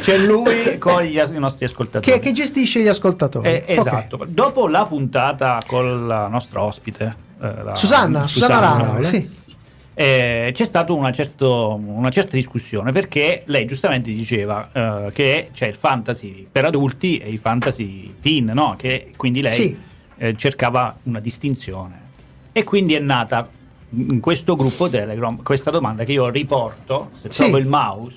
c'è 0.00 0.16
lui 0.18 0.78
con 0.78 1.02
gli 1.02 1.18
as- 1.18 1.30
i 1.30 1.38
nostri 1.38 1.64
ascoltatori. 1.64 2.12
Che, 2.12 2.18
che 2.20 2.32
gestisce 2.32 2.80
gli 2.80 2.86
ascoltatori. 2.88 3.48
Eh, 3.48 3.64
esatto. 3.66 4.24
Dopo 4.28 4.68
la 4.68 4.84
puntata 4.86 5.60
con 5.66 6.06
la 6.06 6.28
nostra 6.28 6.62
ospite, 6.62 7.16
eh, 7.42 7.62
la- 7.64 7.74
Susanna, 7.74 8.24
Susanna 8.26 8.60
Rana, 8.60 8.96
eh, 8.98 9.02
sì. 9.02 9.28
eh, 9.94 10.52
c'è 10.54 10.64
stata 10.64 10.92
una, 10.92 11.10
certo- 11.10 11.80
una 11.84 12.10
certa 12.10 12.36
discussione 12.36 12.92
perché 12.92 13.42
lei 13.46 13.66
giustamente 13.66 14.12
diceva 14.12 14.68
eh, 14.72 15.10
che 15.12 15.50
c'è 15.52 15.66
il 15.66 15.74
fantasy 15.74 16.46
per 16.50 16.64
adulti 16.64 17.18
e 17.18 17.28
i 17.30 17.38
fantasy 17.38 18.14
teen, 18.22 18.52
no? 18.54 18.76
Che 18.78 19.12
quindi 19.16 19.42
lei 19.42 19.52
Sì. 19.52 19.76
Eh, 20.22 20.36
cercava 20.36 20.94
una 21.04 21.18
distinzione. 21.18 22.00
E 22.52 22.62
quindi 22.62 22.94
è 22.94 23.00
nata 23.00 23.48
in 23.94 24.20
questo 24.20 24.54
gruppo 24.54 24.88
Telegram 24.88 25.42
questa 25.42 25.70
domanda 25.72 26.04
che 26.04 26.12
io 26.12 26.28
riporto, 26.28 27.10
se 27.20 27.28
Sì. 27.30 27.38
trovo 27.42 27.56
il 27.58 27.66
mouse. 27.66 28.16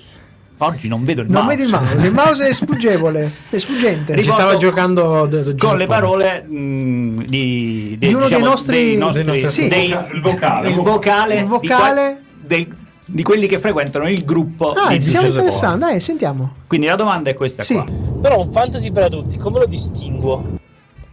Oggi 0.58 0.86
non 0.88 1.02
vedo 1.02 1.20
il 1.22 1.28
Non 1.28 1.42
mouse. 1.44 1.56
vedi 1.56 1.68
il 1.68 1.74
mouse, 1.76 2.06
il 2.06 2.12
mouse 2.12 2.46
è 2.48 2.52
sfuggevole, 2.52 3.30
è 3.50 3.58
sfuggente. 3.58 4.14
Ci 4.14 4.20
Ricordo- 4.20 4.40
stava 4.40 4.56
giocando 4.56 5.26
de- 5.26 5.42
de- 5.42 5.56
con 5.56 5.76
le 5.76 5.86
parole 5.86 6.42
mh, 6.42 7.24
di, 7.26 7.96
Di 7.98 8.14
uno 8.14 8.28
dei 8.28 8.40
nostri- 8.40 8.76
dei 8.84 8.96
nostri- 8.96 9.24
dei 9.24 9.40
nostri 9.42 9.62
Sì. 9.62 9.68
dei- 9.68 9.90
Il 10.12 10.20
vocale. 10.22 10.68
il 10.70 10.74
vocale, 10.76 11.34
Il 11.34 11.42
di 11.42 11.48
vocale. 11.48 11.92
qua- 12.12 12.46
del- 12.46 12.74
di 13.08 13.22
quelli 13.22 13.46
che 13.48 13.58
frequentano 13.58 14.08
il 14.08 14.24
gruppo 14.24 14.72
Ah, 14.72 14.88
di 14.96 15.00
siamo 15.02 15.26
interessanti, 15.26 15.78
dai, 15.80 16.00
sentiamo. 16.00 16.54
Quindi 16.68 16.86
la 16.86 16.96
domanda 16.96 17.30
è 17.30 17.34
questa 17.34 17.62
Sì. 17.62 17.74
qua. 17.74 17.84
Però 18.22 18.40
un 18.40 18.50
fantasy 18.52 18.90
per 18.92 19.02
adulti, 19.02 19.36
come 19.36 19.58
lo 19.58 19.66
distinguo? 19.66 20.64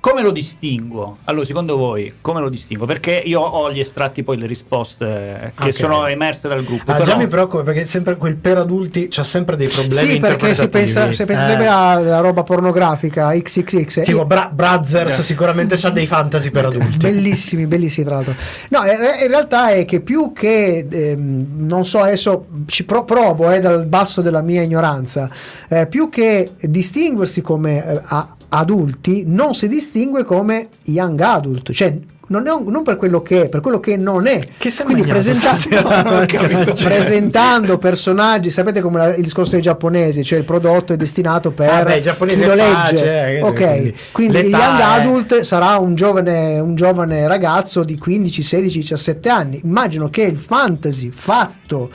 Come 0.03 0.21
lo 0.21 0.31
distinguo? 0.31 1.19
Allora, 1.23 1.45
secondo 1.45 1.77
voi, 1.77 2.15
come 2.19 2.41
lo 2.41 2.49
distinguo? 2.49 2.85
Perché 2.85 3.13
io 3.13 3.39
ho 3.39 3.71
gli 3.71 3.79
estratti 3.79 4.21
poi 4.21 4.35
le 4.37 4.47
risposte 4.47 5.53
che 5.57 5.67
Ok. 5.69 5.73
sono 5.73 6.05
emerse 6.07 6.49
dal 6.49 6.61
gruppo. 6.61 6.91
Ah, 6.91 6.95
però- 6.95 7.05
già 7.05 7.15
mi 7.15 7.27
preoccupa 7.27 7.63
perché 7.63 7.85
sempre 7.85 8.17
quel 8.17 8.35
per 8.35 8.57
adulti 8.57 9.07
c'ha 9.09 9.23
sempre 9.23 9.55
dei 9.55 9.69
problemi 9.69 10.15
Sì, 10.15 10.19
perché 10.19 10.55
si 10.55 10.67
pensa, 10.67 11.13
si 11.13 11.23
pensa 11.23 11.43
Eh. 11.45 11.47
sempre 11.47 11.67
alla 11.67 12.19
roba 12.19 12.43
pornografica 12.43 13.29
XXX. 13.31 14.01
Tipo 14.03 14.23
E- 14.23 14.25
Bra- 14.25 14.49
Brazzers 14.53 15.21
sicuramente 15.21 15.77
c'ha 15.77 15.89
dei 15.89 16.05
fantasy 16.05 16.51
per 16.51 16.65
adulti. 16.65 16.97
Bellissimi, 16.97 17.65
bellissimi 17.65 18.05
tra 18.05 18.15
l'altro. 18.15 18.35
No, 18.71 18.79
in 18.83 18.99
in 19.21 19.27
realtà 19.29 19.69
è 19.71 19.85
che 19.85 20.01
più 20.01 20.33
che, 20.33 20.85
ehm, 20.91 21.45
non 21.65 21.85
so, 21.85 21.99
adesso 22.01 22.47
ci 22.65 22.83
pro- 22.83 23.05
provo 23.05 23.49
eh, 23.51 23.61
dal 23.61 23.85
basso 23.85 24.19
della 24.21 24.41
mia 24.41 24.63
ignoranza, 24.63 25.29
eh, 25.69 25.87
più 25.87 26.09
che 26.09 26.51
distinguersi 26.59 27.39
come 27.41 27.85
eh, 27.87 28.01
a- 28.03 28.35
adulti, 28.55 29.23
non 29.25 29.53
si 29.53 29.67
distingue 29.67 30.23
come 30.23 30.69
young 30.83 31.19
adult, 31.21 31.71
cioè 31.71 31.97
non, 32.27 32.47
è 32.47 32.51
un- 32.51 32.71
non 32.71 32.83
per 32.83 32.95
quello 32.95 33.21
che 33.21 33.43
è, 33.43 33.49
per 33.49 33.59
quello 33.59 33.79
che 33.79 33.97
non 33.97 34.27
è. 34.27 34.41
Che 34.57 34.71
Quindi 34.83 35.03
presenta- 35.03 35.53
stasera? 35.53 36.25
Capito. 36.25 36.73
Cioè- 36.73 36.87
presentando 36.87 37.77
personaggi, 37.77 38.49
sapete 38.49 38.79
come 38.79 38.97
la- 38.99 39.15
il 39.15 39.23
discorso 39.23 39.51
dei 39.51 39.61
giapponesi, 39.61 40.23
cioè 40.23 40.39
il 40.39 40.45
prodotto 40.45 40.93
è 40.93 40.95
destinato 40.95 41.51
per 41.51 41.69
Ah, 41.69 41.83
beh, 41.83 41.99
chi 42.01 42.45
lo 42.45 42.53
legge. 42.53 42.71
facile, 42.73 43.37
eh, 43.37 43.41
ok, 43.41 43.55
quindi 43.57 43.95
quindi 44.11 44.37
il 44.39 44.45
young 44.45 44.79
è- 44.79 44.81
adult 44.99 45.41
sarà 45.41 45.77
un 45.77 45.95
giovane, 45.95 46.59
un 46.59 46.75
giovane 46.75 47.27
ragazzo 47.27 47.83
di 47.83 47.97
15, 47.97 48.41
16, 48.41 48.79
17 48.79 49.29
anni. 49.29 49.59
Immagino 49.63 50.09
che 50.09 50.21
il 50.21 50.37
fantasy 50.37 51.09
fatto 51.11 51.89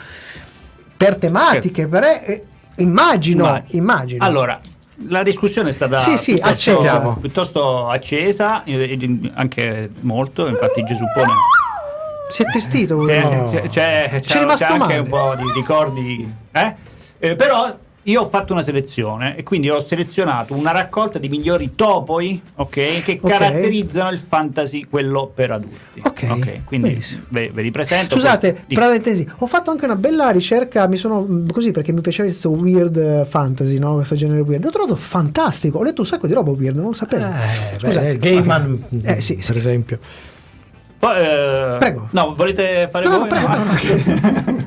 per 0.97 1.17
tematiche, 1.17 1.87
per, 1.87 2.05
eh, 2.05 2.45
immagino, 2.77 3.45
Ma- 3.45 3.63
immagino. 3.71 4.25
Allora, 4.25 4.61
la 5.07 5.23
discussione 5.23 5.71
è 5.71 5.73
stata 5.73 5.99
Sì, 5.99 6.17
sì, 6.19 6.33
piuttosto, 6.35 6.79
accesa. 6.79 6.99
piuttosto 7.21 7.89
accesa, 7.89 8.65
eh, 8.65 9.31
anche 9.35 9.91
molto, 10.01 10.47
infatti 10.49 10.83
Gesù 10.85 11.05
pone... 11.15 11.33
si 12.29 12.43
è 12.43 12.47
testito. 12.47 12.99
C'è, 13.05 13.51
c'è, 13.51 13.69
c'è- 13.69 14.21
c'è 14.21 14.39
rimasto 14.41 14.65
anche 14.65 14.79
male. 14.79 14.99
un 14.99 15.09
po' 15.09 15.35
di 15.37 15.53
ricordi, 15.55 16.35
eh? 16.53 16.75
Eh, 17.19 17.37
però 17.37 17.77
io 18.09 18.23
ho 18.23 18.29
fatto 18.29 18.53
una 18.55 18.63
selezione 18.63 19.37
e 19.37 19.43
quindi 19.43 19.69
ho 19.69 19.81
selezionato 19.81 20.55
una 20.55 20.71
raccolta 20.71 21.19
di 21.19 21.29
migliori 21.29 21.75
topoi, 21.75 22.41
ok, 22.57 22.69
che 23.05 23.19
Ok. 23.21 23.29
caratterizzano 23.31 24.11
il 24.11 24.19
fantasy 24.19 24.85
quello 24.89 25.31
per 25.35 25.51
adulti. 25.51 26.01
Ok, 26.03 26.65
quindi 26.65 26.89
benissimo. 26.89 27.25
ve, 27.29 27.51
ve 27.53 27.63
li 27.63 27.71
presento. 27.71 28.15
Scusate, 28.15 28.53
poi 28.67 28.75
parentesi, 28.77 29.29
ho 29.39 29.47
fatto 29.47 29.71
anche 29.71 29.85
una 29.85 29.97
bella 29.97 30.31
ricerca, 30.31 30.87
mi 30.87 30.97
sono 30.97 31.21
mh, 31.21 31.51
così 31.53 31.71
perché 31.71 31.93
mi 31.93 32.01
piaceva 32.01 32.29
questo 32.29 32.49
weird 32.51 32.97
eh, 32.97 33.27
fantasy, 33.29 33.79
no? 33.79 33.95
Questo 33.97 34.15
genere 34.15 34.41
weird. 34.41 34.65
Ho 34.65 34.71
trovato 34.71 34.97
fantastico, 34.97 35.79
ho 35.79 35.83
letto 35.83 36.01
un 36.01 36.07
sacco 36.07 36.27
di 36.27 36.33
roba 36.33 36.51
weird, 36.51 36.77
non 36.77 36.87
lo 36.87 36.93
sapevo. 36.95 37.25
Eh, 37.27 37.79
Scusate. 37.79 38.01
beh, 38.13 38.19
Gaiman, 38.19 38.85
Eh, 39.03 39.21
sì, 39.21 39.37
sì. 39.41 39.47
per 39.49 39.57
esempio. 39.57 39.99
poi, 40.99 41.17
eh, 41.21 41.77
Prego. 41.79 42.09
No, 42.13 42.35
volete 42.35 42.89
fare 42.91 43.05
No, 43.05 43.11
no, 43.11 43.19
voi? 43.19 43.29
prego, 43.29 43.49
No? 43.49 44.67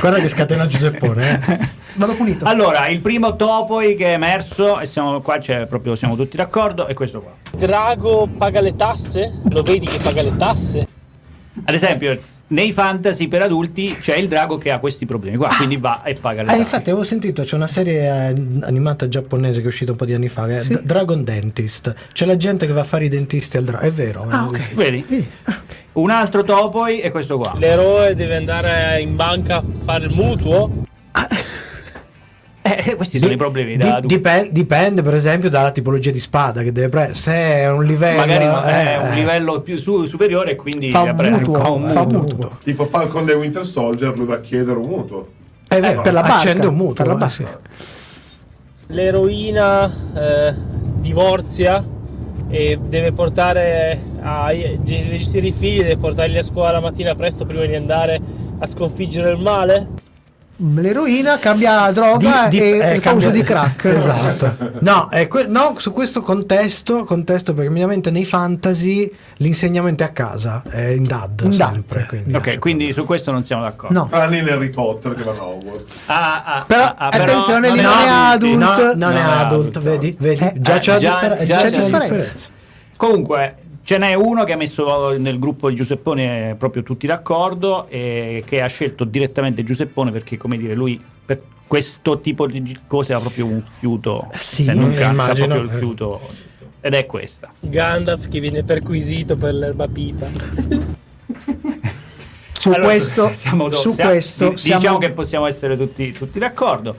Guarda 0.00 0.18
che 0.20 0.28
scatena 0.28 0.66
Giuseppone. 0.66 1.40
Eh. 1.46 1.86
Vado 1.98 2.14
punito. 2.14 2.44
Allora, 2.44 2.86
il 2.86 3.00
primo 3.00 3.34
topoi 3.34 3.96
che 3.96 4.06
è 4.06 4.12
emerso, 4.12 4.78
e 4.78 4.86
siamo 4.86 5.20
qua, 5.20 5.38
c'è 5.38 5.66
proprio, 5.66 5.96
siamo 5.96 6.14
tutti 6.14 6.36
d'accordo, 6.36 6.86
è 6.86 6.94
questo 6.94 7.20
qua. 7.20 7.32
Drago 7.56 8.28
paga 8.38 8.60
le 8.60 8.76
tasse? 8.76 9.40
Lo 9.50 9.62
vedi 9.62 9.84
che 9.86 9.98
paga 9.98 10.22
le 10.22 10.36
tasse? 10.36 10.86
Ad 11.64 11.74
esempio, 11.74 12.16
nei 12.50 12.70
fantasy 12.70 13.26
per 13.26 13.42
adulti 13.42 13.96
c'è 13.98 14.14
il 14.14 14.28
drago 14.28 14.58
che 14.58 14.70
ha 14.70 14.78
questi 14.78 15.06
problemi 15.06 15.36
qua, 15.36 15.48
quindi 15.56 15.76
va 15.76 16.04
e 16.04 16.14
paga 16.14 16.42
le 16.42 16.46
Eh, 16.46 16.50
tasse. 16.50 16.60
infatti 16.60 16.90
avevo 16.90 17.02
sentito 17.02 17.42
c'è 17.42 17.56
una 17.56 17.66
serie 17.66 18.02
eh, 18.28 18.34
animata 18.60 19.08
giapponese 19.08 19.58
che 19.58 19.64
è 19.64 19.68
uscita 19.68 19.90
un 19.90 19.96
po' 19.96 20.04
di 20.04 20.14
anni 20.14 20.28
fa, 20.28 20.46
che 20.46 20.54
è 20.54 20.60
Sì. 20.62 20.74
D- 20.74 20.82
Dragon 20.82 21.24
Dentist. 21.24 21.92
C'è 22.12 22.26
la 22.26 22.36
gente 22.36 22.66
che 22.66 22.72
va 22.72 22.82
a 22.82 22.84
fare 22.84 23.06
i 23.06 23.08
dentisti 23.08 23.56
al 23.56 23.64
drago, 23.64 23.84
è 23.84 23.90
vero. 23.90 24.24
Ah, 24.28 24.44
eh, 24.44 24.46
ok. 24.46 24.60
sì. 24.60 24.74
Vedi? 24.74 25.04
Vedi? 25.08 25.30
Ah, 25.46 25.50
ok. 25.50 25.76
Un 25.94 26.10
altro 26.10 26.44
topoi 26.44 27.00
è 27.00 27.10
questo 27.10 27.38
qua. 27.38 27.54
L'eroe 27.58 28.14
deve 28.14 28.36
andare 28.36 29.00
in 29.00 29.16
banca 29.16 29.56
a 29.56 29.64
fare 29.84 30.04
il 30.06 30.12
mutuo? 30.14 30.86
Eh, 32.76 32.94
questi 32.96 33.18
sono 33.18 33.28
Di- 33.30 33.34
i 33.34 33.38
problemi 33.38 33.72
di- 33.72 33.78
da 33.78 33.96
adulti. 33.96 34.14
dipen- 34.16 34.48
dipende 34.50 35.02
per 35.02 35.14
esempio 35.14 35.48
dalla 35.48 35.70
tipologia 35.70 36.10
di 36.10 36.18
spada 36.20 36.62
che 36.62 36.72
deve 36.72 36.88
prendere. 36.88 37.14
Se 37.14 37.32
è 37.32 37.70
un 37.70 37.84
livello... 37.84 38.18
Magari 38.18 38.44
no, 38.44 38.62
è 38.62 38.98
eh, 39.02 39.08
un 39.08 39.14
livello 39.14 39.60
più 39.60 39.76
su- 39.76 40.04
superiore 40.04 40.56
quindi 40.56 40.90
Fa 40.90 41.02
un 41.02 41.14
mutuo, 41.16 41.54
fa 41.60 41.68
un 41.70 41.90
fa 41.92 42.00
un 42.00 42.06
mutuo. 42.12 42.20
mutuo. 42.36 42.58
Tipo 42.62 42.84
Falcon 42.86 43.28
e 43.28 43.32
Winter 43.34 43.64
Soldier, 43.64 44.16
lui 44.16 44.26
va 44.26 44.34
a 44.34 44.40
chiedere 44.40 44.78
un 44.78 44.86
mutuo. 44.86 45.28
È 45.68 45.80
vero, 45.80 46.00
per 46.02 46.12
la 46.12 46.20
barca, 46.20 46.36
accende 46.36 46.66
un 46.66 46.74
mutuo. 46.74 46.94
per 46.94 47.06
la 47.06 47.12
eh, 47.12 47.16
barca. 47.16 47.28
sì. 47.34 47.44
L'eroina 48.90 49.90
eh, 50.14 50.54
divorzia 51.00 51.84
e 52.48 52.78
deve 52.82 53.12
portare 53.12 54.00
a 54.22 54.50
gestire 54.82 55.48
i 55.48 55.52
figli, 55.52 55.78
deve 55.82 55.98
portarli 55.98 56.38
a 56.38 56.42
scuola 56.42 56.70
la 56.72 56.80
mattina 56.80 57.14
presto 57.14 57.44
prima 57.44 57.66
di 57.66 57.74
andare 57.74 58.18
a 58.58 58.66
sconfiggere 58.66 59.30
il 59.30 59.38
male? 59.38 59.86
L'eroina 60.60 61.38
cambia 61.38 61.88
droga 61.92 62.48
Di- 62.48 62.58
di- 62.58 62.64
e, 62.64 62.78
eh, 62.78 62.94
fa 63.00 63.10
cambia- 63.10 63.12
uso 63.28 63.30
di 63.30 63.42
crack. 63.44 63.84
Esatto. 63.94 64.56
No, 64.80 65.08
è 65.08 65.28
que- 65.28 65.46
no, 65.46 65.74
su 65.78 65.92
questo 65.92 66.20
contesto, 66.20 67.04
contesto 67.04 67.54
perché 67.54 67.70
mediamente 67.70 68.10
nei 68.10 68.24
fantasy 68.24 69.08
l'insegnamento 69.36 70.02
è 70.02 70.06
a 70.06 70.10
casa, 70.10 70.64
è 70.68 70.88
in 70.88 71.04
dad. 71.04 71.42
In 71.44 71.56
dad, 71.56 71.72
sempre, 71.72 72.06
quindi. 72.08 72.34
Ok, 72.34 72.58
quindi 72.58 72.92
su 72.92 73.04
questo 73.04 73.30
non 73.30 73.44
siamo 73.44 73.62
d'accordo. 73.62 73.96
No. 74.00 74.08
Tranne 74.08 74.38
in 74.38 74.48
Harry 74.48 74.70
Potter 74.70 75.14
che 75.14 75.22
vanno 75.22 75.40
a 75.42 75.46
Hogwarts. 75.46 75.92
Ah, 76.06 76.42
ah, 76.44 76.64
Però, 76.66 76.82
ah, 76.82 76.94
ah, 76.98 77.06
attenzione, 77.08 77.68
non 77.68 77.76
non 77.78 77.92
è 77.92 78.08
adult. 78.08 78.56
No, 78.58 78.76
non 78.76 78.92
Non 78.98 79.12
è 79.12 79.20
è 79.20 79.22
adult, 79.22 79.76
adult. 79.76 79.78
vedi? 79.80 80.16
vedi? 80.18 80.42
Eh, 80.44 80.52
già 80.56 80.74
eh, 80.76 80.80
c'è 80.80 80.92
la 80.94 80.98
già- 80.98 81.20
differ- 81.20 81.44
già 81.44 81.56
c'è 81.56 81.70
c'è 81.70 81.78
la 81.78 81.84
differenza. 81.84 82.14
differenza. 82.14 82.48
Comunque, 82.96 83.54
ce 83.88 83.96
n'è 83.96 84.12
uno 84.12 84.44
che 84.44 84.52
ha 84.52 84.56
messo 84.58 85.16
nel 85.16 85.38
gruppo 85.38 85.70
di 85.70 85.74
Giuseppone 85.74 86.56
proprio 86.58 86.82
tutti 86.82 87.06
d'accordo 87.06 87.86
e 87.88 88.44
che 88.44 88.60
ha 88.60 88.66
scelto 88.66 89.04
direttamente 89.04 89.64
Giuseppone 89.64 90.10
perché, 90.10 90.36
come 90.36 90.58
dire, 90.58 90.74
lui 90.74 91.02
per 91.24 91.40
questo 91.66 92.20
tipo 92.20 92.46
di 92.46 92.78
cose 92.86 93.14
ha 93.14 93.18
proprio 93.18 93.46
un 93.46 93.64
fiuto. 93.78 94.28
Sì, 94.36 94.62
se 94.62 94.74
non 94.74 94.90
eh, 94.90 94.94
cazzo, 94.94 95.06
ha 95.08 95.10
immagino. 95.12 95.46
proprio 95.46 95.72
il 95.72 95.78
fiuto. 95.78 96.20
Ed 96.82 96.92
è 96.92 97.06
questa. 97.06 97.50
Gandalf 97.60 98.28
che 98.28 98.40
viene 98.40 98.62
perquisito 98.62 99.36
per 99.38 99.54
l'erba 99.54 99.88
pipa. 99.88 100.26
Su 102.58 102.68
Allora, 102.68 102.82
questo, 102.84 103.32
siamo- 103.36 103.70
su 103.70 103.94
siamo- 103.94 104.10
questo 104.10 104.48
di- 104.50 104.56
siamo- 104.58 104.80
diciamo 104.80 104.98
che 104.98 105.10
possiamo 105.12 105.46
essere 105.46 105.78
tutti, 105.78 106.12
tutti 106.12 106.38
d'accordo. 106.38 106.94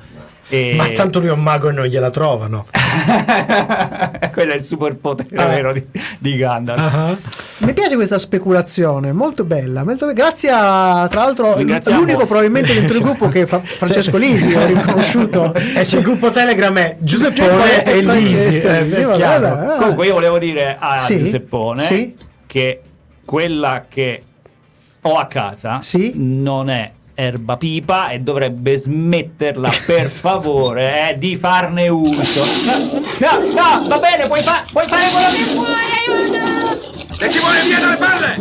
E- 0.48 0.74
Ma 0.76 0.90
tanto 0.90 1.20
lui 1.20 1.28
è 1.28 1.32
un 1.34 1.44
mago 1.44 1.70
e 1.70 1.72
non 1.72 1.86
gliela 1.86 2.10
trovano. 2.10 2.66
quello 4.34 4.52
è 4.54 4.56
il 4.56 4.64
superpotere 4.64 5.36
Ah. 5.36 5.46
vero 5.48 5.74
di, 5.74 5.84
di 6.20 6.36
Gandalf. 6.38 6.80
Ah. 6.94 7.18
Mi 7.66 7.74
piace 7.74 7.96
questa 7.96 8.18
speculazione, 8.18 9.12
molto 9.12 9.44
bella. 9.44 9.84
molto 9.84 10.06
be- 10.08 10.14
Grazie 10.14 10.50
a, 10.52 11.08
tra 11.10 11.24
l'altro, 11.24 11.56
Ringraziamo- 11.58 12.00
l'unico 12.00 12.26
probabilmente 12.26 12.74
dentro 12.74 12.96
il 12.96 13.02
gruppo 13.04 13.28
che 13.28 13.46
fa 13.46 13.60
Francesco 13.64 14.18
Lisi, 14.18 14.54
ho 14.54 14.66
riconosciuto. 14.66 15.54
E 15.80 15.84
sul 15.86 16.02
gruppo 16.02 16.30
Telegram 16.32 16.76
è 16.78 16.98
Giuseppone 17.00 17.84
e 17.84 18.02
Lisi. 18.02 18.60
Eh, 18.62 18.90
chiaro. 18.90 19.50
vabbè. 19.56 19.76
Comunque 19.78 20.06
io 20.08 20.14
volevo 20.14 20.38
dire 20.40 20.76
a 20.80 20.98
Sì, 20.98 21.18
Giuseppone 21.18 21.84
sì. 21.84 22.16
che 22.46 22.82
quella 23.26 23.86
che 23.88 24.24
ho 25.02 25.16
a 25.18 25.28
casa 25.28 25.80
Sì. 25.82 26.14
non 26.16 26.70
è 26.70 26.92
erba 27.20 27.58
pipa 27.58 28.10
e 28.10 28.20
dovrebbe 28.20 28.78
smetterla 28.78 29.70
per 29.86 30.08
favore 30.10 31.10
eh, 31.10 31.18
di 31.18 31.36
farne 31.36 31.90
uso. 31.90 32.46
No, 32.64 33.40
no, 33.40 33.88
va 33.88 34.00
bene, 34.00 34.26
puoi, 34.28 34.42
fa- 34.42 34.64
puoi 34.72 34.88
fare 34.88 35.04
quello 35.12 35.28
che 35.30 35.54
vuoi, 35.54 35.74
aiuto! 35.98 37.26
E 37.26 37.30
ci 37.30 37.40
vuole 37.40 37.62
via 37.64 37.80
dalle 37.80 37.98
palle! 37.98 38.38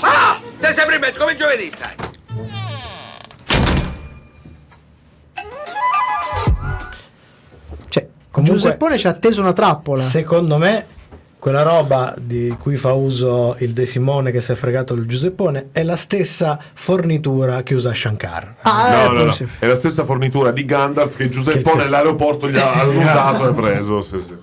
Ah! 0.00 0.38
Sei 0.58 0.72
sempre 0.72 0.96
in 0.96 1.00
mezzo, 1.00 1.18
come 1.20 1.32
il 1.32 1.38
giovedì 1.38 1.70
stai. 1.70 1.94
Cioè, 7.88 8.08
Comunque, 8.30 8.56
Giuseppone 8.56 8.98
ci 8.98 9.06
ha 9.06 9.10
atteso 9.10 9.40
una 9.40 9.52
trappola. 9.52 10.02
Secondo 10.02 10.58
me, 10.58 10.86
quella 11.44 11.60
roba 11.62 12.14
di 12.18 12.56
cui 12.58 12.78
fa 12.78 12.94
uso 12.94 13.54
il 13.58 13.72
De 13.74 13.84
Simone 13.84 14.30
che 14.30 14.40
si 14.40 14.52
è 14.52 14.54
fregato 14.54 14.94
il 14.94 15.06
Giuseppone 15.06 15.68
è 15.72 15.82
la 15.82 15.94
stessa 15.94 16.58
fornitura 16.72 17.62
che 17.62 17.74
usa 17.74 17.92
Shankar. 17.92 18.54
Ah, 18.62 18.88
no, 18.88 19.02
eh, 19.02 19.06
no, 19.08 19.18
no. 19.18 19.24
possibile. 19.26 19.56
È 19.58 19.66
la 19.66 19.74
stessa 19.74 20.04
fornitura 20.06 20.52
di 20.52 20.64
Gandalf 20.64 21.16
che 21.16 21.28
Giuseppone 21.28 21.80
Che- 21.82 21.86
all'aeroporto 21.86 22.48
gli 22.48 22.56
ha 22.56 22.82
usato 22.88 23.46
e 23.50 23.52
preso. 23.52 24.00
sì, 24.00 24.20
sì. 24.26 24.34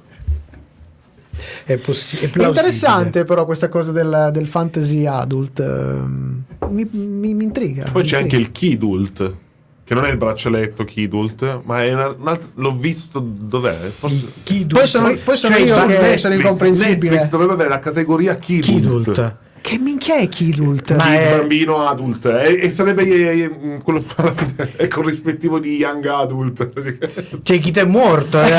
È, 1.64 1.78
possi- 1.78 2.18
è 2.18 2.30
È 2.30 2.46
interessante 2.46 3.24
però 3.24 3.46
questa 3.46 3.68
cosa 3.68 3.92
del, 3.92 4.30
del 4.32 4.46
fantasy 4.46 5.08
adult. 5.08 5.60
ehm, 5.60 6.44
Mi, 6.70 6.88
mi, 6.92 7.34
mi 7.34 7.44
intriga. 7.44 7.86
Poi 7.92 8.04
mi 8.04 8.08
c'è 8.08 8.18
anche 8.18 8.36
intriga. 8.36 8.46
il 8.46 8.52
Kidult, 8.52 9.38
che 9.84 9.94
non 9.94 10.06
è 10.06 10.10
il 10.10 10.18
braccialetto 10.18 10.86
Kidult, 10.86 11.62
ma 11.66 11.84
è 11.84 11.94
una- 11.94 12.16
un 12.18 12.28
altro- 12.28 12.50
l'ho 12.56 12.72
visto 12.74 13.20
dov'è? 13.26 13.92
Forse... 13.98 14.32
Poi 14.68 14.88
sono, 14.88 15.16
poi 15.24 15.36
sono 15.36 15.56
Cioè, 15.56 15.66
io 15.66 15.76
che 15.76 15.86
Netflix- 15.88 16.20
sono 16.20 16.34
incomprensibile. 16.36 17.10
Netflix 17.10 17.30
dovrebbe 17.30 17.54
avere 17.54 17.70
la 17.70 17.80
categoria 17.80 18.38
Kidult. 18.38 18.78
Kidult. 18.80 19.36
Che 19.62 19.78
minchia 19.78 20.16
è 20.16 20.28
Kidult? 20.28 20.96
Ma 20.96 21.04
Kid, 21.04 21.14
è- 21.14 21.38
bambino 21.38 21.86
adult 21.88 22.26
e, 22.26 22.62
e 22.64 22.70
sarebbe 22.70 23.04
eh, 23.04 23.42
eh, 23.42 23.80
quello 23.84 24.04
alla 24.16 24.34
fine, 24.34 24.72
è 24.78 24.88
corrispettivo 24.88 25.60
di 25.60 25.76
young 25.76 26.04
adult 26.08 26.72
C'è 27.44 27.60
chi 27.60 27.70
è 27.72 27.84
morto. 27.84 28.42
eh, 28.42 28.50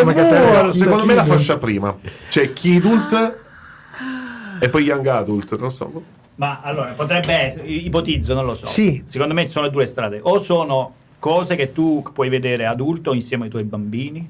come 0.00 0.14
categoria. 0.14 0.62
morto? 0.62 0.72
secondo 0.76 1.04
me 1.04 1.14
la 1.14 1.24
fascia 1.24 1.58
prima 1.58 1.96
c'è 2.28 2.52
kidult 2.52 3.38
e 4.60 4.68
poi 4.68 4.82
young 4.82 5.06
adult 5.06 5.56
non 5.58 5.70
so 5.70 6.02
Ma 6.38 6.60
allora 6.62 6.90
potrebbe 6.92 7.32
essere, 7.34 7.66
ipotizzo, 7.66 8.32
non 8.34 8.44
lo 8.46 8.54
so. 8.54 8.66
Sì. 8.66 9.02
Secondo 9.08 9.34
me 9.34 9.42
ci 9.46 9.50
sono 9.52 9.68
due 9.68 9.86
strade. 9.86 10.20
O 10.22 10.38
sono 10.38 10.92
cose 11.18 11.56
che 11.56 11.72
tu 11.72 12.04
puoi 12.12 12.28
vedere 12.28 12.64
adulto 12.66 13.12
insieme 13.12 13.44
ai 13.44 13.50
tuoi 13.50 13.64
bambini, 13.64 14.28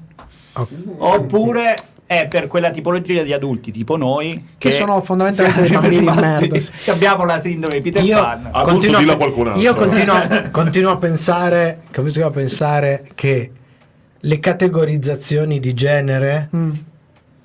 oppure 0.97 1.75
è 2.05 2.25
per 2.27 2.47
quella 2.47 2.71
tipologia 2.71 3.21
di 3.21 3.33
adulti 3.33 3.69
tipo 3.71 3.95
noi 3.95 4.53
Che 4.57 4.71
sono 4.71 4.99
fondamentalmente 5.01 5.61
dei 5.61 5.69
bambini 5.77 5.99
di 5.99 6.05
merda. 6.19 6.57
che 6.83 6.89
abbiamo 6.91 7.23
la 7.25 7.37
sindrome 7.39 7.75
di 7.75 7.81
Peter 7.83 8.03
Io 8.03 8.19
Pan. 8.19 8.49
Continuo, 8.63 9.11
a 9.11 9.15
qualcun 9.15 9.47
altro. 9.47 9.61
io 9.61 9.75
continuo, 9.75 10.15
continuo 10.49 10.91
a 10.91 10.97
pensare, 10.97 11.81
continuo 11.93 12.27
a 12.27 12.31
pensare 12.31 13.11
che 13.13 13.51
le 14.19 14.39
categorizzazioni 14.39 15.59
di 15.59 15.73
genere 15.75 16.49
Mm. 16.55 16.71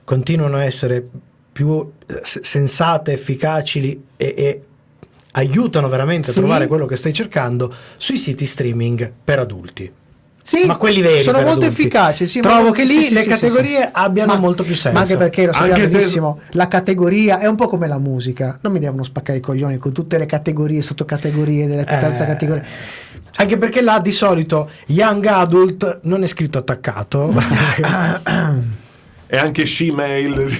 continuano 0.04 0.56
a 0.56 0.64
essere 0.64 1.06
più 1.54 1.88
eh, 2.06 2.18
sensate, 2.22 3.12
efficaci 3.12 4.02
e, 4.16 4.34
e 4.36 4.62
aiutano 5.36 5.88
veramente 5.88 6.32
Sì. 6.32 6.38
a 6.38 6.40
trovare 6.42 6.66
quello 6.66 6.84
che 6.86 6.96
stai 6.96 7.12
cercando 7.12 7.72
sui 7.96 8.18
siti 8.18 8.44
streaming 8.44 9.10
per 9.24 9.38
adulti. 9.38 9.90
Sì, 10.42 10.66
Ma 10.66 10.76
quelli 10.76 11.00
veri 11.00 11.22
sono 11.22 11.38
molto 11.38 11.52
adulti. 11.64 11.66
efficaci. 11.68 12.26
Sì, 12.26 12.40
Trovo 12.40 12.68
ma- 12.68 12.74
che 12.74 12.84
lì 12.84 13.02
sì, 13.04 13.14
le 13.14 13.22
sì, 13.22 13.28
categorie 13.28 13.76
sì, 13.76 13.82
sì. 13.82 13.88
abbiano 13.92 14.34
Ma- 14.34 14.38
molto 14.40 14.62
più 14.64 14.74
senso. 14.74 14.96
Ma 14.98 15.02
anche 15.04 15.16
perché 15.16 15.46
lo 15.46 15.52
sappiamo 15.52 15.74
Anche 15.76 15.88
se- 15.88 15.96
benissimo, 15.96 16.40
la 16.50 16.68
categoria 16.68 17.38
è 17.38 17.46
un 17.46 17.54
po' 17.56 17.68
come 17.68 17.86
la 17.88 17.98
musica. 17.98 18.58
Non 18.60 18.72
mi 18.72 18.78
devono 18.80 19.04
spaccare 19.04 19.38
i 19.38 19.40
coglioni 19.40 19.78
con 19.78 19.92
tutte 19.92 20.18
le 20.18 20.26
categorie, 20.26 20.82
sottocategorie 20.82 21.66
della 21.66 21.84
terza 21.84 22.24
Eh. 22.24 22.26
categoria. 22.26 22.64
Anche 23.36 23.56
perché 23.56 23.80
là 23.80 24.00
di 24.00 24.10
solito 24.12 24.68
Young 24.88 25.24
Adult 25.24 26.00
non 26.02 26.22
è 26.22 26.26
scritto 26.26 26.58
attaccato. 26.58 27.32
E 29.26 29.36
anche 29.38 29.64
She-Mail. 29.66 30.34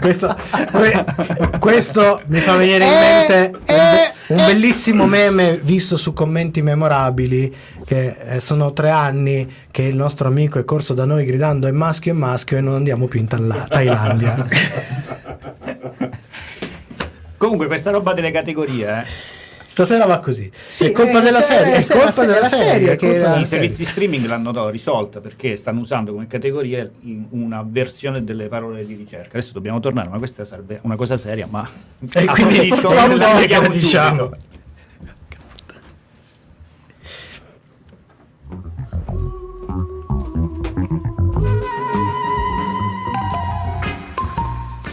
questo, 0.00 0.34
que- 0.72 1.04
questo 1.58 2.20
mi 2.28 2.40
fa 2.40 2.56
venire 2.56 2.84
in 2.84 2.90
Eh, 2.90 3.00
mente 3.00 3.50
un, 3.52 3.58
be- 3.66 3.74
eh, 3.74 4.12
un 4.28 4.38
eh. 4.40 4.46
bellissimo 4.46 5.06
meme 5.06 5.58
visto 5.62 5.96
su 5.96 6.12
commenti 6.12 6.62
memorabili 6.62 7.54
che 7.84 8.16
eh, 8.18 8.40
sono 8.40 8.72
tre 8.72 8.90
anni 8.90 9.52
che 9.70 9.82
il 9.82 9.94
nostro 9.94 10.26
amico 10.28 10.58
è 10.58 10.64
corso 10.64 10.94
da 10.94 11.04
noi 11.04 11.24
gridando 11.26 11.68
è 11.68 11.70
maschio 11.70 12.12
è 12.12 12.16
maschio 12.16 12.56
e 12.56 12.60
non 12.60 12.74
andiamo 12.74 13.06
più 13.06 13.20
in 13.20 13.28
Talla- 13.28 13.66
Thailandia. 13.68 14.46
Comunque, 17.36 17.66
questa 17.66 17.90
roba 17.90 18.14
delle 18.14 18.30
categorie, 18.30 18.88
eh. 18.88 19.04
Stasera 19.68 20.06
va 20.06 20.18
così. 20.20 20.50
Sì, 20.68 20.84
è 20.86 20.92
colpa 20.92 21.18
eh, 21.18 21.22
della 21.22 21.40
se- 21.40 21.54
serie, 21.54 21.74
è 21.74 21.86
colpa 21.86 22.10
se- 22.12 22.26
della 22.26 22.40
la 22.40 22.48
serie, 22.48 22.96
che 22.96 23.06
I 23.40 23.44
servizi 23.44 23.84
streaming 23.84 24.26
l'hanno 24.26 24.52
risolta 24.70 25.20
perché 25.20 25.56
stanno 25.56 25.80
usando 25.80 26.12
come 26.12 26.26
categoria 26.26 26.88
una 27.30 27.64
versione 27.66 28.24
delle 28.24 28.46
parole 28.48 28.86
di 28.86 28.94
ricerca. 28.94 29.36
Adesso 29.36 29.52
dobbiamo 29.52 29.80
tornare, 29.80 30.08
ma 30.08 30.18
questa 30.18 30.44
sarebbe 30.44 30.78
una 30.82 30.96
cosa 30.96 31.16
seria, 31.16 31.46
ma 31.50 31.68
E 32.12 32.24
quindi 32.26 32.68
che 33.46 33.68
diciamo. 33.68 34.16
subito. 34.24 34.36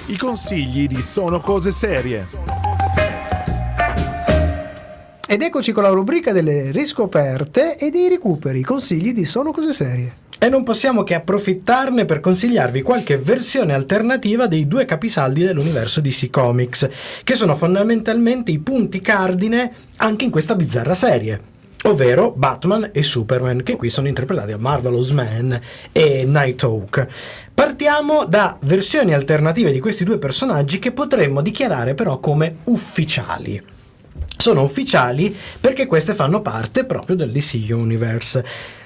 I 0.07 0.17
consigli 0.17 0.87
di 0.87 1.01
Sono 1.01 1.39
Cose 1.39 1.71
Serie. 1.71 2.21
Ed 5.33 5.41
eccoci 5.41 5.71
con 5.71 5.81
la 5.81 5.89
rubrica 5.89 6.31
delle 6.31 6.69
riscoperte 6.69 7.75
e 7.75 7.89
dei 7.89 8.07
recuperi, 8.07 8.61
consigli 8.61 9.13
di 9.13 9.25
Sono 9.25 9.51
Cose 9.51 9.73
Serie. 9.73 10.13
E 10.37 10.47
non 10.47 10.61
possiamo 10.61 11.01
che 11.01 11.15
approfittarne 11.15 12.05
per 12.05 12.19
consigliarvi 12.19 12.83
qualche 12.83 13.17
versione 13.17 13.73
alternativa 13.73 14.45
dei 14.45 14.67
due 14.67 14.85
capisaldi 14.85 15.43
dell'universo 15.43 16.01
DC 16.01 16.29
Comics, 16.29 16.87
che 17.23 17.33
sono 17.33 17.55
fondamentalmente 17.55 18.51
i 18.51 18.59
punti 18.59 19.01
cardine 19.01 19.73
anche 19.97 20.23
in 20.23 20.29
questa 20.29 20.53
bizzarra 20.53 20.93
serie. 20.93 21.41
Ovvero 21.85 22.29
Batman 22.29 22.91
e 22.93 23.01
Superman, 23.01 23.63
che 23.63 23.75
qui 23.75 23.89
sono 23.89 24.07
interpretati 24.07 24.51
da 24.51 24.57
Marvelous 24.57 25.09
Man 25.09 25.59
e 25.91 26.25
Nighthawk. 26.27 27.07
Partiamo 27.51 28.25
da 28.25 28.55
versioni 28.61 29.15
alternative 29.15 29.71
di 29.71 29.79
questi 29.79 30.03
due 30.03 30.19
personaggi 30.19 30.77
che 30.77 30.91
potremmo 30.91 31.41
dichiarare 31.41 31.95
però 31.95 32.19
come 32.19 32.57
ufficiali 32.65 33.71
sono 34.37 34.63
ufficiali 34.63 35.35
perché 35.59 35.85
queste 35.85 36.13
fanno 36.13 36.41
parte 36.41 36.85
proprio 36.85 37.15
del 37.15 37.31
DC 37.31 37.65
Universe. 37.69 38.43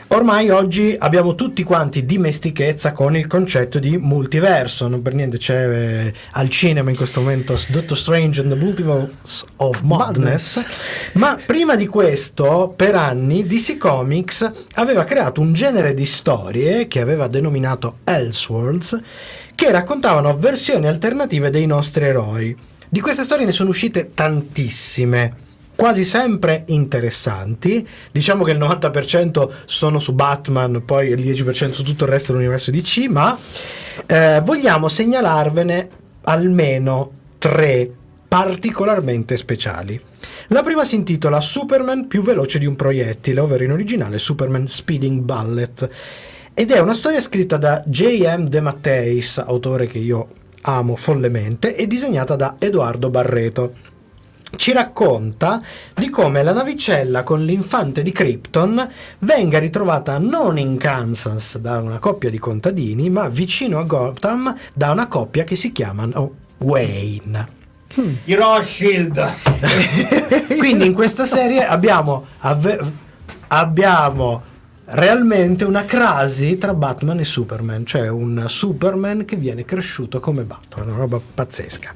Ormai 0.10 0.50
oggi 0.50 0.96
abbiamo 0.98 1.36
tutti 1.36 1.64
quanti 1.64 2.06
dimestichezza 2.06 2.94
con 2.94 3.18
il 3.18 3.28
concetto 3.28 3.78
di 3.78 3.98
multiverso, 3.98 4.88
non 4.88 5.02
per 5.02 5.14
niente 5.14 5.38
c'è 5.38 5.68
eh, 5.68 6.14
al 6.32 6.50
cinema 6.50 6.90
in 6.90 6.96
questo 6.96 7.20
momento 7.20 7.60
Doctor 7.68 7.98
Strange 7.98 8.40
and 8.40 8.50
the 8.50 8.56
Multiverse 8.56 9.46
of 9.58 9.82
Madness, 9.82 10.64
ma 11.14 11.38
prima 11.46 11.76
di 11.76 11.88
questo 11.88 12.74
per 12.74 12.96
anni 12.96 13.46
DC 13.46 13.76
Comics 13.76 14.50
aveva 14.76 15.04
creato 15.04 15.42
un 15.42 15.52
genere 15.52 15.94
di 15.94 16.06
storie 16.06 16.88
che 16.88 17.02
aveva 17.02 17.28
denominato 17.28 17.98
Elseworlds 18.06 18.98
che 19.56 19.72
raccontavano 19.72 20.38
versioni 20.38 20.88
alternative 20.88 21.50
dei 21.50 21.66
nostri 21.66 22.06
eroi. 22.06 22.56
Di 22.90 23.02
queste 23.02 23.24
storie 23.24 23.46
ne 23.46 23.52
sono 23.52 23.70
uscite 23.70 24.12
tantissime, 24.14 25.36
quasi 25.76 26.06
sempre 26.06 26.64
interessanti. 26.68 27.86
Diciamo 28.12 28.46
che 28.46 28.52
il 28.52 28.60
90% 28.60 29.50
sono 29.66 30.00
su 30.00 30.14
Batman, 30.14 30.86
poi 30.86 31.10
il 31.10 31.20
10% 31.20 31.72
su 31.72 31.84
tutto 31.84 32.06
il 32.06 32.12
resto 32.12 32.32
dell'universo 32.32 32.72
DC, 32.72 33.08
ma 33.10 33.38
eh, 34.06 34.42
vogliamo 34.42 34.88
segnalarvene 34.88 35.90
almeno 36.24 37.12
tre 37.38 37.92
particolarmente 38.26 39.36
speciali. 39.36 40.00
La 40.48 40.64
prima 40.64 40.86
si 40.86 40.96
intitola 40.96 41.42
Superman 41.42 42.08
più 42.08 42.22
veloce 42.22 42.58
di 42.58 42.66
un 42.66 42.78
proiettile, 42.78 43.42
ovvero 43.42 43.66
in 43.66 43.72
originale 43.72 44.18
Superman 44.18 44.68
Speeding 44.68 45.20
Bullet. 45.20 45.90
Ed 46.54 46.72
è 46.72 46.80
una 46.80 46.94
storia 46.94 47.20
scritta 47.20 47.58
da 47.58 47.84
J.M. 47.86 48.48
De 48.48 48.62
Matteis, 48.62 49.40
autore 49.40 49.88
che 49.88 50.00
io 50.00 50.30
amo 50.62 50.96
follemente, 50.96 51.76
e 51.76 51.88
disegnata 51.88 52.36
da 52.36 52.56
Edoardo 52.60 53.10
Barreto. 53.10 53.74
Ci 54.56 54.72
racconta 54.72 55.62
di 55.94 56.10
come 56.10 56.42
la 56.42 56.54
navicella 56.54 57.24
con 57.24 57.44
l'infante 57.44 58.02
di 58.02 58.14
Krypton 58.14 58.90
venga 59.20 59.60
ritrovata 59.60 60.18
non 60.20 60.58
in 60.58 60.78
Kansas 60.78 61.58
da 61.58 61.80
una 61.80 62.00
coppia 62.00 62.30
di 62.30 62.40
contadini, 62.40 63.10
ma 63.10 63.28
vicino 63.28 63.78
a 63.80 63.84
Gotham 63.84 64.56
da 64.74 64.92
una 64.92 65.08
coppia 65.08 65.44
che 65.44 65.58
si 65.58 65.74
chiamano 65.74 66.34
Wayne. 66.60 67.56
I 68.26 68.34
Rothschild. 68.36 69.34
Quindi 70.58 70.86
in 70.86 70.94
questa 70.94 71.26
serie 71.26 71.66
abbiamo, 71.66 72.28
avve- 72.40 72.80
abbiamo 73.48 74.56
realmente 74.90 75.66
una 75.66 75.86
crasi 75.86 76.58
tra 76.58 76.74
Batman 76.74 77.20
e 77.20 77.26
Superman, 77.26 77.86
cioè 77.86 78.08
un 78.08 78.46
Superman 78.48 79.26
che 79.26 79.36
viene 79.36 79.66
cresciuto 79.66 80.20
come 80.20 80.44
Batman, 80.44 80.90
una 80.90 80.98
roba 80.98 81.20
pazzesca. 81.34 81.94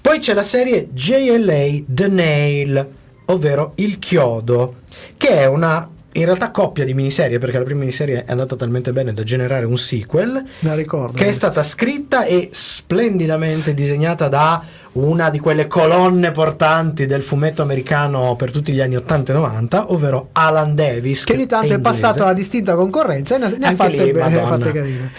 Poi 0.00 0.18
c'è 0.18 0.32
la 0.32 0.42
serie 0.42 0.88
JLA 0.92 1.82
The 1.86 2.08
Nail, 2.08 2.88
ovvero 3.26 3.72
Il 3.76 3.98
Chiodo, 3.98 4.76
che 5.16 5.28
è 5.28 5.46
una 5.46 5.88
in 6.12 6.24
realtà 6.24 6.50
coppia 6.50 6.84
di 6.84 6.92
miniserie, 6.94 7.38
perché 7.38 7.58
la 7.58 7.64
prima 7.64 7.80
miniserie 7.80 8.24
è 8.24 8.30
andata 8.30 8.56
talmente 8.56 8.92
bene 8.92 9.12
da 9.12 9.22
generare 9.22 9.64
un 9.64 9.78
sequel, 9.78 10.42
la 10.60 10.74
ricordo. 10.74 11.16
che 11.16 11.26
è 11.26 11.32
stata 11.32 11.62
scritta 11.62 12.24
e 12.24 12.48
splendidamente 12.52 13.74
disegnata 13.74 14.28
da 14.28 14.62
una 14.92 15.30
di 15.30 15.38
quelle 15.38 15.68
colonne 15.68 16.32
portanti 16.32 17.06
del 17.06 17.22
fumetto 17.22 17.62
americano 17.62 18.34
per 18.34 18.50
tutti 18.50 18.72
gli 18.72 18.80
anni 18.80 18.96
80 18.96 19.32
e 19.32 19.34
90, 19.36 19.92
ovvero 19.92 20.28
Alan 20.32 20.74
Davis. 20.74 21.22
che 21.24 21.34
ogni 21.34 21.46
tanto 21.46 21.72
è, 21.72 21.76
inglese, 21.76 22.00
passato 22.00 22.24
alla 22.24 22.32
distinta 22.32 22.74
concorrenza 22.74 23.36
e 23.36 23.38
ne, 23.38 23.56
ne 23.56 23.66
ha 23.68 23.74
fatte 23.74 24.04
lì, 24.04 24.10
bene, 24.12 24.28
ne 24.30 24.38
ha 24.38 24.42
Madonna. 24.42 24.64
fatte 24.64 24.72
carine. 24.72 25.12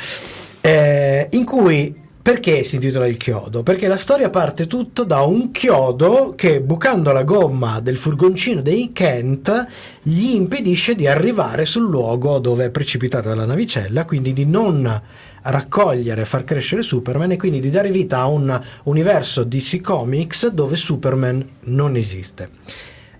eh, 0.59 1.27
in 1.31 1.45
cui 1.45 2.00
perché 2.21 2.63
si 2.63 2.75
intitola 2.75 3.07
Il 3.07 3.17
chiodo? 3.17 3.63
Perché 3.63 3.87
la 3.87 3.97
storia 3.97 4.29
parte 4.29 4.67
tutto 4.67 5.03
da 5.03 5.21
un 5.21 5.51
chiodo 5.51 6.33
che 6.35 6.61
bucando 6.61 7.11
la 7.11 7.23
gomma 7.23 7.79
del 7.79 7.97
furgoncino 7.97 8.61
dei 8.61 8.91
Kent 8.93 9.67
gli 10.03 10.35
impedisce 10.35 10.93
di 10.93 11.07
arrivare 11.07 11.65
sul 11.65 11.89
luogo 11.89 12.37
dove 12.37 12.65
è 12.65 12.69
precipitata 12.69 13.33
la 13.33 13.45
navicella, 13.45 14.05
quindi 14.05 14.33
di 14.33 14.45
non 14.45 15.01
raccogliere 15.43 16.21
e 16.21 16.25
far 16.25 16.43
crescere 16.43 16.83
Superman 16.83 17.31
e 17.31 17.37
quindi 17.37 17.59
di 17.59 17.71
dare 17.71 17.89
vita 17.89 18.19
a 18.19 18.27
un 18.27 18.61
universo 18.83 19.43
DC 19.43 19.81
Comics 19.81 20.47
dove 20.49 20.75
Superman 20.75 21.47
non 21.61 21.95
esiste. 21.95 22.49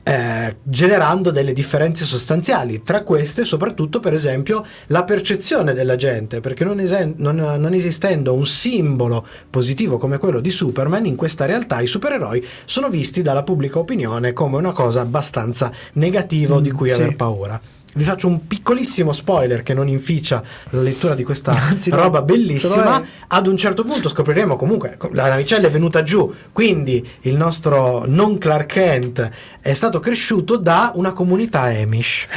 Eh, 0.04 0.56
generando 0.64 1.30
delle 1.32 1.54
differenze 1.54 2.04
sostanziali, 2.06 2.82
tra 2.84 3.04
queste 3.04 3.46
soprattutto 3.46 4.00
per 4.00 4.14
esempio 4.14 4.64
la 4.88 5.04
percezione 5.04 5.74
della 5.74 5.96
gente, 5.96 6.40
perché 6.40 6.64
non, 6.64 6.80
esen- 6.80 7.14
non- 7.18 7.36
non 7.36 7.74
esistendo 7.74 8.34
un 8.34 8.46
simbolo 8.46 9.26
positivo 9.50 9.98
come 9.98 10.18
quello 10.18 10.40
di 10.40 10.50
Superman, 10.50 11.06
in 11.06 11.16
questa 11.16 11.46
realtà 11.46 11.82
i 11.82 11.88
supereroi 11.88 12.46
sono 12.66 12.90
visti 12.90 13.22
dalla 13.22 13.44
pubblica 13.44 13.80
opinione 13.80 14.34
come 14.34 14.58
una 14.58 14.72
cosa 14.72 15.02
abbastanza 15.02 15.72
negativa 15.94 16.56
o 16.56 16.60
di 16.60 16.72
Mm, 16.72 16.76
cui 16.76 16.90
sì. 16.90 16.96
aver 17.02 17.16
paura. 17.16 17.62
Vi 17.94 18.04
faccio 18.04 18.28
un 18.28 18.48
piccolissimo 18.48 19.12
spoiler 19.12 19.64
che 19.64 19.74
non 19.74 19.88
inficia 19.88 20.42
la 20.70 20.82
lettura 20.82 21.14
di 21.14 21.24
questa 21.24 21.52
Anzi, 21.70 21.90
roba 21.90 22.22
bellissima. 22.22 23.04
Ad 23.28 23.48
un 23.48 23.58
certo 23.58 23.84
punto 23.84 24.08
scopriremo 24.08 24.56
comunque 24.56 24.98
la 25.12 25.28
navicella 25.28 25.68
è 25.68 25.72
venuta 25.72 26.04
giù, 26.04 26.34
quindi 26.52 27.08
il 27.22 27.36
nostro 27.36 28.06
non 28.08 28.38
Clark 28.38 28.66
Kent 28.66 29.30
è 29.60 29.74
stato 29.74 30.00
cresciuto 30.00 30.58
da 30.58 30.92
una 30.96 31.12
comunità 31.12 31.62
Amish. 31.62 32.28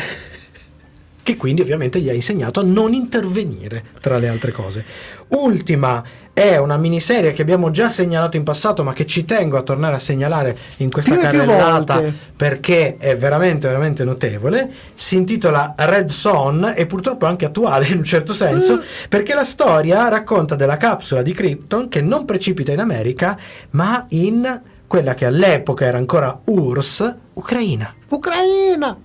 Che 1.24 1.38
quindi 1.38 1.62
ovviamente 1.62 2.00
gli 2.00 2.10
ha 2.10 2.12
insegnato 2.12 2.60
a 2.60 2.62
non 2.62 2.92
intervenire 2.92 3.82
tra 3.98 4.18
le 4.18 4.28
altre 4.28 4.52
cose. 4.52 4.84
Ultima 5.28 6.04
è 6.34 6.58
una 6.58 6.76
miniserie 6.76 7.32
che 7.32 7.40
abbiamo 7.40 7.70
già 7.70 7.88
segnalato 7.88 8.36
in 8.36 8.42
passato, 8.42 8.84
ma 8.84 8.92
che 8.92 9.06
ci 9.06 9.24
tengo 9.24 9.56
a 9.56 9.62
tornare 9.62 9.94
a 9.96 9.98
segnalare 9.98 10.54
in 10.78 10.90
questa 10.90 11.12
Più 11.12 11.20
più 11.20 11.30
carrellata 11.30 11.94
volte. 11.94 12.14
perché 12.36 12.98
è 12.98 13.16
veramente, 13.16 13.66
veramente 13.68 14.04
notevole. 14.04 14.70
Si 14.92 15.16
intitola 15.16 15.72
Red 15.78 16.10
Son 16.10 16.74
e 16.76 16.84
purtroppo 16.84 17.24
anche 17.24 17.46
attuale 17.46 17.86
in 17.86 17.96
un 17.96 18.04
certo 18.04 18.34
senso, 18.34 18.82
perché 19.08 19.32
la 19.32 19.44
storia 19.44 20.08
racconta 20.08 20.56
della 20.56 20.76
capsula 20.76 21.22
di 21.22 21.32
Krypton 21.32 21.88
che 21.88 22.02
non 22.02 22.26
precipita 22.26 22.70
in 22.70 22.80
America, 22.80 23.38
ma 23.70 24.04
in 24.10 24.60
quella 24.86 25.14
che 25.14 25.24
all'epoca 25.24 25.86
era 25.86 25.96
ancora 25.96 26.38
URSS, 26.44 27.16
Ucraina. 27.32 27.94
Ucraina! 28.10 28.98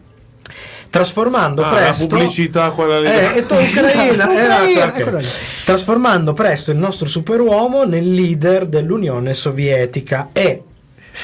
Trasformando 0.90 1.62
Ah, 1.62 1.70
la 1.70 1.76
presto 1.78 2.08
pubblicità 2.08 2.72
quella 2.72 3.00
lì. 3.00 3.08
Eh, 3.08 3.40
Ucraina, 3.48 4.26
Ucraina, 4.26 4.86
ok. 4.88 4.98
eccola 5.00 5.20
lì. 5.20 5.28
trasformando 5.66 6.34
presto 6.34 6.72
il 6.72 6.78
nostro 6.78 7.08
superuomo 7.08 7.84
nel 7.86 8.12
leader 8.12 8.66
dell'Unione 8.66 9.34
Sovietica 9.36 10.30
e 10.34 10.64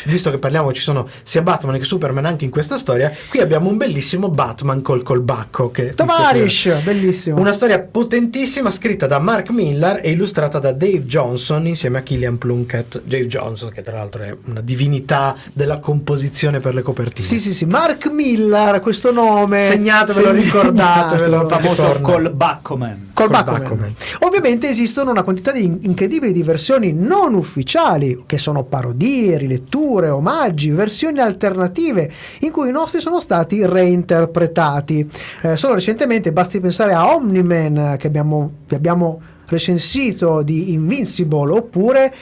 visto 0.05 0.29
che 0.31 0.37
parliamo 0.37 0.73
ci 0.73 0.81
sono 0.81 1.07
sia 1.23 1.41
Batman 1.41 1.77
che 1.77 1.83
Superman 1.83 2.25
anche 2.25 2.45
in 2.45 2.51
questa 2.51 2.77
storia, 2.77 3.11
qui 3.29 3.39
abbiamo 3.39 3.69
un 3.69 3.77
bellissimo 3.77 4.29
Batman 4.29 4.81
col 4.81 5.03
colbacco 5.03 5.71
che 5.71 5.93
Tovarish, 5.93 6.81
bellissimo. 6.83 7.39
Una 7.39 7.51
storia 7.51 7.79
potentissima 7.79 8.71
scritta 8.71 9.07
da 9.07 9.19
Mark 9.19 9.49
Millar 9.49 9.99
e 10.03 10.11
illustrata 10.11 10.59
da 10.59 10.71
Dave 10.71 11.05
Johnson 11.05 11.67
insieme 11.67 11.99
a 11.99 12.01
Killian 12.01 12.37
Plunkett. 12.37 13.01
Dave 13.03 13.27
Johnson, 13.27 13.71
che 13.71 13.81
tra 13.81 13.97
l'altro 13.97 14.23
è 14.23 14.35
una 14.45 14.61
divinità 14.61 15.35
della 15.53 15.79
composizione 15.79 16.59
per 16.59 16.73
le 16.73 16.81
copertine. 16.81 17.27
Sì, 17.27 17.39
sì, 17.39 17.53
sì, 17.53 17.65
Mark 17.65 18.07
Millar, 18.07 18.79
questo 18.79 19.11
nome. 19.11 19.65
Segnatevelo, 19.65 20.31
ricordatevelo. 20.31 21.41
Il 21.41 21.47
famoso 21.47 21.93
Ritorna. 21.93 22.11
col 22.11 22.31
Backoman. 22.33 23.04
Col 23.15 23.27
Col 23.27 23.29
Bakuman. 23.29 23.61
Bakuman. 23.61 23.95
Ovviamente 24.19 24.67
esistono 24.67 25.09
una 25.09 25.23
quantità 25.23 25.53
di 25.53 25.63
in- 25.63 25.79
incredibili 25.83 26.33
di 26.33 26.43
versioni 26.43 26.91
non 26.91 27.33
ufficiali, 27.33 28.23
che 28.25 28.37
sono 28.37 28.63
parodie, 28.63 29.37
riletture, 29.37 30.09
omaggi, 30.09 30.69
versioni 30.71 31.19
alternative, 31.21 32.11
in 32.39 32.51
cui 32.51 32.67
i 32.67 32.73
nostri 32.73 32.99
sono 32.99 33.21
stati 33.21 33.65
reinterpretati. 33.65 35.09
Eh, 35.43 35.55
solo 35.55 35.75
recentemente 35.75 36.33
basti 36.33 36.59
pensare 36.59 36.91
a 36.91 37.15
Omni-Man, 37.15 37.95
che 37.97 38.07
abbiamo, 38.07 38.51
che 38.67 38.75
abbiamo 38.75 39.21
recensito 39.45 40.41
di 40.41 40.73
Invincible, 40.73 41.51
oppure 41.53 42.13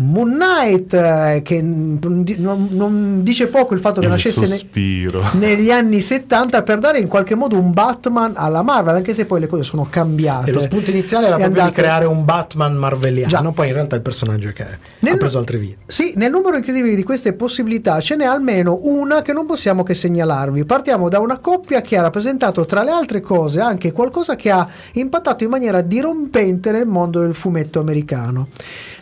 Moon 0.00 0.30
Knight, 0.32 0.92
eh, 0.94 1.40
che 1.42 1.60
non, 1.60 2.24
non 2.70 3.22
dice 3.24 3.48
poco 3.48 3.74
il 3.74 3.80
fatto 3.80 4.00
che 4.00 4.06
Il 4.06 4.12
nascesse 4.12 4.46
ne- 4.46 5.10
negli 5.38 5.70
anni 5.72 6.00
70 6.00 6.62
per 6.62 6.78
dare 6.78 7.00
in 7.00 7.08
qualche 7.08 7.34
modo 7.34 7.56
un 7.58 7.72
Batman 7.72 8.32
alla 8.36 8.62
Marvel, 8.62 8.94
anche 8.96 9.12
se 9.12 9.24
poi 9.24 9.40
le 9.40 9.46
cose 9.48 9.64
sono 9.64 9.86
cambiate. 9.90 10.50
E 10.50 10.52
lo 10.52 10.60
spunto 10.60 10.90
iniziale 10.90 11.26
era 11.26 11.34
È 11.36 11.38
proprio 11.40 11.62
di 11.62 11.68
andato- 11.68 11.80
creare 11.82 12.04
un 12.06 12.24
Batman 12.24 12.74
marveliano, 12.76 13.28
Già. 13.28 13.50
poi 13.50 13.68
in 13.68 13.74
realtà 13.74 13.96
il 13.96 14.02
personaggio 14.02 14.50
che 14.54 14.64
Nel- 15.00 15.14
ha 15.14 15.16
preso 15.16 15.38
altre 15.38 15.58
vie. 15.58 15.76
Sì, 15.86 16.12
nel 16.16 16.30
numero 16.30 16.56
incredibile 16.56 16.94
di 16.94 17.02
queste 17.02 17.32
possibilità 17.32 18.00
ce 18.00 18.14
n'è 18.16 18.24
almeno 18.24 18.78
una 18.84 19.22
che 19.22 19.32
non 19.32 19.46
possiamo 19.46 19.82
che 19.82 19.94
segnalarvi. 19.94 20.64
Partiamo 20.64 21.08
da 21.08 21.18
una 21.18 21.38
coppia 21.38 21.80
che 21.80 21.96
ha 21.96 22.02
rappresentato 22.02 22.64
tra 22.66 22.82
le 22.84 22.90
altre 22.90 23.20
cose 23.20 23.60
anche 23.60 23.90
qualcosa 23.92 24.36
che 24.36 24.50
ha 24.50 24.66
impattato 24.92 25.42
in 25.44 25.50
maniera 25.50 25.80
dirompente 25.80 26.70
nel 26.70 26.86
mondo 26.86 27.20
del 27.20 27.34
fumetto 27.34 27.80
americano. 27.80 28.48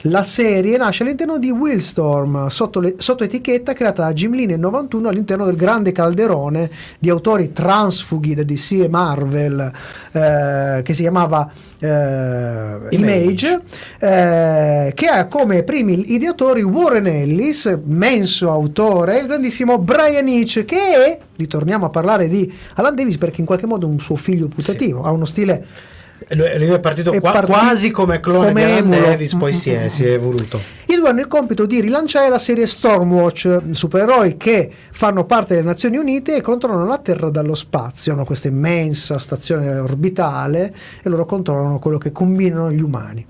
La 0.02 0.22
serie 0.22 0.76
nasce 0.86 1.02
all'interno 1.02 1.38
di 1.38 1.50
Willstorm, 1.50 2.46
sotto, 2.46 2.78
le- 2.78 2.94
sotto 2.98 3.24
etichetta 3.24 3.72
creata 3.72 4.04
da 4.04 4.12
Jim 4.12 4.34
Lee 4.34 4.46
nel 4.46 4.60
91 4.60 5.08
all'interno 5.08 5.44
del 5.44 5.56
grande 5.56 5.90
calderone 5.90 6.70
di 7.00 7.10
autori 7.10 7.52
transfughi 7.52 8.34
da 8.34 8.44
DC 8.44 8.72
e 8.72 8.88
Marvel 8.88 9.72
eh, 10.12 10.82
che 10.84 10.94
si 10.94 11.02
chiamava 11.02 11.50
eh, 11.80 12.76
Image, 12.90 13.60
eh, 13.98 14.92
che 14.94 15.06
ha 15.06 15.26
come 15.26 15.64
primi 15.64 16.12
ideatori 16.12 16.62
Warren 16.62 17.08
Ellis, 17.08 17.78
menso 17.84 18.52
autore, 18.52 19.18
e 19.18 19.22
il 19.22 19.26
grandissimo 19.26 19.78
Brian 19.78 20.28
Hitch, 20.28 20.64
che 20.64 20.78
è, 20.78 21.18
ritorniamo 21.34 21.86
a 21.86 21.90
parlare 21.90 22.28
di 22.28 22.52
Alan 22.74 22.94
Davis 22.94 23.18
perché 23.18 23.40
in 23.40 23.46
qualche 23.46 23.66
modo 23.66 23.86
è 23.86 23.90
un 23.90 23.98
suo 23.98 24.16
figlio 24.16 24.46
putativo, 24.46 25.02
ha 25.02 25.10
uno 25.10 25.24
stile 25.24 25.94
Lui, 26.30 26.68
è 26.68 26.80
partito 26.80 27.12
È 27.12 27.20
qua- 27.20 27.32
partito 27.32 27.52
quasi 27.58 27.90
come 27.90 28.20
clone 28.20 28.48
come 28.48 28.64
di 28.64 28.70
Alan 28.70 28.92
emulo. 28.92 29.06
Davis, 29.06 29.34
poi 29.34 29.52
si 29.52 29.70
è, 29.70 29.88
si 29.88 30.04
è 30.04 30.12
evoluto. 30.12 30.60
I 30.86 30.96
due 30.96 31.08
hanno 31.08 31.20
il 31.20 31.28
compito 31.28 31.66
di 31.66 31.80
rilanciare 31.80 32.28
la 32.28 32.38
serie 32.38 32.66
Stormwatch, 32.66 33.60
supereroi 33.70 34.36
che 34.36 34.70
fanno 34.90 35.24
parte 35.24 35.54
delle 35.54 35.66
Nazioni 35.66 35.98
Unite 35.98 36.36
e 36.36 36.40
controllano 36.40 36.86
la 36.86 36.98
Terra 36.98 37.28
dallo 37.28 37.54
spazio. 37.54 38.12
Hanno 38.12 38.24
questa 38.24 38.48
immensa 38.48 39.18
stazione 39.18 39.78
orbitale 39.78 40.74
e 41.02 41.08
loro 41.08 41.26
controllano 41.26 41.78
quello 41.78 41.98
che 41.98 42.12
combinano 42.12 42.72
gli 42.72 42.82
umani. 42.82 43.26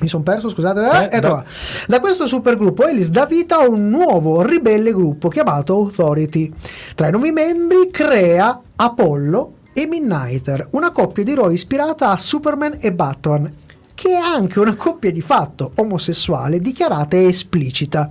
Mi 0.00 0.06
sono 0.06 0.22
perso, 0.22 0.48
scusate. 0.48 0.80
Eh, 0.80 1.16
ecco 1.16 1.26
da-. 1.26 1.44
Da 1.86 2.00
questo 2.00 2.28
supergruppo 2.28 2.86
Ellis 2.86 3.08
dà 3.08 3.26
vita 3.26 3.56
a 3.58 3.68
un 3.68 3.88
nuovo 3.88 4.42
ribelle 4.42 4.92
gruppo 4.92 5.28
chiamato 5.28 5.74
Authority. 5.74 6.52
Tra 6.94 7.08
i 7.08 7.10
nuovi 7.10 7.32
membri 7.32 7.88
crea 7.90 8.60
Apollo 8.76 9.54
e 9.82 9.86
Midnighter, 9.86 10.66
una 10.70 10.90
coppia 10.90 11.22
di 11.22 11.30
eroi 11.30 11.54
ispirata 11.54 12.10
a 12.10 12.16
Superman 12.16 12.78
e 12.80 12.92
Batman, 12.92 13.48
che 13.94 14.10
è 14.10 14.16
anche 14.16 14.58
una 14.58 14.74
coppia 14.74 15.12
di 15.12 15.20
fatto 15.20 15.70
omosessuale 15.76 16.60
dichiarata 16.60 17.16
e 17.16 17.26
esplicita. 17.26 18.10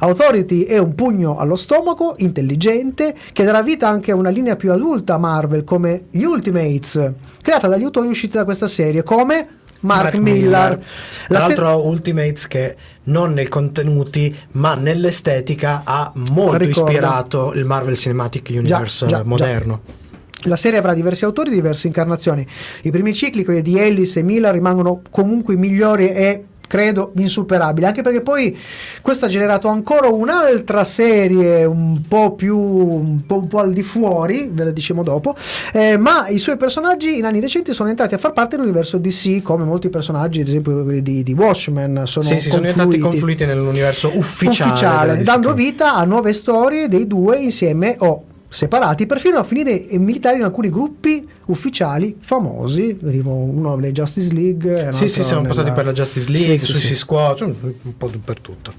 Authority 0.00 0.64
è 0.64 0.76
un 0.76 0.94
pugno 0.94 1.38
allo 1.38 1.56
stomaco, 1.56 2.16
intelligente, 2.18 3.14
che 3.32 3.44
darà 3.44 3.62
vita 3.62 3.88
anche 3.88 4.10
a 4.10 4.16
una 4.16 4.28
linea 4.28 4.56
più 4.56 4.70
adulta 4.70 5.14
a 5.14 5.18
Marvel 5.18 5.64
come 5.64 6.04
gli 6.10 6.24
Ultimates, 6.24 7.12
creata 7.40 7.68
dagli 7.68 7.84
autori 7.84 8.08
usciti 8.08 8.36
da 8.36 8.44
questa 8.44 8.66
serie 8.66 9.02
come 9.02 9.48
Mark, 9.80 10.14
Millar. 10.16 10.76
Tra 10.76 10.84
La 11.28 11.40
se- 11.40 11.54
l'altro 11.54 11.86
Ultimates 11.86 12.46
che 12.48 12.76
non 13.04 13.32
nei 13.32 13.48
contenuti 13.48 14.36
ma 14.52 14.74
nell'estetica 14.74 15.82
ha 15.84 16.12
molto 16.14 16.58
Ricordo. 16.58 16.90
ispirato 16.90 17.52
il 17.54 17.64
Marvel 17.64 17.96
Cinematic 17.96 18.48
Universe 18.50 19.06
già, 19.06 19.16
già. 19.18 19.24
moderno. 19.24 20.00
La 20.44 20.56
serie 20.56 20.78
avrà 20.78 20.94
diversi 20.94 21.24
autori, 21.24 21.50
diverse 21.50 21.86
incarnazioni. 21.86 22.46
I 22.82 22.90
primi 22.90 23.14
cicli, 23.14 23.44
quelli 23.44 23.62
di 23.62 23.78
Ellis 23.78 24.16
e 24.16 24.22
Miller, 24.22 24.52
rimangono 24.52 25.02
comunque 25.10 25.54
i 25.54 25.56
migliori 25.56 26.08
e 26.10 26.44
credo 26.72 27.12
insuperabili, 27.16 27.84
anche 27.84 28.00
perché 28.00 28.22
poi 28.22 28.58
questo 29.02 29.26
ha 29.26 29.28
generato 29.28 29.68
ancora 29.68 30.08
un'altra 30.08 30.84
serie 30.84 31.66
un 31.66 32.00
po' 32.08 32.32
più 32.32 32.56
un 32.56 33.26
po', 33.26 33.40
un 33.40 33.46
po' 33.46 33.58
al 33.58 33.74
di 33.74 33.82
fuori, 33.82 34.48
ve 34.50 34.64
la 34.64 34.70
diciamo 34.70 35.02
dopo, 35.02 35.36
eh, 35.74 35.98
ma 35.98 36.28
i 36.28 36.38
suoi 36.38 36.56
personaggi 36.56 37.18
in 37.18 37.26
anni 37.26 37.40
recenti 37.40 37.74
sono 37.74 37.90
entrati 37.90 38.14
a 38.14 38.18
far 38.18 38.32
parte 38.32 38.56
dell'universo 38.56 38.96
DC, 38.96 39.42
come 39.42 39.64
molti 39.64 39.90
personaggi, 39.90 40.40
ad 40.40 40.48
esempio 40.48 40.82
quelli 40.82 41.02
di, 41.02 41.22
di 41.22 41.32
Watchmen, 41.34 42.04
sono 42.06 42.24
sì, 42.24 42.40
sì, 42.40 42.48
sono 42.48 42.62
diventati 42.62 42.98
confluiti 42.98 43.44
nell'universo 43.44 44.10
ufficiale. 44.14 45.18
DC 45.18 45.24
dando 45.24 45.52
vita 45.52 45.94
a 45.94 46.06
nuove 46.06 46.32
storie 46.32 46.88
dei 46.88 47.06
due 47.06 47.36
insieme 47.36 47.96
o 47.98 48.24
separati, 48.52 49.06
perfino 49.06 49.38
a 49.38 49.44
finire 49.44 49.72
in 49.72 50.02
militari 50.04 50.36
in 50.38 50.44
alcuni 50.44 50.68
gruppi 50.68 51.26
ufficiali 51.46 52.16
famosi, 52.20 52.98
tipo 52.98 53.30
uno 53.30 53.74
nelle 53.76 53.92
Justice 53.92 54.32
League. 54.32 54.88
Sì, 54.92 55.08
sì, 55.08 55.22
siamo 55.24 55.42
nella- 55.42 55.54
passati 55.54 55.72
per 55.72 55.84
la 55.86 55.92
Justice 55.92 56.30
League, 56.30 56.58
Sì, 56.58 56.66
sì, 56.66 56.70
Suicide 56.72 56.94
sì. 56.94 57.00
Squad, 57.00 57.36
cioè, 57.36 57.48
un 57.48 57.96
po' 57.96 58.10
per 58.24 58.40
tutto. 58.40 58.74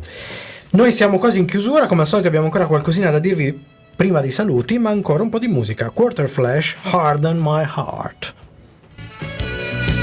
Noi 0.72 0.92
siamo 0.92 1.18
quasi 1.18 1.40
in 1.40 1.46
chiusura, 1.46 1.88
come 1.88 2.02
al 2.02 2.08
solito 2.08 2.28
abbiamo 2.28 2.46
ancora 2.46 2.66
qualcosina 2.68 3.10
da 3.12 3.20
dirvi 3.20 3.60
prima 3.96 4.22
dei 4.22 4.32
saluti, 4.32 4.78
ma 4.80 4.90
ancora 4.92 5.24
un 5.24 5.30
po' 5.30 5.40
di 5.40 5.48
musica. 5.48 5.90
Quarter 5.90 6.28
Flash, 6.30 6.76
Harden 6.84 7.38
My 7.40 7.64
Heart. 7.64 8.34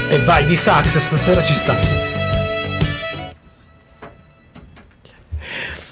E 0.09 0.17
vai 0.25 0.45
di 0.45 0.55
sax, 0.55 0.97
stasera 0.97 1.41
ci 1.41 1.53
sta. 1.53 2.10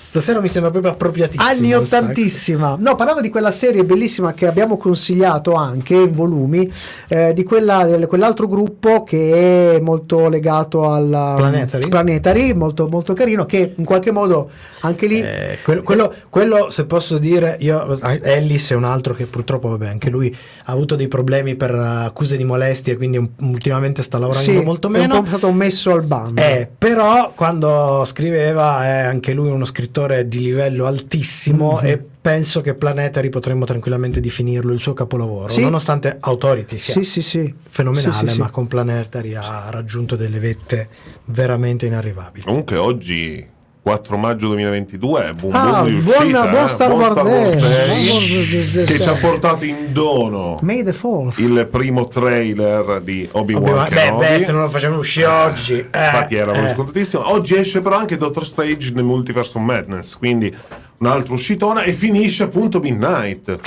Stasera 0.10 0.42
mi 0.42 0.48
sembra 0.48 0.72
proprio 0.72 0.92
appropriatissimo. 0.92 1.48
Anni 1.48 1.76
ottantissima. 1.76 2.78
No, 2.80 2.96
parlavo 2.96 3.22
di 3.22 3.30
quella 3.30 3.52
serie 3.52 3.84
bellissima 3.84 4.34
che 4.34 4.48
abbiamo 4.48 4.76
consigliato 4.76 5.54
anche 5.54 5.94
in 5.94 6.14
volumi, 6.16 6.68
eh, 7.10 7.32
di 7.34 7.44
quella, 7.44 7.86
quell'altro 8.08 8.48
gruppo 8.48 9.04
che 9.04 9.76
è 9.76 9.80
molto 9.80 10.28
legato 10.28 10.90
al 10.90 11.34
Planetary? 11.36 11.90
Planetary, 11.90 12.54
molto, 12.54 12.88
molto 12.88 13.14
carino, 13.14 13.46
che 13.46 13.74
in 13.76 13.86
qualche 13.86 14.10
modo 14.12 14.50
anche 14.80 15.06
lì... 15.06 15.22
Eh, 15.22 15.60
quello, 15.64 15.84
quello- 15.84 16.14
quello, 16.30 16.72
se 16.72 16.86
posso 16.88 17.20
dire, 17.20 17.58
io, 17.60 18.00
Ellis 18.02 18.72
è 18.72 18.76
un 18.76 18.86
altro 18.86 19.14
che 19.14 19.28
purtroppo, 19.28 19.70
vabbè, 19.70 19.90
anche 19.90 20.10
lui 20.10 20.36
ha 20.66 20.72
avuto 20.72 20.96
dei 20.96 21.08
problemi 21.08 21.54
per 21.54 21.76
eh, 21.76 22.06
accuse 22.06 22.36
di 22.36 22.46
molestie, 22.46 22.98
quindi 22.98 23.18
un- 23.18 23.30
ultimamente 23.42 24.02
sta 24.02 24.18
lavorando 24.18 24.52
sì, 24.52 24.60
molto 24.60 24.88
è 24.88 24.92
meno. 24.92 25.22
po' 25.22 25.28
stato 25.28 25.52
messo 25.52 25.92
al 25.92 26.04
bando. 26.04 26.42
Eh, 26.42 26.68
però 26.76 27.32
quando 27.36 28.04
scriveva 28.06 28.84
è 28.86 29.00
anche 29.02 29.34
lui 29.34 29.50
uno 29.50 29.66
scrittore 29.66 29.98
di 30.28 30.40
livello 30.42 30.86
altissimo 30.86 31.80
Mhm. 31.82 31.86
e 31.88 32.06
penso 32.22 32.62
che 32.62 32.74
Planetary 32.74 33.30
potremmo 33.30 33.66
tranquillamente 33.66 34.20
definirlo 34.20 34.74
il 34.74 34.80
suo 34.80 34.94
capolavoro, 34.94 35.48
Sì. 35.50 35.62
nonostante 35.62 36.18
Authority 36.20 36.78
sia 36.78 36.94
sì, 36.94 37.04
sì, 37.04 37.22
sì. 37.22 37.54
fenomenale, 37.70 38.14
Sì, 38.14 38.28
sì, 38.28 38.34
sì. 38.34 38.40
ma 38.40 38.50
con 38.50 38.68
Planetary 38.68 39.34
ha 39.36 39.70
raggiunto 39.70 40.16
delle 40.16 40.40
vette 40.40 40.90
veramente 41.26 41.86
inarrivabili. 41.86 42.46
Comunque 42.46 42.78
oggi 42.78 43.46
4 43.82 44.18
maggio 44.18 44.48
2022 44.48 45.34
boom 45.40 45.56
Ah, 45.56 45.82
boom 45.82 45.86
di 45.86 46.02
buon- 46.02 46.18
uscita, 46.18 46.48
buon 46.48 46.64
eh, 46.64 46.68
Star 46.68 46.88
buon 46.90 47.00
Wars 47.02 47.14
Buon 47.14 47.28
Wars 47.28 48.86
che 48.86 49.00
ci 49.00 49.08
ha 49.10 49.14
portato 49.16 49.64
in 49.66 49.76
dono 49.94 50.58
May 50.62 50.84
the 50.84 50.94
4th. 50.94 51.40
il 51.42 51.68
primo 51.72 52.08
trailer 52.08 53.02
di 53.02 53.28
Obi-Wan 53.32 53.64
Obi-Wan- 53.64 53.90
beh, 53.90 53.96
Kenobi. 53.96 54.26
beh, 54.26 54.40
se 54.42 54.52
non 54.52 54.62
lo 54.62 54.70
facevano 54.70 55.00
uscire 55.00 55.26
oggi, 55.28 55.74
eh, 55.80 55.86
Infatti 56.06 56.36
eravamo 56.36 56.68
eh. 56.68 56.74
scontatissimi. 56.74 57.24
Oggi 57.26 57.56
esce 57.56 57.80
però 57.80 57.98
anche 57.98 58.18
Doctor 58.18 58.46
Strange 58.46 58.92
nel 58.94 59.04
Multiverse 59.06 59.58
of 59.58 59.64
Madness, 59.64 60.18
quindi 60.18 60.54
un'altra 60.98 61.34
uscitona 61.34 61.82
e 61.84 61.94
finisce 61.94 62.44
appunto 62.44 62.80
Midnight. 62.80 63.60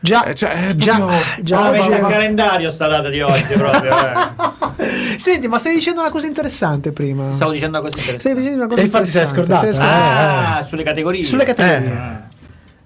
Già, 0.00 0.24
Eh, 0.26 0.34
cioè, 0.34 0.68
è 0.68 0.74
già, 0.76 0.96
proprio- 0.96 1.18
già, 1.42 1.58
Ah, 1.60 1.66
Avete 1.68 1.88
ma- 1.88 1.96
il 1.96 2.12
calendario 2.12 2.70
sta 2.70 2.86
data 2.86 3.08
di 3.08 3.20
oggi 3.20 3.54
proprio. 3.54 3.90
eh. 3.90 5.16
Senti, 5.18 5.48
ma 5.48 5.58
stavi 5.58 5.74
dicendo 5.74 6.00
una 6.00 6.10
cosa 6.10 6.26
interessante 6.28 6.92
prima. 6.92 7.32
Stavo 7.34 7.50
dicendo 7.50 7.78
una 7.80 7.88
cosa 7.88 7.98
interessante. 7.98 8.38
Dicendo 8.40 8.58
una 8.60 8.68
cosa 8.68 8.80
E 8.80 8.84
infatti 8.84 9.06
se 9.06 9.18
l'hai 9.18 9.26
interessante. 9.28 9.54
scordata, 9.56 9.72
Se 9.72 9.80
l'hai 9.80 9.88
scordata. 9.98 10.56
Ah, 10.56 10.62
sulle 10.62 10.82
categorie. 10.84 11.24
Sulle 11.24 11.44
categorie. 11.44 11.92
Ah. 11.96 12.26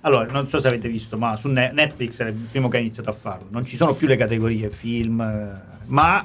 Allora, 0.04 0.26
non 0.32 0.48
so 0.48 0.58
se 0.58 0.66
avete 0.68 0.88
visto, 0.88 1.18
ma 1.18 1.36
su 1.36 1.48
Ne- 1.48 1.70
Netflix 1.72 2.20
è 2.22 2.26
il 2.28 2.32
primo 2.50 2.68
che 2.68 2.78
ha 2.78 2.80
iniziato 2.80 3.10
a 3.10 3.12
farlo. 3.12 3.46
Non 3.50 3.64
ci 3.66 3.76
sono 3.76 3.92
più 3.94 4.06
le 4.08 4.16
categorie 4.16 4.70
film, 4.70 5.20
eh, 5.20 5.60
ma 5.86 6.24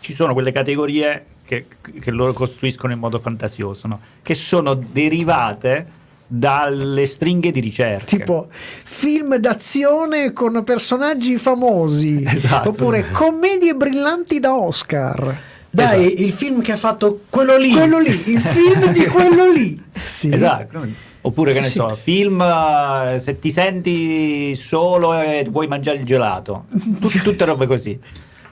ci 0.00 0.12
sono 0.14 0.32
quelle 0.34 0.52
categorie 0.52 1.24
che, 1.46 1.66
che 2.00 2.10
loro 2.10 2.32
costruiscono 2.34 2.92
in 2.92 2.98
modo 2.98 3.18
fantasioso, 3.18 3.88
no? 3.88 4.00
che 4.22 4.34
sono 4.34 4.74
derivate 4.74 5.86
dalle 6.26 7.06
stringhe 7.06 7.50
di 7.50 7.60
ricerca. 7.60 8.04
Tipo 8.04 8.48
film 8.84 9.36
d'azione 9.36 10.32
con 10.32 10.62
personaggi 10.64 11.36
famosi, 11.36 12.22
Esatto. 12.26 12.70
oppure 12.70 13.10
commedie 13.10 13.74
brillanti 13.74 14.40
da 14.40 14.54
Oscar. 14.56 15.36
Dai, 15.70 16.22
il 16.24 16.32
film 16.32 16.62
che 16.62 16.72
ha 16.72 16.76
fatto 16.76 17.20
quello 17.28 17.56
lì. 17.58 17.70
Quello 17.70 17.98
lì, 17.98 18.22
il 18.30 18.40
film 18.40 18.90
di 18.92 19.04
quello 19.06 19.50
lì. 19.52 19.82
Sì. 20.06 20.32
Esatto. 20.32 20.86
Oppure 21.22 21.50
che 21.52 21.56
Sì, 21.56 21.62
ne 21.62 21.68
sì. 21.68 21.78
so, 21.78 21.98
film 22.02 22.40
eh, 22.40 23.18
se 23.18 23.38
ti 23.40 23.50
senti 23.50 24.54
solo 24.54 25.12
e 25.20 25.46
puoi 25.50 25.66
mangiare 25.66 25.98
il 25.98 26.04
gelato. 26.04 26.66
Tut- 27.00 27.20
tutte 27.22 27.44
robe 27.44 27.66
così. 27.66 27.98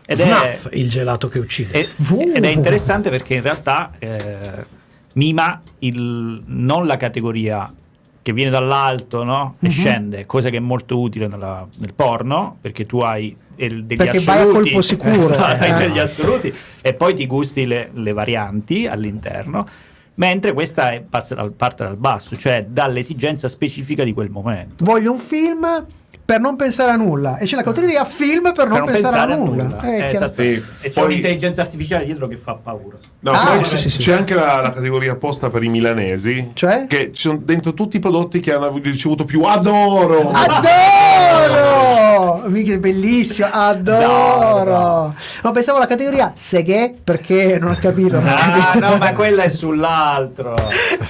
Ed 0.06 0.20
è, 0.20 0.24
Snuff, 0.26 0.68
il 0.72 0.88
gelato 0.90 1.28
che 1.28 1.38
uccide. 1.38 1.72
e- 1.72 1.88
ed 2.34 2.44
è 2.44 2.48
interessante 2.48 3.08
perché 3.10 3.34
in 3.34 3.42
realtà 3.42 3.92
eh, 3.98 4.18
mima 5.14 5.60
il- 5.80 6.42
non 6.46 6.86
la 6.86 6.96
categoria 6.96 7.72
che 8.22 8.32
viene 8.32 8.50
dall'alto 8.50 9.22
no? 9.24 9.56
E 9.60 9.68
scende, 9.68 10.24
cosa 10.26 10.48
che 10.50 10.56
è 10.56 10.60
molto 10.60 10.98
utile 11.00 11.26
nella- 11.28 11.66
nel 11.78 11.92
porno, 11.92 12.56
perché 12.60 12.86
tu 12.86 13.00
hai 13.00 13.36
il- 13.56 13.84
degli 13.84 13.98
Perché 13.98 14.18
vai 14.20 14.38
a 14.38 14.40
assoluti, 14.42 14.62
colpo 14.70 14.82
sicuro, 14.82 15.36
hai 15.36 15.70
eh. 15.70 15.74
degli 15.88 15.98
assoluti 15.98 16.52
e 16.80 16.94
poi 16.94 17.14
ti 17.14 17.26
gusti 17.26 17.66
le, 17.66 17.90
le 17.92 18.12
varianti 18.12 18.86
all'interno. 18.86 19.66
Mentre 20.16 20.52
questa 20.52 20.92
è- 20.92 21.00
passa 21.02 21.34
dal- 21.34 21.52
parte 21.52 21.82
dal 21.84 21.96
basso, 21.96 22.36
cioè 22.36 22.64
dall'esigenza 22.68 23.48
specifica 23.48 24.04
di 24.04 24.12
quel 24.12 24.30
momento. 24.30 24.84
Voglio 24.84 25.10
un 25.12 25.18
film 25.18 25.84
per 26.24 26.40
non 26.40 26.56
pensare 26.56 26.90
a 26.90 26.96
nulla. 26.96 27.36
E 27.36 27.44
c'è 27.44 27.54
la 27.56 27.62
categoria 27.62 28.04
film 28.04 28.52
per 28.54 28.66
non, 28.68 28.84
pensare, 28.86 29.32
a 29.32 29.36
nulla. 29.36 29.80
Eh, 29.82 29.88
Eh, 29.94 29.96
chiaro. 30.10 30.24
esatto. 30.24 30.42
Sì. 30.42 30.52
E 30.52 30.62
c'è 30.80 30.90
Poi- 30.90 31.04
un'intelligenza 31.04 31.60
artificiale 31.60 32.04
dietro 32.06 32.26
che 32.28 32.36
fa 32.36 32.54
paura. 32.54 32.96
No, 33.20 33.30
Ah, 33.30 33.54
poi 33.56 33.64
sì, 33.64 33.74
c'è, 33.74 33.80
sì, 33.80 33.90
sì. 33.90 33.98
c'è 34.02 34.12
anche 34.14 34.34
la, 34.34 34.60
la 34.60 34.70
categoria 34.70 35.12
apposta 35.12 35.50
per 35.50 35.62
i 35.62 35.68
milanesi. 35.68 36.50
Cioè? 36.54 36.86
Che 36.86 37.10
ci 37.14 37.22
sono 37.28 37.38
dentro 37.42 37.72
tutti 37.74 37.96
i 37.96 38.00
prodotti 38.00 38.38
che 38.38 38.52
hanno 38.52 38.70
ricevuto 38.82 39.24
più 39.24 39.42
adoro. 39.44 40.30
Adoro! 41.14 42.42
Mica 42.48 42.76
bellissimo, 42.76 43.48
adoro! 43.50 45.14
No, 45.42 45.50
pensavo 45.52 45.78
alla 45.78 45.86
categoria 45.86 46.32
seghe 46.34 46.94
perché 47.02 47.58
non 47.58 47.72
ho 47.72 47.78
capito. 47.80 48.20
non 48.20 48.28
ho 48.28 48.34
Ah, 48.34 48.36
capito. 48.72 48.88
no, 48.88 48.96
ma 48.96 49.12
quella 49.12 49.42
è 49.44 49.48
sull'altro. 49.48 50.54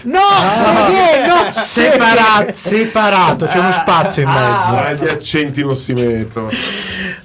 No, 0.02 0.20
seghe, 0.48 1.26
no, 1.26 1.50
Separato, 1.50 2.52
seghe. 2.52 2.52
separato, 2.84 3.46
c'è 3.46 3.58
uno 3.58 3.72
spazio 3.72 4.22
in 4.22 4.28
mezzo. 4.28 4.74
Ah, 4.76 4.94
gli 5.04 5.08
accenti 5.08 5.62
non 5.62 5.76
si 5.76 5.92
mettono. 5.92 6.48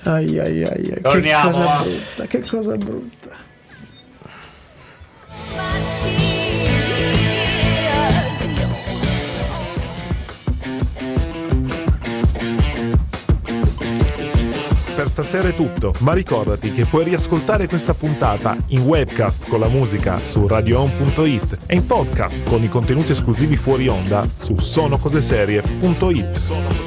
Ai, 0.03 0.37
ai, 0.39 0.63
ai, 0.63 0.65
ai, 0.65 0.81
che 0.93 1.01
Torniamo, 1.01 1.49
cosa 1.49 1.63
va. 1.63 1.81
brutta, 1.83 2.25
che 2.25 2.41
cosa 2.41 2.75
brutta. 2.75 3.17
Per 14.95 15.07
stasera 15.07 15.47
è 15.47 15.55
tutto, 15.55 15.93
ma 15.99 16.11
ricordati 16.13 16.73
che 16.73 16.83
puoi 16.83 17.05
riascoltare 17.05 17.67
questa 17.67 17.93
puntata 17.93 18.57
in 18.67 18.81
webcast 18.81 19.47
con 19.47 19.61
la 19.61 19.69
musica 19.69 20.17
su 20.17 20.45
radioon.it 20.45 21.57
e 21.67 21.75
in 21.75 21.85
podcast 21.85 22.43
con 22.43 22.61
i 22.63 22.67
contenuti 22.67 23.13
esclusivi 23.13 23.55
fuori 23.55 23.87
onda 23.87 24.27
su 24.35 24.57
sonocoseserie.it. 24.57 26.78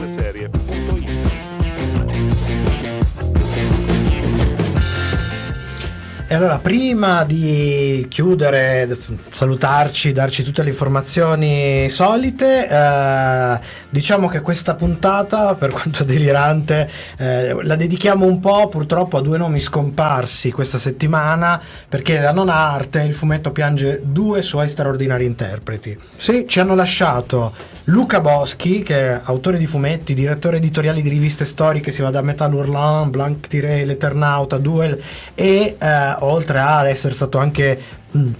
E 6.32 6.34
allora, 6.34 6.56
prima 6.56 7.24
di 7.24 8.06
chiudere, 8.08 8.96
salutarci, 9.28 10.14
darci 10.14 10.42
tutte 10.42 10.62
le 10.62 10.70
informazioni 10.70 11.90
solite, 11.90 12.66
eh, 12.66 13.60
diciamo 13.90 14.28
che 14.28 14.40
questa 14.40 14.74
puntata, 14.74 15.54
per 15.56 15.72
quanto 15.76 16.04
delirante, 16.04 16.88
eh, 17.18 17.54
la 17.62 17.76
dedichiamo 17.76 18.24
un 18.24 18.40
po' 18.40 18.66
purtroppo 18.68 19.18
a 19.18 19.20
due 19.20 19.36
nomi 19.36 19.60
scomparsi 19.60 20.50
questa 20.50 20.78
settimana, 20.78 21.60
perché 21.86 22.18
la 22.18 22.32
non 22.32 22.48
arte, 22.48 23.02
il 23.02 23.12
fumetto 23.12 23.50
piange 23.50 24.00
due 24.02 24.40
suoi 24.40 24.68
straordinari 24.68 25.26
interpreti. 25.26 25.98
Sì, 26.16 26.46
Ci 26.48 26.60
hanno 26.60 26.74
lasciato 26.74 27.52
Luca 27.86 28.20
Boschi, 28.20 28.84
che 28.84 29.10
è 29.10 29.20
autore 29.24 29.58
di 29.58 29.66
fumetti, 29.66 30.14
direttore 30.14 30.58
editoriale 30.58 31.02
di 31.02 31.08
riviste 31.08 31.44
storiche, 31.44 31.90
si 31.90 32.00
va 32.00 32.10
da 32.10 32.22
Metal 32.22 32.52
Hurlant, 32.54 33.10
Blanc 33.10 33.48
Tiré, 33.48 33.84
L'Eternauta, 33.84 34.58
Duel 34.58 35.02
e 35.34 35.76
eh, 35.78 36.16
oltre 36.20 36.60
ad 36.60 36.86
essere 36.86 37.12
stato 37.12 37.38
anche 37.38 37.80
mm, 38.16 38.32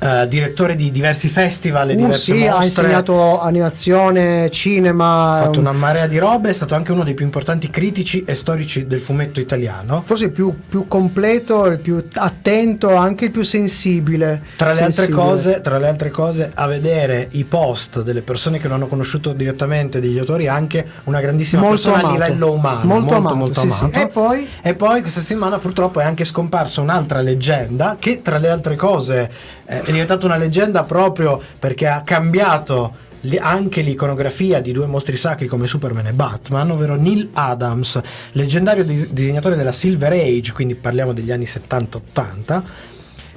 eh, 0.00 0.26
direttore 0.28 0.74
di 0.74 0.90
diversi 0.90 1.28
festival 1.28 1.90
e 1.90 1.94
Uh, 1.94 1.96
diverse 1.96 2.18
sì, 2.36 2.46
ha 2.46 2.52
mostre. 2.52 2.64
insegnato 2.66 3.40
animazione, 3.40 4.50
cinema. 4.50 5.32
ha 5.34 5.42
fatto 5.44 5.58
un- 5.60 5.66
una 5.66 5.72
marea 5.76 6.06
di 6.06 6.18
robe, 6.18 6.50
è 6.50 6.52
stato 6.52 6.74
anche 6.74 6.92
uno 6.92 7.02
dei 7.04 7.14
più 7.14 7.24
importanti 7.24 7.70
critici 7.70 8.24
e 8.24 8.34
storici 8.34 8.86
del 8.86 9.00
fumetto 9.00 9.40
italiano. 9.40 10.02
Forse 10.04 10.26
il 10.26 10.30
più, 10.32 10.54
più 10.68 10.86
completo, 10.86 11.66
il 11.66 11.78
più 11.78 12.02
attento, 12.14 12.94
anche 12.94 13.26
il 13.26 13.30
più 13.30 13.42
sensibile. 13.42 14.42
Tra 14.56 14.72
le, 14.72 14.80
altre 14.82 15.04
Sensibile. 15.04 15.16
cose, 15.18 15.60
tra 15.60 15.78
le 15.78 15.88
altre 15.88 16.10
cose, 16.10 16.50
a 16.54 16.66
vedere 16.66 17.28
i 17.32 17.44
post 17.44 18.02
delle 18.02 18.22
persone 18.22 18.58
che 18.58 18.68
lo 18.68 18.74
hanno 18.74 18.86
conosciuto 18.86 19.32
direttamente, 19.32 20.00
degli 20.00 20.18
autori, 20.18 20.46
anche 20.48 20.86
una 21.04 21.20
grandissima 21.20 21.62
Molto 21.62 21.76
persona 21.90 21.98
amato. 22.08 22.22
a 22.22 22.26
livello 22.26 22.52
umano. 22.52 22.84
Molto 22.84 22.94
Molto, 22.94 23.14
amato, 23.14 23.34
molto 23.36 23.60
sì, 23.60 23.70
sì. 23.70 23.78
amato. 23.84 23.98
E 24.00 24.08
poi? 24.08 24.48
E 24.62 24.74
poi 24.74 25.00
questa 25.00 25.20
settimana 25.20 25.58
purtroppo 25.58 26.00
è 26.00 26.04
anche 26.04 26.24
scomparsa 26.24 26.80
un'altra 26.80 27.20
leggenda 27.20 27.96
che 27.98 28.22
tra 28.22 28.38
le 28.38 28.48
altre 28.50 28.76
cose 28.76 29.30
è 29.66 29.82
diventata 29.84 30.24
una 30.26 30.36
leggenda 30.36 30.84
proprio 30.84 31.40
perché 31.58 31.86
ha 31.88 32.02
cambiato 32.02 33.04
anche 33.40 33.80
l'iconografia 33.82 34.60
di 34.60 34.70
due 34.70 34.86
mostri 34.86 35.16
sacri 35.16 35.48
come 35.48 35.66
Superman 35.66 36.06
e 36.06 36.12
Batman, 36.12 36.70
ovvero 36.70 36.94
Neil 36.94 37.30
Adams, 37.32 38.00
leggendario 38.32 38.84
dis- 38.84 39.08
disegnatore 39.08 39.56
della 39.56 39.72
Silver 39.72 40.12
Age, 40.12 40.52
quindi 40.52 40.76
parliamo 40.76 41.12
degli 41.12 41.32
anni 41.32 41.44
70-80 41.44 42.62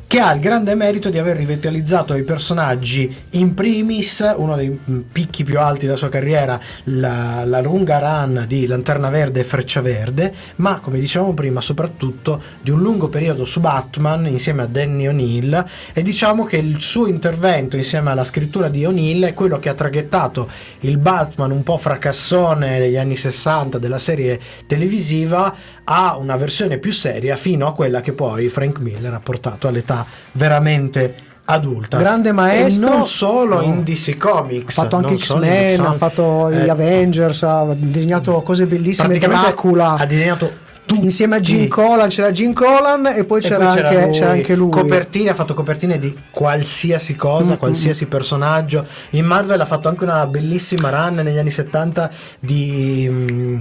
che 0.10 0.20
ha 0.20 0.34
il 0.34 0.39
grande 0.39 0.74
merito 0.74 1.12
di 1.12 1.20
aver 1.20 1.38
rivitalizzato 1.38 2.16
i 2.16 2.24
personaggi 2.24 3.16
in 3.34 3.53
primis, 3.53 4.28
uno 4.38 4.55
dei 4.55 4.76
picchi 5.12 5.43
più 5.43 5.60
alti 5.60 5.86
della 5.86 5.99
sua 5.99 6.10
carriera, 6.10 6.60
la, 6.86 7.43
la 7.45 7.62
lunga 7.62 7.99
run 7.99 8.45
di 8.47 8.66
Lanterna 8.66 9.10
Verde 9.10 9.41
e 9.41 9.43
Freccia 9.43 9.82
Verde, 9.82 10.34
ma 10.55 10.80
come 10.80 10.99
dicevamo 10.99 11.36
prima 11.36 11.62
soprattutto 11.62 12.41
di 12.60 12.72
un 12.72 12.82
lungo 12.82 13.07
periodo 13.07 13.45
su 13.45 13.60
Batman 13.60 14.26
insieme 14.26 14.64
a 14.64 14.66
Danny 14.66 15.05
O'Neill 15.05 15.64
e 15.93 16.01
diciamo 16.01 16.43
che 16.43 16.57
il 16.57 16.82
suo 16.82 17.05
intervento 17.05 17.78
insieme 17.78 18.10
alla 18.10 18.24
scrittura 18.24 18.68
di 18.68 18.86
O'Neill 18.86 19.26
è 19.26 19.36
quello 19.36 19.60
che 19.60 19.70
ha 19.70 19.76
traghettato 19.76 20.49
il 20.80 20.97
Batman 20.97 21.51
un 21.51 21.62
po' 21.62 21.78
fracassone 21.78 22.80
degli 22.80 22.97
anni 22.97 23.16
60 23.16 23.78
della 23.78 23.99
serie 23.99 24.39
televisiva 24.66 25.78
a 25.92 26.18
una 26.18 26.36
versione 26.36 26.78
più 26.78 26.92
seria 26.92 27.36
fino 27.36 27.66
a 27.68 27.74
quella 27.74 28.00
che 28.02 28.14
poi 28.14 28.48
Frank 28.50 28.80
Miller 28.80 29.12
ha 29.14 29.20
portato 29.20 29.68
all'età 29.68 30.06
veramente 30.34 31.16
adulta. 31.46 31.98
Grande 31.98 32.32
maestro. 32.32 32.86
E 32.88 32.90
non 32.92 33.08
solo 33.08 33.56
No. 33.56 33.62
in 33.64 33.84
DC 33.84 34.16
Comics. 34.18 34.78
Ha 34.78 34.84
fatto 34.84 34.96
anche 34.98 35.18
X-Men, 35.18 35.80
ha 35.82 35.94
fatto 35.94 36.52
gli 36.52 36.58
Eh, 36.66 36.70
Avengers, 36.70 37.42
ha 37.42 37.66
disegnato 37.76 38.40
cose 38.42 38.66
bellissime. 38.68 39.08
praticamente 39.08 39.46
Dracula. 39.48 39.96
ha 39.96 40.06
disegnato 40.06 40.52
tutti. 40.86 41.04
Insieme 41.06 41.38
a 41.38 41.40
Jim 41.40 41.68
Collan 41.68 42.10
c'era 42.10 42.32
Jim 42.32 42.54
Collan 42.54 43.08
e 43.08 43.24
poi 43.24 43.40
E 43.40 43.42
c'era, 43.42 43.68
poi 43.68 43.80
anche, 43.82 44.02
lui. 44.06 44.12
c'era 44.12 44.30
anche 44.32 44.56
lui. 44.56 44.70
Copertine, 44.70 45.30
ha 45.30 45.34
fatto 45.34 45.54
copertine 45.56 45.98
di 45.98 46.16
qualsiasi 46.30 47.16
cosa, 47.16 47.54
Mm, 47.54 47.58
qualsiasi 47.58 48.06
personaggio. 48.06 48.86
In 49.12 49.26
Marvel 49.26 49.60
ha 49.60 49.66
fatto 49.66 49.88
anche 49.88 50.04
una 50.04 50.28
bellissima 50.28 50.90
run 50.92 51.16
negli 51.16 51.38
anni 51.40 51.50
70 51.52 52.12
di 52.40 53.08
mm, 53.10 53.58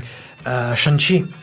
eh, 0.46 0.76
Shang-Chi. 0.76 1.37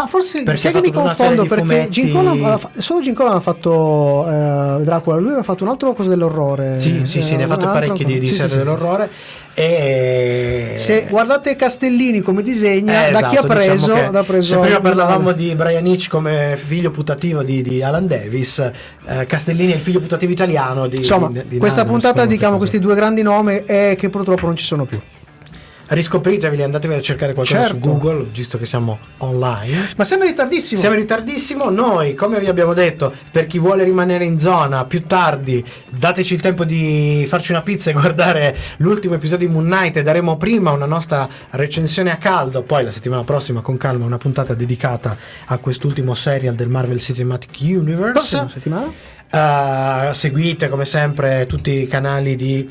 Ah, 0.00 0.06
forse 0.06 0.44
Perché 0.44 0.72
mi 0.80 0.92
confondo 0.92 1.44
perché 1.44 1.88
aveva 1.90 2.56
fa- 2.56 2.70
solo 2.76 3.00
Jim 3.00 3.14
Collan 3.14 3.34
ha 3.34 3.40
fatto 3.40 4.24
eh, 4.28 4.82
Dracula, 4.84 5.16
lui 5.16 5.26
aveva 5.28 5.42
fatto 5.42 5.64
un'altra 5.64 5.90
cosa 5.92 6.08
dell'orrore. 6.08 6.78
Sì, 6.78 7.02
sì, 7.04 7.20
sì, 7.20 7.34
Eh, 7.34 7.36
ne 7.38 7.44
ha 7.44 7.46
fatto 7.48 7.62
un'altra 7.62 7.80
parecchi 7.86 8.04
di, 8.04 8.20
di 8.20 8.26
Sì, 8.28 8.34
serie 8.34 8.50
sì, 8.50 8.56
dell'orrore. 8.58 9.10
E 9.54 10.74
Se 10.76 11.06
guardate 11.10 11.56
Castellini 11.56 12.20
come 12.20 12.42
disegna, 12.42 13.08
Eh, 13.08 13.10
da 13.10 13.18
chi 13.18 13.24
ha 13.24 13.40
esatto, 13.40 13.46
preso, 13.48 13.92
diciamo 13.92 14.10
da 14.12 14.22
preso 14.22 14.52
se 14.54 14.58
prima 14.60 14.78
parlavamo 14.78 15.32
di 15.32 15.52
Brian 15.56 15.84
Hitch 15.84 16.08
come 16.08 16.56
figlio 16.56 16.92
putativo 16.92 17.42
di, 17.42 17.60
di 17.62 17.82
Alan 17.82 18.06
Davis, 18.06 18.58
eh, 19.06 19.24
Castellini 19.26 19.72
è 19.72 19.74
il 19.74 19.80
figlio 19.80 19.98
putativo 19.98 20.30
italiano 20.30 20.86
di 20.86 20.98
Insomma, 20.98 21.28
di- 21.28 21.42
di 21.48 21.58
questa 21.58 21.80
Adams, 21.80 21.92
puntata 22.02 22.24
cose. 22.24 22.56
questi 22.58 22.78
due 22.78 22.94
grandi 22.94 23.22
nomi 23.22 23.64
e 23.66 23.96
che 23.98 24.08
purtroppo 24.10 24.46
non 24.46 24.54
ci 24.54 24.64
sono 24.64 24.84
più. 24.84 25.00
Riscopriteveli, 25.90 26.62
andatevi 26.62 26.92
a 26.92 27.00
cercare 27.00 27.32
qualcosa 27.32 27.60
Certo. 27.60 27.74
su 27.74 27.80
Google, 27.80 28.26
visto 28.30 28.58
che 28.58 28.66
siamo 28.66 28.98
online. 29.18 29.88
Ma 29.96 30.04
siamo 30.04 30.24
in 30.24 30.30
ritardissimo. 30.30 30.78
Siamo 30.78 30.94
in 30.94 31.00
ritardissimo, 31.00 31.70
noi 31.70 32.14
come 32.14 32.38
vi 32.38 32.46
abbiamo 32.46 32.74
detto, 32.74 33.10
per 33.30 33.46
chi 33.46 33.58
vuole 33.58 33.84
rimanere 33.84 34.26
in 34.26 34.38
zona 34.38 34.84
più 34.84 35.06
tardi, 35.06 35.64
dateci 35.88 36.34
il 36.34 36.40
tempo 36.42 36.64
di 36.64 37.24
farci 37.26 37.52
una 37.52 37.62
pizza 37.62 37.88
e 37.88 37.94
guardare 37.98 38.54
l'ultimo 38.78 39.14
episodio 39.14 39.46
di 39.46 39.52
Moon 39.52 39.64
Knight 39.64 39.96
e 39.96 40.02
daremo 40.02 40.36
prima 40.36 40.72
una 40.72 40.84
nostra 40.84 41.26
recensione 41.50 42.10
a 42.10 42.16
caldo, 42.16 42.62
poi 42.64 42.84
la 42.84 42.90
settimana 42.90 43.24
prossima 43.24 43.62
con 43.62 43.78
calma 43.78 44.04
una 44.04 44.18
puntata 44.18 44.52
dedicata 44.52 45.16
a 45.46 45.56
quest'ultimo 45.56 46.12
serial 46.12 46.54
del 46.54 46.68
Marvel 46.68 47.00
Cinematic 47.00 47.56
Universe. 47.60 48.12
Prossima 48.12 48.48
settimana. 48.50 48.92
Uh, 49.30 50.12
seguite 50.12 50.68
come 50.68 50.84
sempre 50.84 51.46
tutti 51.46 51.82
i 51.82 51.86
canali 51.86 52.36
di 52.36 52.68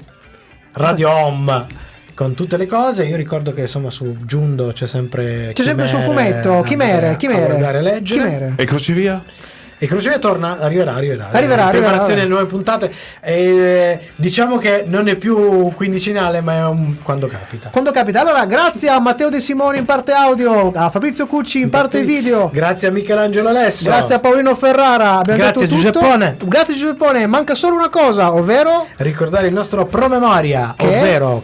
Radio 0.74 1.12
Home 1.12 1.86
con 2.18 2.34
tutte 2.34 2.58
le 2.58 2.66
cose. 2.66 3.06
Io 3.06 3.16
ricordo 3.16 3.54
che 3.54 3.62
insomma 3.62 3.92
su 3.92 4.12
Giundo 4.26 4.72
c'è 4.74 4.88
sempre 4.88 5.52
C'è 5.54 5.64
sempre 5.64 5.86
sul 5.88 6.00
Chimere 6.00 6.32
fumetto, 6.32 6.58
a 6.58 6.64
Chimere, 6.64 7.10
a 7.10 7.16
Chimere. 7.16 7.46
guardare 7.46 7.78
e 7.78 7.82
leggere. 7.84 8.24
Chimere. 8.24 8.54
E 8.56 8.66
crocevia? 8.66 9.24
E 9.80 9.86
Crocevia 9.86 10.18
torna, 10.18 10.58
arriverà, 10.60 10.96
arriverà. 10.96 11.30
Arriverà, 11.32 11.66
arriverà. 11.66 11.70
Preparazione 11.70 12.22
alle 12.22 12.30
nuove 12.30 12.48
puntate. 12.48 12.92
E 13.22 14.00
diciamo 14.16 14.58
che 14.58 14.86
non 14.88 15.08
è 15.08 15.16
più 15.18 15.72
quindicinale, 15.76 16.42
ma 16.42 16.54
è 16.56 16.66
un 16.66 16.96
quando 17.04 17.28
capita. 17.28 17.70
Quando 17.70 17.92
capita. 17.92 18.22
Allora, 18.22 18.48
grazie 18.48 18.90
a 18.90 19.00
Matteo 19.00 19.30
De 19.30 19.40
Simone 19.40 19.78
in 19.78 19.86
parte 19.86 20.14
audio, 20.14 20.72
a 20.74 20.90
Fabrizio 20.90 21.28
Cucci 21.28 21.62
in 21.62 21.70
parte 21.70 22.02
video. 22.02 22.50
Grazie 22.52 22.88
a 22.88 22.92
Michelangelo 22.92 23.50
Alesso. 23.50 23.92
Grazie 23.92 24.16
a 24.16 24.20
Paolino 24.20 24.56
Ferrara. 24.56 25.18
abbiamo 25.20 25.38
Grazie 25.42 25.68
detto 25.68 25.76
tutto. 25.76 25.92
Giuseppone. 25.92 26.38
Grazie 26.44 26.74
Giuseppone. 26.74 27.28
Manca 27.28 27.54
solo 27.54 27.76
una 27.76 27.90
cosa, 27.90 28.34
ovvero 28.34 28.88
Ricordare 28.96 29.46
il 29.46 29.54
nostro 29.54 29.86
promemoria, 29.86 30.74
Che 30.76 30.86
è? 30.92 30.98
ovvero 30.98 31.44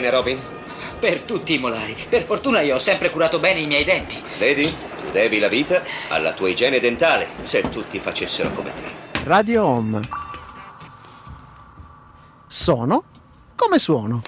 Bene, 0.00 0.10
Robin? 0.10 0.38
Per 0.98 1.22
tutti 1.22 1.54
i 1.54 1.58
molari. 1.58 1.94
Per 2.08 2.24
fortuna 2.24 2.62
io 2.62 2.76
ho 2.76 2.78
sempre 2.78 3.10
curato 3.10 3.38
bene 3.38 3.60
i 3.60 3.66
miei 3.66 3.84
denti. 3.84 4.16
Vedi? 4.38 4.74
Devi 5.12 5.38
la 5.38 5.48
vita 5.48 5.82
alla 6.08 6.32
tua 6.32 6.48
igiene 6.48 6.80
dentale, 6.80 7.26
se 7.42 7.60
tutti 7.68 7.98
facessero 7.98 8.50
come 8.52 8.72
te. 8.72 9.22
Radio 9.24 9.64
Home. 9.64 10.00
Sono 12.46 13.04
come 13.54 13.78
suono. 13.78 14.22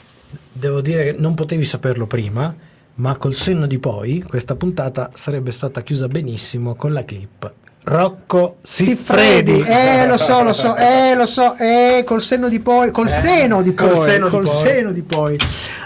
Devo 0.52 0.82
dire 0.82 1.04
che 1.04 1.12
non 1.18 1.34
potevi 1.34 1.64
saperlo 1.64 2.06
prima, 2.06 2.54
ma 2.96 3.16
col 3.16 3.34
senno 3.34 3.66
di 3.66 3.78
poi 3.78 4.22
questa 4.22 4.54
puntata 4.54 5.10
sarebbe 5.14 5.52
stata 5.52 5.82
chiusa 5.82 6.06
benissimo 6.06 6.74
con 6.74 6.92
la 6.92 7.04
clip. 7.04 7.61
Rocco 7.84 8.58
Siffredi. 8.62 9.56
Siffredi. 9.56 9.64
Eh, 9.66 10.06
lo 10.06 10.16
so, 10.16 10.42
lo 10.42 10.52
so, 10.52 10.76
eh, 10.76 11.14
lo 11.14 11.26
so, 11.26 11.56
eh, 11.56 12.04
col 12.06 12.22
senno 12.22 12.48
di 12.48 12.60
poi, 12.60 12.90
col 12.92 13.10
seno 13.10 13.60
di 13.60 13.74
col 13.74 13.90
poi, 13.90 14.04
seno 14.04 14.26
di 14.26 14.30
col 14.30 14.44
poi. 14.44 14.54
seno 14.54 14.92
di 14.92 15.02
poi. 15.02 15.36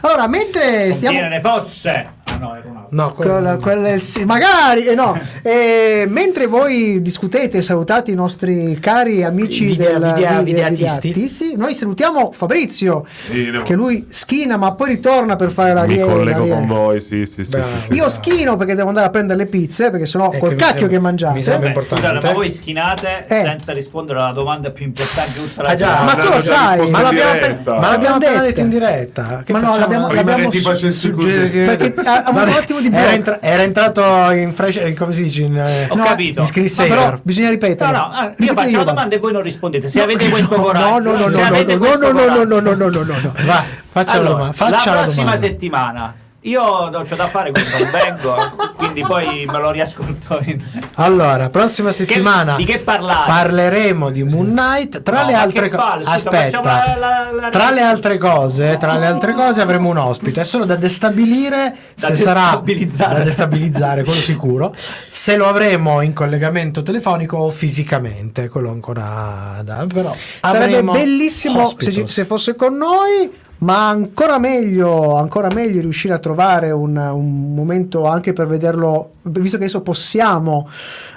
Allora, 0.03 0.27
mentre 0.27 0.93
stiamo 0.93 1.19
Contiene 1.19 1.29
le 1.29 1.41
fosse. 1.41 2.11
Ah 2.37 2.39
no, 2.39 2.55
era 2.55 2.63
un 2.69 2.77
altro. 2.77 2.87
No, 2.91 3.13
quello- 3.13 3.33
Quella- 3.33 3.57
quella 3.57 3.89
è 3.89 3.93
il 3.93 4.01
sì, 4.03 4.25
magari, 4.25 4.85
eh 4.87 4.95
no. 4.95 5.19
Eh, 5.43 6.05
mentre 6.09 6.47
voi 6.47 7.01
discutete, 7.03 7.63
salutate 7.63 8.11
i 8.11 8.15
nostri 8.15 8.79
cari 8.81 9.25
amici 9.25 9.65
Video- 9.67 9.99
del 9.99 10.13
video- 10.15 10.15
video- 10.15 10.43
videatisti. 10.43 11.09
videatisti, 11.09 11.57
noi 11.57 11.75
salutiamo 11.75 12.31
Fabrizio, 12.33 13.05
Sì, 13.25 13.51
no. 13.51 13.63
che 13.63 13.75
lui 13.75 14.07
schina 14.11 14.57
ma 14.57 14.73
poi 14.73 14.91
ritorna 14.91 15.37
per 15.37 15.51
fare 15.51 15.73
la 15.75 15.85
Mi 15.85 15.95
rie- 15.95 16.03
collego 16.05 16.47
con 16.47 16.67
voi, 16.67 17.01
sì, 17.01 17.27
sì, 17.27 17.45
sì. 17.45 17.51
Sì, 17.53 17.59
sì. 17.89 17.95
Io 17.95 18.09
schino 18.09 18.57
perché 18.57 18.75
devo 18.75 18.89
andare 18.89 19.07
a 19.07 19.11
prendere 19.11 19.39
le 19.39 19.47
pizze, 19.47 19.91
perché 19.91 20.07
sennò 20.07 20.31
Eh, 20.33 20.39
col 20.39 20.49
che 20.51 20.55
mi 20.55 20.61
cacchio 20.61 20.79
sembra- 20.79 20.97
che 20.97 21.03
mangiate. 21.03 21.35
mi 21.35 21.43
sembra 21.43 21.69
importante. 21.69 22.07
scusate, 22.07 22.27
ma 22.27 22.33
voi 22.33 22.51
schinate 22.51 23.25
Eh. 23.27 23.43
senza 23.45 23.73
rispondere 23.73 24.19
alla 24.21 24.33
domanda 24.33 24.71
più 24.71 24.85
importante 24.85 25.33
di 25.41 25.47
tutta 25.49 25.63
la 25.63 25.69
Ah, 25.71 25.75
già. 25.77 26.03
Ma 26.03 26.15
tu 26.15 26.29
lo 26.33 26.41
sai, 26.41 26.91
Ma 26.91 27.01
l'abbiamo, 27.03 27.31
appena- 27.33 28.41
detto 28.43 28.61
in 28.61 28.69
diretta. 28.69 29.43
Che 29.45 29.53
Ma 29.53 29.61
no, 29.61 29.77
l'abbiamo- 29.77 30.13
l'abbiamo 30.13 30.49
che 30.49 30.59
ti 30.59 30.93
su- 30.93 31.15
Perché 31.15 31.95
avuto 31.95 32.26
un 32.31 32.49
attimo 32.49 32.81
di 32.81 32.89
era, 32.93 33.13
entra- 33.13 33.41
era 33.41 33.63
entrato 33.63 34.31
in 34.33 34.53
fresh, 34.55 34.77
eh, 34.77 34.93
come 34.95 35.13
si 35.13 35.23
dice? 35.25 35.43
In, 35.43 35.57
eh, 35.57 35.87
Ho 35.91 35.95
No, 35.97 36.05
capito. 36.05 36.41
in 36.41 36.47
screen 36.47 36.69
saver. 36.69 36.95
però 36.97 37.19
bisogna 37.23 37.51
ripetere. 37.51 37.91
No, 37.93 37.97
no, 37.99 38.11
ah, 38.13 38.33
io 38.37 38.53
faccio 38.53 38.69
io, 38.69 38.79
la 38.79 38.85
va. 38.85 38.91
domanda 38.91 39.15
e 39.17 39.19
voi 39.19 39.33
non 39.33 39.43
rispondete. 39.43 39.89
Se 39.89 40.03
avete 40.03 40.29
questo 40.29 40.57
No, 40.57 40.63
coraggio, 40.63 40.99
no, 40.99 40.99
no, 40.99 41.11
no, 41.11 41.31
se 41.31 41.37
no, 41.39 41.45
avete 41.45 41.73
no, 41.75 41.79
questo 41.79 41.99
no, 41.99 42.07
no, 42.07 42.13
coraggio. 42.13 42.45
no, 42.45 42.61
no, 42.61 42.75
no, 42.75 42.89
no, 42.89 43.03
no, 43.03 43.21
no. 43.21 43.33
Va, 43.45 43.65
faccia 43.89 44.13
la 44.15 44.19
Allora, 44.19 44.33
domanda. 44.37 44.53
Faccia 44.53 44.91
la 44.91 44.97
la 44.97 45.03
prossima 45.03 45.25
domanda. 45.25 45.47
settimana 45.47 46.15
io 46.49 46.89
non 46.91 47.05
c'ho 47.09 47.15
da 47.17 47.29
fare, 47.29 47.51
quindi 47.51 47.71
non 47.79 47.91
vengo, 47.91 48.35
quindi 48.77 49.03
poi 49.03 49.47
me 49.51 49.59
lo 49.59 49.71
riascolto. 49.71 50.39
In... 50.45 50.63
Allora, 50.95 51.51
prossima 51.51 51.93
settimana 51.93 52.57
di 52.57 52.65
che 52.65 52.79
parlare? 52.79 53.27
parleremo 53.27 54.11
di 54.11 54.23
Moon 54.25 54.47
Knight. 54.49 55.03
Tra 55.03 55.21
No, 55.23 55.27
le 55.27 55.35
altre 55.35 55.69
che 55.69 55.77
cose, 55.77 56.09
aspetta, 56.11 56.63
la- 56.63 56.97
la- 56.99 57.29
la- 57.41 57.49
tra 57.51 57.71
le 57.71 57.81
altre 57.81 58.19
cose, 58.19 58.77
tra 58.79 58.97
le 58.97 59.07
altre 59.07 59.33
cose 59.35 59.61
avremo 59.61 59.89
un 59.91 59.97
ospite. 59.99 60.41
È 60.41 60.45
solo 60.45 60.65
da 60.65 60.77
destabilire 60.77 61.75
Da 61.97 62.07
se 62.07 62.17
sarà 62.17 62.41
destabilizzare. 62.43 63.15
da 63.19 63.25
destabilizzare, 63.25 64.05
quello 64.05 64.21
sicuro. 64.21 64.75
Se 65.09 65.37
lo 65.37 65.47
avremo 65.49 66.01
in 66.01 66.13
collegamento 66.13 66.83
telefonico 66.83 67.37
o 67.39 67.51
fisicamente, 67.51 68.49
quello 68.49 68.71
ancora 68.71 69.61
da. 69.65 69.85
Però 69.93 70.15
Sarebbe 70.41 70.83
bellissimo 70.83 71.73
se, 71.79 72.07
se 72.07 72.25
fosse 72.25 72.55
con 72.57 72.77
noi, 72.77 73.31
ma 73.59 73.89
ancora 73.89 74.39
meglio, 74.39 75.17
ancora 75.17 75.49
meglio 75.53 75.81
riuscire 75.81 76.13
a 76.13 76.19
trovare 76.19 76.71
un, 76.73 76.97
un 76.97 77.55
momento 77.55 78.07
anche 78.07 78.33
per 78.35 78.47
vederlo, 78.47 79.13
visto 79.23 79.57
che 79.57 79.65
adesso 79.65 79.81
possiamo 79.81 80.69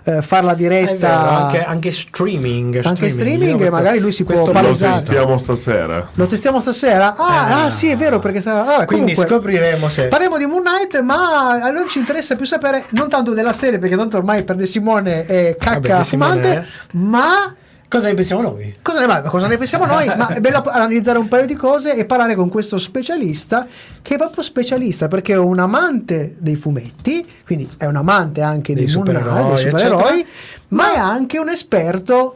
eh, 0.05 0.21
farla 0.21 0.53
È 0.53 0.55
diretta. 0.55 1.07
vero, 1.07 1.29
anche, 1.29 1.63
anche 1.63 1.91
streaming, 1.91 2.81
Anche 2.85 3.09
streaming, 3.09 3.57
questo- 3.57 3.75
magari 3.75 3.99
lui 3.99 4.11
si 4.13 4.23
può 4.23 4.33
questo 4.35 4.53
Lo 4.53 4.59
palesare. 4.61 4.93
testiamo 4.93 5.37
stasera. 5.37 6.09
Lo 6.13 6.25
testiamo 6.27 6.59
stasera? 6.61 7.15
Ah, 7.17 7.27
Ah. 7.27 7.63
ah, 7.65 7.69
sì, 7.69 7.89
è 7.89 7.97
vero, 7.97 8.19
perché 8.19 8.39
sarà. 8.41 8.63
vabbè, 8.63 8.85
Quindi 8.85 9.13
comunque, 9.13 9.35
scopriremo 9.37 9.89
se. 9.89 10.07
Parliamo 10.07 10.37
di 10.37 10.45
Moon 10.45 10.63
Knight, 10.63 11.01
ma 11.01 11.49
a 11.61 11.69
noi 11.71 11.87
ci 11.89 11.99
interessa 11.99 12.35
più 12.35 12.45
sapere 12.45 12.85
non 12.91 13.09
tanto 13.09 13.33
della 13.33 13.53
serie, 13.53 13.79
perché 13.79 13.95
tanto 13.97 14.15
ormai 14.17 14.43
per 14.43 14.55
De 14.55 14.65
Simone 14.65 15.25
è 15.25 15.55
cacca 15.59 15.79
Vabbè, 15.89 16.03
Simone 16.03 16.29
fumante, 16.41 16.53
è- 16.59 16.63
ma 16.93 17.53
Cosa 17.89 18.07
ne 18.07 18.13
pensiamo 18.13 18.43
noi? 18.43 18.71
Cosa 18.83 18.99
ne, 18.99 19.07
ma 19.07 19.21
cosa 19.21 19.47
ne 19.47 19.57
pensiamo 19.57 19.87
noi? 19.87 20.05
Ma 20.15 20.27
è 20.27 20.39
bello 20.39 20.61
analizzare 20.63 21.17
un 21.17 21.27
paio 21.27 21.47
di 21.47 21.55
cose 21.55 21.95
e 21.95 22.05
parlare 22.05 22.35
con 22.35 22.47
questo 22.47 22.77
specialista, 22.77 23.65
che 24.03 24.13
è 24.13 24.17
proprio 24.17 24.43
specialista 24.43 25.07
perché 25.07 25.33
è 25.33 25.37
un 25.37 25.57
amante 25.57 26.35
dei 26.37 26.55
fumetti, 26.55 27.27
quindi 27.43 27.67
è 27.77 27.87
un 27.87 27.95
amante 27.95 28.41
anche 28.41 28.75
Dei 28.75 28.85
dei, 28.85 28.93
Knight, 28.93 29.07
supereroi, 29.07 29.57
supereroi, 29.57 30.19
eccetera. 30.19 30.27
ma 30.67 30.93
è 30.93 30.97
anche 30.99 31.39
un 31.39 31.49
esperto 31.49 32.35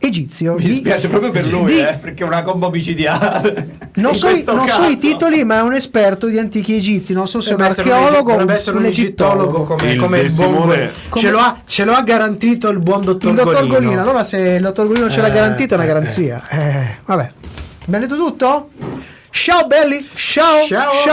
egizio. 0.00 0.54
Mi 0.54 0.62
di- 0.62 0.68
dispiace 0.68 1.08
proprio 1.08 1.30
per 1.30 1.46
lui, 1.46 1.72
di- 1.74 1.78
eh, 1.80 1.98
perché 2.00 2.24
è 2.24 2.26
una 2.26 2.42
combo 2.42 2.70
micidiale. 2.70 3.78
Non, 3.94 4.14
so, 4.16 4.28
non 4.46 4.66
so 4.66 4.84
i 4.84 4.96
titoli, 4.98 5.44
ma 5.44 5.58
è 5.58 5.62
un 5.62 5.74
esperto 5.74 6.26
di 6.26 6.38
antichi 6.38 6.74
egizi. 6.74 7.12
Non 7.12 7.28
so 7.28 7.40
se 7.40 7.50
è 7.52 7.54
un 7.54 7.60
archeologo 7.62 8.28
o 8.30 8.32
dovrebbe 8.32 8.54
essere 8.54 8.78
un 8.78 8.84
egittologo 8.86 9.64
come, 9.64 9.92
Il 9.92 9.98
come 9.98 10.20
il 10.20 10.32
buon 10.32 10.90
ce, 11.14 11.30
lo 11.30 11.38
ha, 11.38 11.60
ce 11.66 11.84
lo 11.84 11.92
ha 11.92 12.02
garantito 12.02 12.68
il 12.70 12.78
buon 12.80 13.04
dottor 13.04 13.30
Il 13.30 13.36
dottor 13.36 13.54
Golino. 13.66 13.78
Golino. 13.78 14.00
Allora, 14.02 14.24
se 14.24 14.38
il 14.38 14.62
dottor 14.62 14.86
Golino 14.86 15.10
ce 15.10 15.20
l'ha 15.20 15.28
Eh, 15.28 15.32
garantito, 15.32 15.74
è 15.74 15.76
una 15.76 15.84
eh, 15.84 15.88
garanzia. 15.88 16.42
Eh, 16.48 16.96
vabbè. 17.04 17.30
Abbiamo 17.86 18.06
detto 18.06 18.16
tutto? 18.18 18.70
Ciao 19.32 19.64
belli, 19.66 20.04
ciao. 20.14 20.66
Ciao. 20.66 20.90